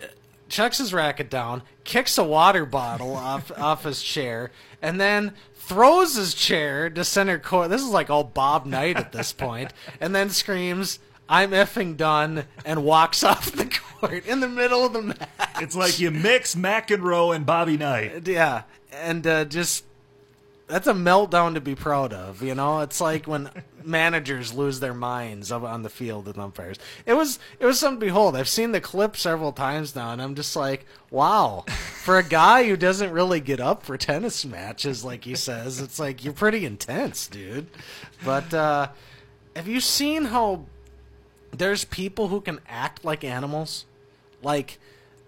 uh, 0.00 0.06
chucks 0.48 0.78
his 0.78 0.94
racket 0.94 1.28
down, 1.28 1.62
kicks 1.82 2.16
a 2.16 2.22
water 2.22 2.64
bottle 2.64 3.16
off 3.16 3.50
off 3.58 3.82
his 3.82 4.02
chair, 4.02 4.52
and 4.80 5.00
then 5.00 5.34
throws 5.52 6.14
his 6.14 6.32
chair 6.32 6.88
to 6.88 7.04
center 7.04 7.40
court. 7.40 7.70
This 7.70 7.82
is 7.82 7.90
like 7.90 8.10
all 8.10 8.24
Bob 8.24 8.66
Knight 8.66 8.96
at 8.96 9.10
this 9.10 9.32
point, 9.32 9.72
and 10.00 10.14
then 10.14 10.30
screams, 10.30 11.00
"I'm 11.28 11.50
effing 11.50 11.96
done," 11.96 12.44
and 12.64 12.84
walks 12.84 13.24
off 13.24 13.50
the 13.50 13.66
court 13.66 14.24
in 14.26 14.38
the 14.38 14.48
middle 14.48 14.86
of 14.86 14.92
the 14.92 15.02
match. 15.02 15.60
It's 15.60 15.74
like 15.74 15.98
you 15.98 16.12
mix 16.12 16.54
McEnroe 16.54 17.34
and 17.34 17.44
Bobby 17.44 17.76
Knight. 17.76 18.28
Yeah, 18.28 18.62
and 18.98 19.26
uh, 19.26 19.44
just 19.44 19.84
that's 20.66 20.86
a 20.86 20.92
meltdown 20.92 21.54
to 21.54 21.60
be 21.60 21.74
proud 21.74 22.12
of. 22.12 22.42
You 22.42 22.54
know, 22.54 22.80
it's 22.80 23.00
like 23.00 23.26
when 23.26 23.50
managers 23.84 24.52
lose 24.52 24.80
their 24.80 24.94
minds 24.94 25.50
on 25.50 25.82
the 25.82 25.88
field 25.88 26.26
with 26.26 26.38
umpires. 26.38 26.78
It 27.06 27.14
was 27.14 27.38
it 27.58 27.66
was 27.66 27.78
something 27.78 28.00
to 28.00 28.06
behold. 28.06 28.36
I've 28.36 28.48
seen 28.48 28.72
the 28.72 28.80
clip 28.80 29.16
several 29.16 29.52
times 29.52 29.96
now, 29.96 30.12
and 30.12 30.20
I'm 30.20 30.34
just 30.34 30.54
like, 30.54 30.86
wow. 31.10 31.64
For 32.02 32.18
a 32.18 32.22
guy 32.22 32.66
who 32.68 32.76
doesn't 32.76 33.10
really 33.10 33.40
get 33.40 33.60
up 33.60 33.82
for 33.82 33.96
tennis 33.96 34.44
matches, 34.44 35.04
like 35.04 35.24
he 35.24 35.34
says, 35.34 35.80
it's 35.80 35.98
like 35.98 36.24
you're 36.24 36.32
pretty 36.32 36.64
intense, 36.64 37.26
dude. 37.26 37.66
But 38.24 38.52
uh, 38.52 38.88
have 39.56 39.68
you 39.68 39.80
seen 39.80 40.26
how 40.26 40.64
there's 41.52 41.84
people 41.84 42.28
who 42.28 42.40
can 42.40 42.60
act 42.68 43.04
like 43.04 43.24
animals? 43.24 43.84
like 44.42 44.78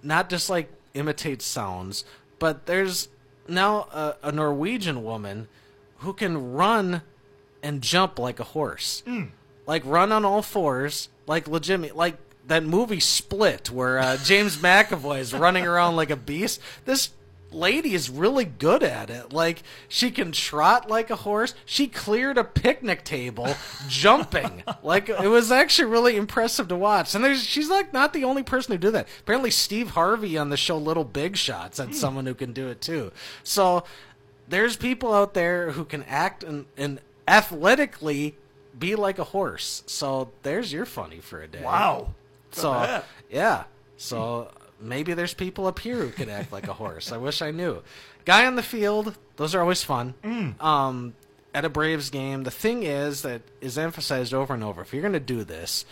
not 0.02 0.30
just 0.30 0.48
like 0.50 0.70
imitate 0.94 1.42
sounds, 1.42 2.04
but 2.38 2.66
there's 2.66 3.08
now 3.50 3.88
a, 3.92 4.16
a 4.24 4.32
Norwegian 4.32 5.02
woman 5.04 5.48
who 5.98 6.12
can 6.12 6.52
run 6.52 7.02
and 7.62 7.82
jump 7.82 8.18
like 8.18 8.40
a 8.40 8.44
horse. 8.44 9.02
like 9.66 9.82
run 9.84 10.12
on 10.12 10.24
all 10.24 10.42
fours, 10.42 11.08
like 11.26 11.46
legitimate, 11.46 11.96
like 11.96 12.16
that 12.46 12.64
movie 12.64 13.00
Split, 13.00 13.70
where 13.70 13.98
uh, 13.98 14.16
James 14.16 14.56
McAvoy 14.62 15.20
is 15.20 15.32
running 15.34 15.66
around 15.66 15.96
like 15.96 16.10
a 16.10 16.16
beast. 16.16 16.60
This 16.84 17.10
lady 17.52 17.94
is 17.94 18.10
really 18.10 18.44
good 18.44 18.82
at 18.82 19.10
it. 19.10 19.32
Like 19.32 19.62
she 19.88 20.10
can 20.10 20.32
trot 20.32 20.88
like 20.88 21.10
a 21.10 21.16
horse. 21.16 21.54
She 21.64 21.86
cleared 21.86 22.38
a 22.38 22.44
picnic 22.44 23.04
table 23.04 23.54
jumping. 23.88 24.62
Like 24.82 25.08
it 25.08 25.28
was 25.28 25.50
actually 25.50 25.90
really 25.90 26.16
impressive 26.16 26.68
to 26.68 26.76
watch. 26.76 27.14
And 27.14 27.24
there's 27.24 27.44
she's 27.44 27.70
like 27.70 27.92
not 27.92 28.12
the 28.12 28.24
only 28.24 28.42
person 28.42 28.72
who 28.72 28.78
did 28.78 28.92
that. 28.92 29.08
Apparently 29.20 29.50
Steve 29.50 29.90
Harvey 29.90 30.36
on 30.38 30.50
the 30.50 30.56
show 30.56 30.76
Little 30.76 31.04
Big 31.04 31.36
Shots 31.36 31.78
and 31.78 31.90
hmm. 31.90 31.96
someone 31.96 32.26
who 32.26 32.34
can 32.34 32.52
do 32.52 32.68
it 32.68 32.80
too. 32.80 33.12
So 33.42 33.84
there's 34.48 34.76
people 34.76 35.14
out 35.14 35.34
there 35.34 35.72
who 35.72 35.84
can 35.84 36.02
act 36.04 36.42
and, 36.42 36.66
and 36.76 37.00
athletically 37.26 38.36
be 38.78 38.94
like 38.96 39.18
a 39.18 39.24
horse. 39.24 39.82
So 39.86 40.30
there's 40.42 40.72
your 40.72 40.86
funny 40.86 41.20
for 41.20 41.40
a 41.42 41.48
day. 41.48 41.62
Wow. 41.62 42.14
So 42.50 43.02
yeah. 43.30 43.64
So 43.96 44.50
maybe 44.80 45.14
there's 45.14 45.34
people 45.34 45.66
up 45.66 45.78
here 45.78 45.96
who 45.96 46.10
could 46.10 46.28
act 46.28 46.52
like 46.52 46.68
a 46.68 46.72
horse. 46.72 47.12
I 47.12 47.16
wish 47.16 47.42
I 47.42 47.50
knew. 47.50 47.82
Guy 48.24 48.46
on 48.46 48.56
the 48.56 48.62
field, 48.62 49.16
those 49.36 49.54
are 49.54 49.60
always 49.60 49.82
fun. 49.82 50.14
Mm. 50.22 50.62
Um, 50.62 51.14
at 51.54 51.64
a 51.64 51.68
Braves 51.68 52.10
game, 52.10 52.44
the 52.44 52.50
thing 52.50 52.82
is 52.82 53.22
that 53.22 53.42
is 53.60 53.76
emphasized 53.76 54.32
over 54.32 54.54
and 54.54 54.62
over. 54.62 54.82
If 54.82 54.92
you're 54.92 55.02
going 55.02 55.14
to 55.14 55.20
do 55.20 55.44
this, 55.44 55.84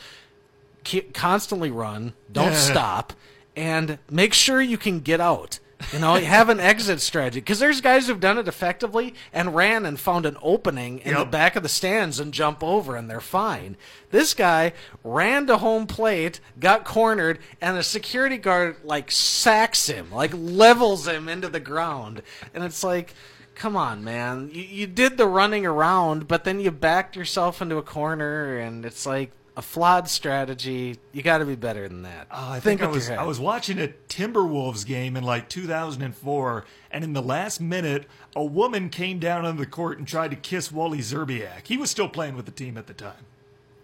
keep, 0.84 1.12
constantly 1.12 1.70
run, 1.70 2.14
don't 2.30 2.55
stop, 2.55 3.12
and 3.57 3.99
make 4.11 4.34
sure 4.34 4.61
you 4.61 4.78
can 4.78 5.01
get 5.01 5.20
out. 5.20 5.59
You 5.92 6.00
know, 6.00 6.14
have 6.14 6.48
an 6.48 6.58
exit 6.60 7.00
strategy 7.00 7.40
because 7.40 7.60
there's 7.60 7.80
guys 7.80 8.06
who've 8.06 8.20
done 8.20 8.36
it 8.36 8.48
effectively 8.48 9.14
and 9.32 9.54
ran 9.54 9.86
and 9.86 9.98
found 9.98 10.26
an 10.26 10.36
opening 10.42 10.98
in 10.98 11.14
the 11.14 11.24
back 11.24 11.56
of 11.56 11.62
the 11.62 11.68
stands 11.68 12.18
and 12.18 12.34
jump 12.34 12.62
over 12.64 12.96
and 12.96 13.08
they're 13.08 13.20
fine. 13.20 13.76
This 14.10 14.34
guy 14.34 14.72
ran 15.04 15.46
to 15.46 15.58
home 15.58 15.86
plate, 15.86 16.40
got 16.58 16.84
cornered, 16.84 17.38
and 17.60 17.76
the 17.76 17.82
security 17.82 18.38
guard 18.38 18.76
like 18.82 19.10
sacks 19.10 19.86
him, 19.86 20.10
like 20.10 20.32
levels 20.34 21.06
him 21.06 21.28
into 21.28 21.48
the 21.48 21.60
ground, 21.60 22.22
and 22.54 22.64
it's 22.64 22.82
like. 22.84 23.14
Come 23.54 23.76
on, 23.76 24.04
man. 24.04 24.50
You, 24.52 24.62
you 24.62 24.86
did 24.86 25.16
the 25.16 25.26
running 25.26 25.66
around, 25.66 26.28
but 26.28 26.44
then 26.44 26.60
you 26.60 26.70
backed 26.70 27.16
yourself 27.16 27.60
into 27.60 27.76
a 27.76 27.82
corner, 27.82 28.56
and 28.56 28.86
it's 28.86 29.04
like 29.04 29.32
a 29.59 29.62
flawed 29.62 30.09
strategy. 30.09 30.96
You 31.12 31.20
got 31.22 31.38
to 31.38 31.44
be 31.44 31.56
better 31.56 31.88
than 31.88 32.02
that. 32.02 32.28
Oh, 32.30 32.52
I 32.52 32.61
think, 32.61 32.80
I 32.80 32.86
was. 32.86 33.11
I 33.11 33.24
was 33.24 33.40
watching 33.40 33.80
a 33.80 33.88
Timberwolves 34.09 34.86
game 34.86 35.16
in 35.16 35.24
like 35.24 35.48
2004, 35.48 36.64
and 36.92 37.02
in 37.02 37.12
the 37.12 37.20
last 37.20 37.61
minute, 37.61 38.06
a 38.36 38.44
woman 38.44 38.88
came 38.88 39.18
down 39.18 39.44
on 39.44 39.56
the 39.56 39.66
court 39.66 39.98
and 39.98 40.06
tried 40.06 40.30
to 40.30 40.36
kiss 40.36 40.70
Wally 40.70 40.98
Szczerbiak. 40.98 41.66
He 41.66 41.76
was 41.76 41.90
still 41.90 42.09
playing 42.09 42.36
with 42.36 42.46
the 42.46 42.52
team 42.52 42.78
at 42.78 42.86
the 42.86 42.94
time, 42.94 43.26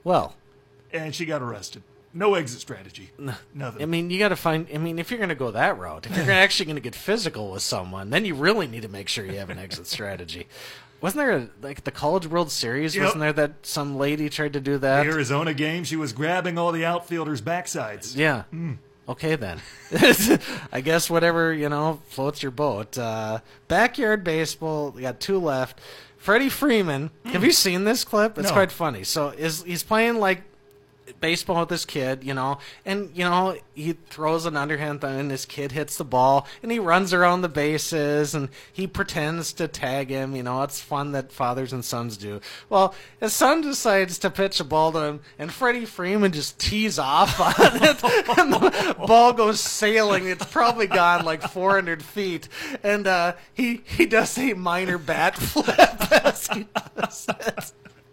well. 0.04 0.36
and 0.92 1.12
she 1.12 1.26
got 1.26 1.42
arrested. 1.42 1.82
No 2.16 2.34
exit 2.36 2.60
strategy. 2.60 3.10
Nothing. 3.52 3.82
I 3.82 3.86
mean, 3.86 4.08
you 4.08 4.20
got 4.20 4.28
to 4.28 4.36
find. 4.36 4.68
I 4.72 4.78
mean, 4.78 5.00
if 5.00 5.10
you're 5.10 5.18
going 5.18 5.30
to 5.30 5.34
go 5.34 5.50
that 5.50 5.76
route, 5.76 6.06
if 6.06 6.16
you're 6.16 6.30
actually 6.30 6.66
going 6.66 6.76
to 6.76 6.80
get 6.80 6.94
physical 6.94 7.50
with 7.50 7.62
someone, 7.62 8.10
then 8.10 8.24
you 8.24 8.36
really 8.36 8.68
need 8.68 8.82
to 8.82 8.88
make 8.88 9.08
sure 9.08 9.26
you 9.26 9.38
have 9.38 9.50
an 9.50 9.58
exit 9.58 9.88
strategy. 9.88 10.46
Wasn't 11.04 11.18
there 11.18 11.36
a, 11.36 11.48
like 11.60 11.84
the 11.84 11.90
College 11.90 12.26
World 12.26 12.50
Series? 12.50 12.96
Yep. 12.96 13.04
Wasn't 13.04 13.20
there 13.20 13.32
that 13.34 13.52
some 13.60 13.98
lady 13.98 14.30
tried 14.30 14.54
to 14.54 14.60
do 14.60 14.78
that? 14.78 15.04
the 15.04 15.10
Arizona 15.10 15.52
game, 15.52 15.84
she 15.84 15.96
was 15.96 16.14
grabbing 16.14 16.56
all 16.56 16.72
the 16.72 16.86
outfielders' 16.86 17.42
backsides. 17.42 18.16
Yeah. 18.16 18.44
Hmm. 18.44 18.72
Okay 19.06 19.36
then. 19.36 19.60
I 20.72 20.80
guess 20.80 21.10
whatever 21.10 21.52
you 21.52 21.68
know 21.68 22.00
floats 22.08 22.42
your 22.42 22.52
boat. 22.52 22.96
Uh, 22.96 23.40
backyard 23.68 24.24
baseball. 24.24 24.92
We 24.92 25.02
got 25.02 25.20
two 25.20 25.38
left. 25.38 25.78
Freddie 26.16 26.48
Freeman. 26.48 27.10
Have 27.26 27.44
you 27.44 27.52
seen 27.52 27.84
this 27.84 28.02
clip? 28.02 28.38
It's 28.38 28.48
No. 28.48 28.54
quite 28.54 28.72
funny. 28.72 29.04
So 29.04 29.28
is 29.28 29.62
he's 29.62 29.82
playing 29.82 30.16
like 30.20 30.40
baseball 31.24 31.60
with 31.60 31.70
this 31.70 31.86
kid, 31.86 32.22
you 32.22 32.34
know, 32.34 32.58
and 32.84 33.10
you 33.14 33.24
know 33.24 33.56
he 33.72 33.94
throws 34.10 34.44
an 34.44 34.58
underhand 34.58 35.00
thing, 35.00 35.20
and 35.20 35.30
this 35.30 35.46
kid 35.46 35.72
hits 35.72 35.96
the 35.96 36.04
ball, 36.04 36.46
and 36.62 36.70
he 36.70 36.78
runs 36.78 37.14
around 37.14 37.40
the 37.40 37.48
bases, 37.48 38.34
and 38.34 38.50
he 38.70 38.86
pretends 38.86 39.54
to 39.54 39.66
tag 39.66 40.10
him. 40.10 40.36
You 40.36 40.42
know, 40.42 40.62
it's 40.64 40.82
fun 40.82 41.12
that 41.12 41.32
fathers 41.32 41.72
and 41.72 41.82
sons 41.82 42.18
do. 42.18 42.42
Well, 42.68 42.94
his 43.20 43.32
son 43.32 43.62
decides 43.62 44.18
to 44.18 44.28
pitch 44.28 44.60
a 44.60 44.64
ball 44.64 44.92
to 44.92 44.98
him, 44.98 45.20
and 45.38 45.50
Freddie 45.50 45.86
Freeman 45.86 46.32
just 46.32 46.58
tees 46.58 46.98
off 46.98 47.40
on 47.40 47.82
it, 47.82 48.04
and 48.38 48.52
the 48.52 48.94
ball 49.06 49.32
goes 49.32 49.60
sailing. 49.60 50.26
It's 50.26 50.44
probably 50.44 50.88
gone 50.88 51.24
like 51.24 51.40
400 51.40 52.02
feet, 52.02 52.50
and 52.82 53.06
uh, 53.06 53.32
he 53.54 53.80
he 53.86 54.04
does 54.04 54.36
a 54.36 54.52
minor 54.52 54.98
bat 54.98 55.36
flip 55.38 55.94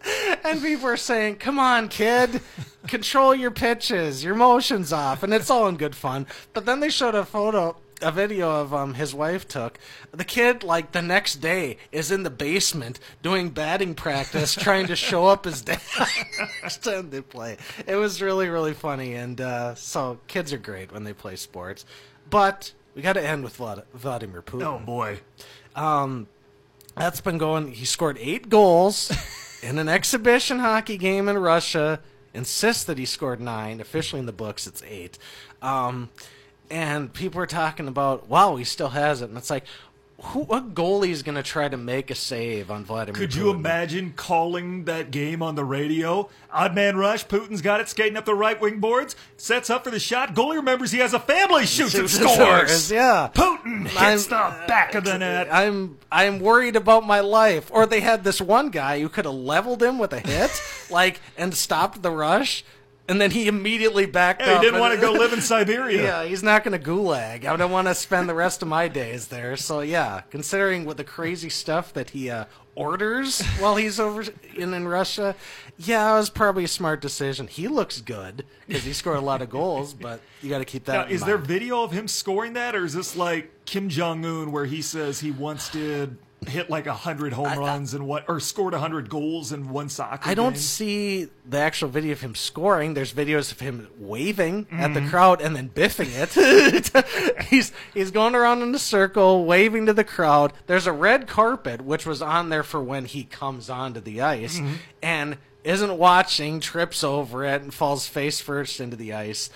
as 0.04 0.10
he 0.10 0.26
does 0.26 0.32
it. 0.34 0.40
And 0.44 0.62
people 0.62 0.86
are 0.88 0.96
saying, 0.96 1.36
"Come 1.36 1.58
on, 1.58 1.88
kid, 1.88 2.40
control 2.86 3.34
your 3.34 3.50
pitches, 3.50 4.24
your 4.24 4.34
motions 4.34 4.92
off," 4.92 5.22
and 5.22 5.32
it's 5.32 5.50
all 5.50 5.68
in 5.68 5.76
good 5.76 5.94
fun. 5.94 6.26
But 6.52 6.66
then 6.66 6.80
they 6.80 6.90
showed 6.90 7.14
a 7.14 7.24
photo, 7.24 7.76
a 8.00 8.10
video 8.10 8.50
of 8.60 8.74
um 8.74 8.94
his 8.94 9.14
wife 9.14 9.46
took. 9.46 9.78
The 10.10 10.24
kid, 10.24 10.62
like 10.62 10.92
the 10.92 11.02
next 11.02 11.36
day, 11.36 11.78
is 11.92 12.10
in 12.10 12.22
the 12.22 12.30
basement 12.30 12.98
doing 13.22 13.50
batting 13.50 13.94
practice, 13.94 14.54
trying 14.54 14.86
to 14.88 14.96
show 14.96 15.26
up 15.26 15.44
his 15.44 15.62
dad. 15.62 15.80
time 16.82 17.10
they 17.10 17.20
play. 17.20 17.56
It 17.86 17.96
was 17.96 18.20
really, 18.20 18.48
really 18.48 18.74
funny, 18.74 19.14
and 19.14 19.40
uh, 19.40 19.74
so 19.74 20.18
kids 20.26 20.52
are 20.52 20.58
great 20.58 20.92
when 20.92 21.04
they 21.04 21.12
play 21.12 21.36
sports. 21.36 21.84
But 22.28 22.72
we 22.94 23.02
got 23.02 23.14
to 23.14 23.22
end 23.26 23.44
with 23.44 23.58
Vlad- 23.58 23.84
Vladimir 23.94 24.42
Putin. 24.42 24.64
Oh 24.64 24.78
boy. 24.84 25.20
Um, 25.74 26.26
That's 26.96 27.20
been 27.20 27.38
going. 27.38 27.72
He 27.72 27.84
scored 27.84 28.18
eight 28.20 28.48
goals 28.48 29.10
in 29.62 29.78
an 29.78 29.88
exhibition 29.88 30.58
hockey 30.58 30.98
game 30.98 31.28
in 31.28 31.38
Russia. 31.38 32.00
Insists 32.34 32.84
that 32.84 32.98
he 32.98 33.04
scored 33.04 33.40
nine. 33.40 33.80
Officially 33.80 34.20
in 34.20 34.26
the 34.26 34.32
books, 34.32 34.66
it's 34.66 34.82
eight. 34.82 35.18
Um, 35.60 36.10
and 36.70 37.12
people 37.12 37.40
are 37.40 37.46
talking 37.46 37.86
about, 37.86 38.28
wow, 38.28 38.56
he 38.56 38.64
still 38.64 38.88
has 38.88 39.20
it. 39.20 39.28
And 39.28 39.36
it's 39.36 39.50
like, 39.50 39.64
who, 40.26 40.40
what 40.44 40.74
goalie 40.74 41.08
is 41.08 41.22
going 41.22 41.34
to 41.34 41.42
try 41.42 41.68
to 41.68 41.76
make 41.76 42.10
a 42.10 42.14
save 42.14 42.70
on 42.70 42.84
Vladimir 42.84 43.18
Could 43.18 43.30
Putin? 43.30 43.36
you 43.36 43.50
imagine 43.50 44.12
calling 44.16 44.84
that 44.84 45.10
game 45.10 45.42
on 45.42 45.56
the 45.56 45.64
radio? 45.64 46.28
Odd 46.52 46.74
man 46.74 46.96
rush, 46.96 47.26
Putin's 47.26 47.60
got 47.60 47.80
it 47.80 47.88
skating 47.88 48.16
up 48.16 48.24
the 48.24 48.34
right 48.34 48.60
wing 48.60 48.78
boards, 48.78 49.16
sets 49.36 49.68
up 49.68 49.82
for 49.84 49.90
the 49.90 49.98
shot. 49.98 50.34
Goalie 50.34 50.56
remembers 50.56 50.92
he 50.92 50.98
has 51.00 51.12
a 51.12 51.18
family, 51.18 51.66
shoots 51.66 51.94
and 51.94 52.08
Shoots 52.08 52.22
and 52.22 52.30
scores. 52.30 52.90
yeah. 52.92 53.30
Putin 53.34 53.86
hits 53.88 54.26
the 54.26 54.36
uh, 54.36 54.66
back 54.68 54.94
of 54.94 55.04
the 55.04 55.18
net. 55.18 55.48
I'm 55.52 55.98
I'm 56.10 56.38
worried 56.38 56.76
about 56.76 57.04
my 57.04 57.20
life. 57.20 57.70
Or 57.72 57.86
they 57.86 58.00
had 58.00 58.22
this 58.22 58.40
one 58.40 58.70
guy 58.70 59.00
who 59.00 59.08
could 59.08 59.24
have 59.24 59.34
leveled 59.34 59.82
him 59.82 59.98
with 59.98 60.12
a 60.12 60.20
hit, 60.20 60.50
like, 60.90 61.20
and 61.36 61.52
stopped 61.54 62.00
the 62.02 62.10
rush, 62.12 62.64
and 63.08 63.20
then 63.20 63.30
he 63.32 63.48
immediately 63.48 64.06
backed 64.06 64.40
Yeah, 64.40 64.52
up. 64.54 64.60
he 64.60 64.66
didn't 64.66 64.80
want 64.80 64.94
to 64.94 65.00
go 65.00 65.12
live 65.12 65.32
in 65.32 65.40
Siberia. 65.52 66.02
Yeah, 66.02 66.24
he's 66.24 66.42
not 66.42 66.64
going 66.64 66.78
to 66.80 66.84
gulag. 66.90 67.44
I 67.44 67.56
don't 67.56 67.70
want 67.70 67.88
to 67.88 67.94
spend 67.94 68.28
the 68.28 68.34
rest 68.34 68.62
of 68.62 68.68
my 68.68 68.88
days 68.88 69.28
there. 69.28 69.56
So 69.56 69.80
yeah, 69.80 70.22
considering 70.30 70.84
what 70.84 70.96
the 70.96 71.04
crazy 71.04 71.48
stuff 71.48 71.92
that 71.94 72.10
he 72.10 72.30
uh, 72.30 72.44
orders 72.74 73.42
while 73.58 73.76
he's 73.76 73.98
over 74.00 74.24
in, 74.56 74.72
in 74.72 74.88
Russia, 74.88 75.34
yeah, 75.78 76.12
it 76.14 76.16
was 76.18 76.30
probably 76.30 76.64
a 76.64 76.68
smart 76.68 77.00
decision. 77.00 77.46
He 77.48 77.68
looks 77.68 78.00
good 78.00 78.44
because 78.68 78.84
he 78.84 78.92
scored 78.92 79.18
a 79.18 79.20
lot 79.20 79.42
of 79.42 79.50
goals, 79.50 79.94
but 79.94 80.20
you 80.40 80.48
got 80.48 80.58
to 80.58 80.64
keep 80.64 80.84
that. 80.84 80.92
Now, 80.92 81.04
in 81.06 81.10
is 81.10 81.24
there 81.24 81.38
video 81.38 81.82
of 81.82 81.90
him 81.92 82.06
scoring 82.08 82.52
that, 82.54 82.74
or 82.74 82.84
is 82.84 82.94
this 82.94 83.16
like 83.16 83.50
Kim 83.64 83.88
Jong 83.88 84.24
Un, 84.24 84.52
where 84.52 84.64
he 84.66 84.80
says 84.80 85.20
he 85.20 85.30
once 85.30 85.68
did 85.68 86.16
hit 86.46 86.68
like 86.70 86.86
a 86.86 86.92
hundred 86.94 87.32
home 87.32 87.58
runs 87.58 87.94
and 87.94 88.06
what, 88.06 88.24
or 88.28 88.40
scored 88.40 88.74
a 88.74 88.78
hundred 88.78 89.08
goals 89.08 89.52
in 89.52 89.68
one 89.70 89.88
soccer? 89.88 90.28
I 90.28 90.34
don't 90.34 90.52
game? 90.52 90.60
see 90.60 91.28
the 91.48 91.58
actual 91.58 91.88
video 91.88 92.12
of 92.12 92.20
him 92.20 92.34
scoring. 92.34 92.94
There's 92.94 93.12
videos 93.12 93.52
of 93.52 93.60
him 93.60 93.88
waving 93.98 94.66
at 94.70 94.90
Mm-hmm. 94.90 94.94
the 95.04 95.10
crowd 95.10 95.40
and 95.40 95.54
then 95.56 95.68
biffing 95.70 96.10
it. 96.12 97.44
he's 97.46 97.72
he's 97.94 98.10
going 98.10 98.34
around 98.34 98.62
in 98.62 98.74
a 98.74 98.78
circle, 98.78 99.44
waving 99.44 99.86
to 99.86 99.92
the 99.92 100.04
crowd. 100.04 100.52
There's 100.66 100.86
a 100.86 100.92
red 100.92 101.26
carpet 101.26 101.80
which 101.82 102.06
was 102.06 102.20
on 102.22 102.48
there 102.48 102.62
for 102.62 102.82
when 102.82 103.04
he 103.06 103.24
comes 103.24 103.70
onto 103.70 104.00
the 104.00 104.20
ice 104.20 104.58
Mm-hmm. 104.58 104.74
and 105.02 105.38
isn't 105.64 105.96
watching, 105.96 106.58
trips 106.58 107.04
over 107.04 107.44
it 107.44 107.62
and 107.62 107.72
falls 107.72 108.08
face 108.08 108.40
first 108.40 108.80
into 108.80 108.96
the 108.96 109.12
ice. 109.12 109.48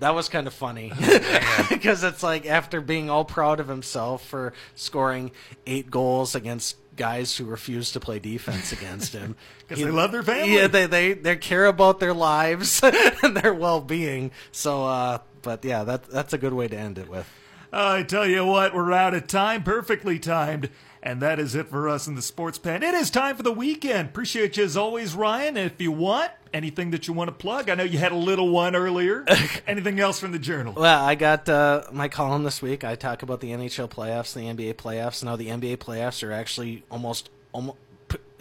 That 0.00 0.14
was 0.14 0.28
kind 0.28 0.46
of 0.46 0.54
funny 0.54 0.92
because 1.68 2.04
it's 2.04 2.22
like 2.22 2.46
after 2.46 2.80
being 2.80 3.10
all 3.10 3.24
proud 3.24 3.60
of 3.60 3.68
himself 3.68 4.24
for 4.24 4.52
scoring 4.74 5.32
eight 5.66 5.90
goals 5.90 6.34
against 6.34 6.76
guys 6.96 7.36
who 7.36 7.44
refuse 7.44 7.92
to 7.92 8.00
play 8.00 8.18
defense 8.18 8.72
against 8.72 9.12
him 9.12 9.36
because 9.60 9.82
they 9.82 9.90
love 9.90 10.12
their 10.12 10.22
family. 10.22 10.54
Yeah, 10.54 10.66
they 10.66 10.86
they 10.86 11.14
they 11.14 11.36
care 11.36 11.66
about 11.66 12.00
their 12.00 12.12
lives 12.12 12.80
and 12.82 13.36
their 13.36 13.54
well 13.54 13.80
being. 13.80 14.32
So, 14.52 14.84
uh, 14.84 15.18
but 15.42 15.64
yeah, 15.64 15.84
that 15.84 16.04
that's 16.04 16.32
a 16.32 16.38
good 16.38 16.52
way 16.52 16.68
to 16.68 16.76
end 16.76 16.98
it 16.98 17.08
with. 17.08 17.26
I 17.72 18.02
tell 18.02 18.26
you 18.26 18.46
what, 18.46 18.74
we're 18.74 18.92
out 18.92 19.14
of 19.14 19.26
time, 19.26 19.62
perfectly 19.62 20.18
timed. 20.18 20.70
And 21.02 21.20
that 21.22 21.38
is 21.38 21.54
it 21.54 21.68
for 21.68 21.88
us 21.88 22.06
in 22.06 22.14
the 22.14 22.22
sports 22.22 22.58
pen. 22.58 22.82
It 22.82 22.94
is 22.94 23.10
time 23.10 23.36
for 23.36 23.42
the 23.42 23.52
weekend. 23.52 24.08
Appreciate 24.08 24.56
you 24.56 24.64
as 24.64 24.76
always, 24.76 25.14
Ryan. 25.14 25.56
And 25.56 25.70
if 25.70 25.80
you 25.80 25.92
want 25.92 26.30
anything 26.52 26.90
that 26.90 27.06
you 27.06 27.14
want 27.14 27.28
to 27.28 27.32
plug, 27.32 27.70
I 27.70 27.74
know 27.74 27.84
you 27.84 27.98
had 27.98 28.12
a 28.12 28.16
little 28.16 28.48
one 28.50 28.74
earlier. 28.74 29.24
anything 29.66 30.00
else 30.00 30.18
from 30.18 30.32
the 30.32 30.38
journal? 30.38 30.74
Well, 30.76 31.04
I 31.04 31.14
got 31.14 31.48
uh, 31.48 31.84
my 31.92 32.08
column 32.08 32.42
this 32.42 32.60
week. 32.60 32.84
I 32.84 32.94
talk 32.94 33.22
about 33.22 33.40
the 33.40 33.50
NHL 33.50 33.88
playoffs, 33.88 34.34
the 34.34 34.40
NBA 34.40 34.74
playoffs. 34.74 35.22
Now 35.22 35.36
the 35.36 35.48
NBA 35.48 35.78
playoffs 35.78 36.26
are 36.26 36.32
actually 36.32 36.84
almost 36.90 37.30
almost 37.52 37.78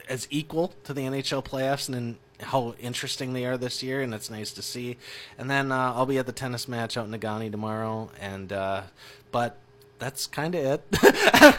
as 0.09 0.27
equal 0.29 0.73
to 0.85 0.93
the 0.93 1.01
NHL 1.01 1.43
playoffs, 1.43 1.87
and 1.87 1.95
in 1.95 2.17
how 2.39 2.75
interesting 2.79 3.33
they 3.33 3.45
are 3.45 3.57
this 3.57 3.81
year, 3.81 4.01
and 4.01 4.13
it's 4.13 4.29
nice 4.29 4.51
to 4.53 4.61
see. 4.61 4.97
And 5.37 5.49
then 5.49 5.71
uh, 5.71 5.93
I'll 5.93 6.05
be 6.05 6.17
at 6.17 6.25
the 6.25 6.31
tennis 6.31 6.67
match 6.67 6.97
out 6.97 7.07
in 7.07 7.11
Negaunee 7.11 7.51
tomorrow, 7.51 8.09
and 8.19 8.51
uh, 8.51 8.83
but 9.31 9.57
that's 9.99 10.27
kind 10.27 10.55
of 10.55 10.63
it. 10.63 10.83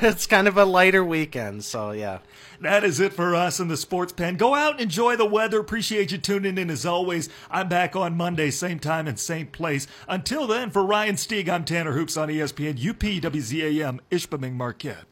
it's 0.02 0.26
kind 0.26 0.48
of 0.48 0.56
a 0.56 0.64
lighter 0.64 1.04
weekend, 1.04 1.64
so 1.64 1.90
yeah. 1.90 2.18
That 2.60 2.84
is 2.84 3.00
it 3.00 3.12
for 3.12 3.34
us 3.34 3.60
in 3.60 3.68
the 3.68 3.76
sports 3.76 4.12
pen. 4.12 4.36
Go 4.36 4.54
out 4.54 4.72
and 4.72 4.80
enjoy 4.80 5.16
the 5.16 5.26
weather. 5.26 5.60
Appreciate 5.60 6.12
you 6.12 6.18
tuning 6.18 6.58
in 6.58 6.70
as 6.70 6.84
always. 6.86 7.28
I'm 7.50 7.68
back 7.68 7.94
on 7.94 8.16
Monday, 8.16 8.50
same 8.50 8.78
time 8.78 9.06
and 9.06 9.18
same 9.18 9.48
place. 9.48 9.86
Until 10.08 10.46
then, 10.46 10.70
for 10.70 10.84
Ryan 10.84 11.16
Stieg, 11.16 11.48
I'm 11.48 11.64
Tanner 11.64 11.92
Hoops 11.92 12.16
on 12.16 12.28
ESPN 12.28 12.78
UPWZAM, 12.78 14.00
Ishpeming 14.10 14.54
Marquette. 14.54 15.04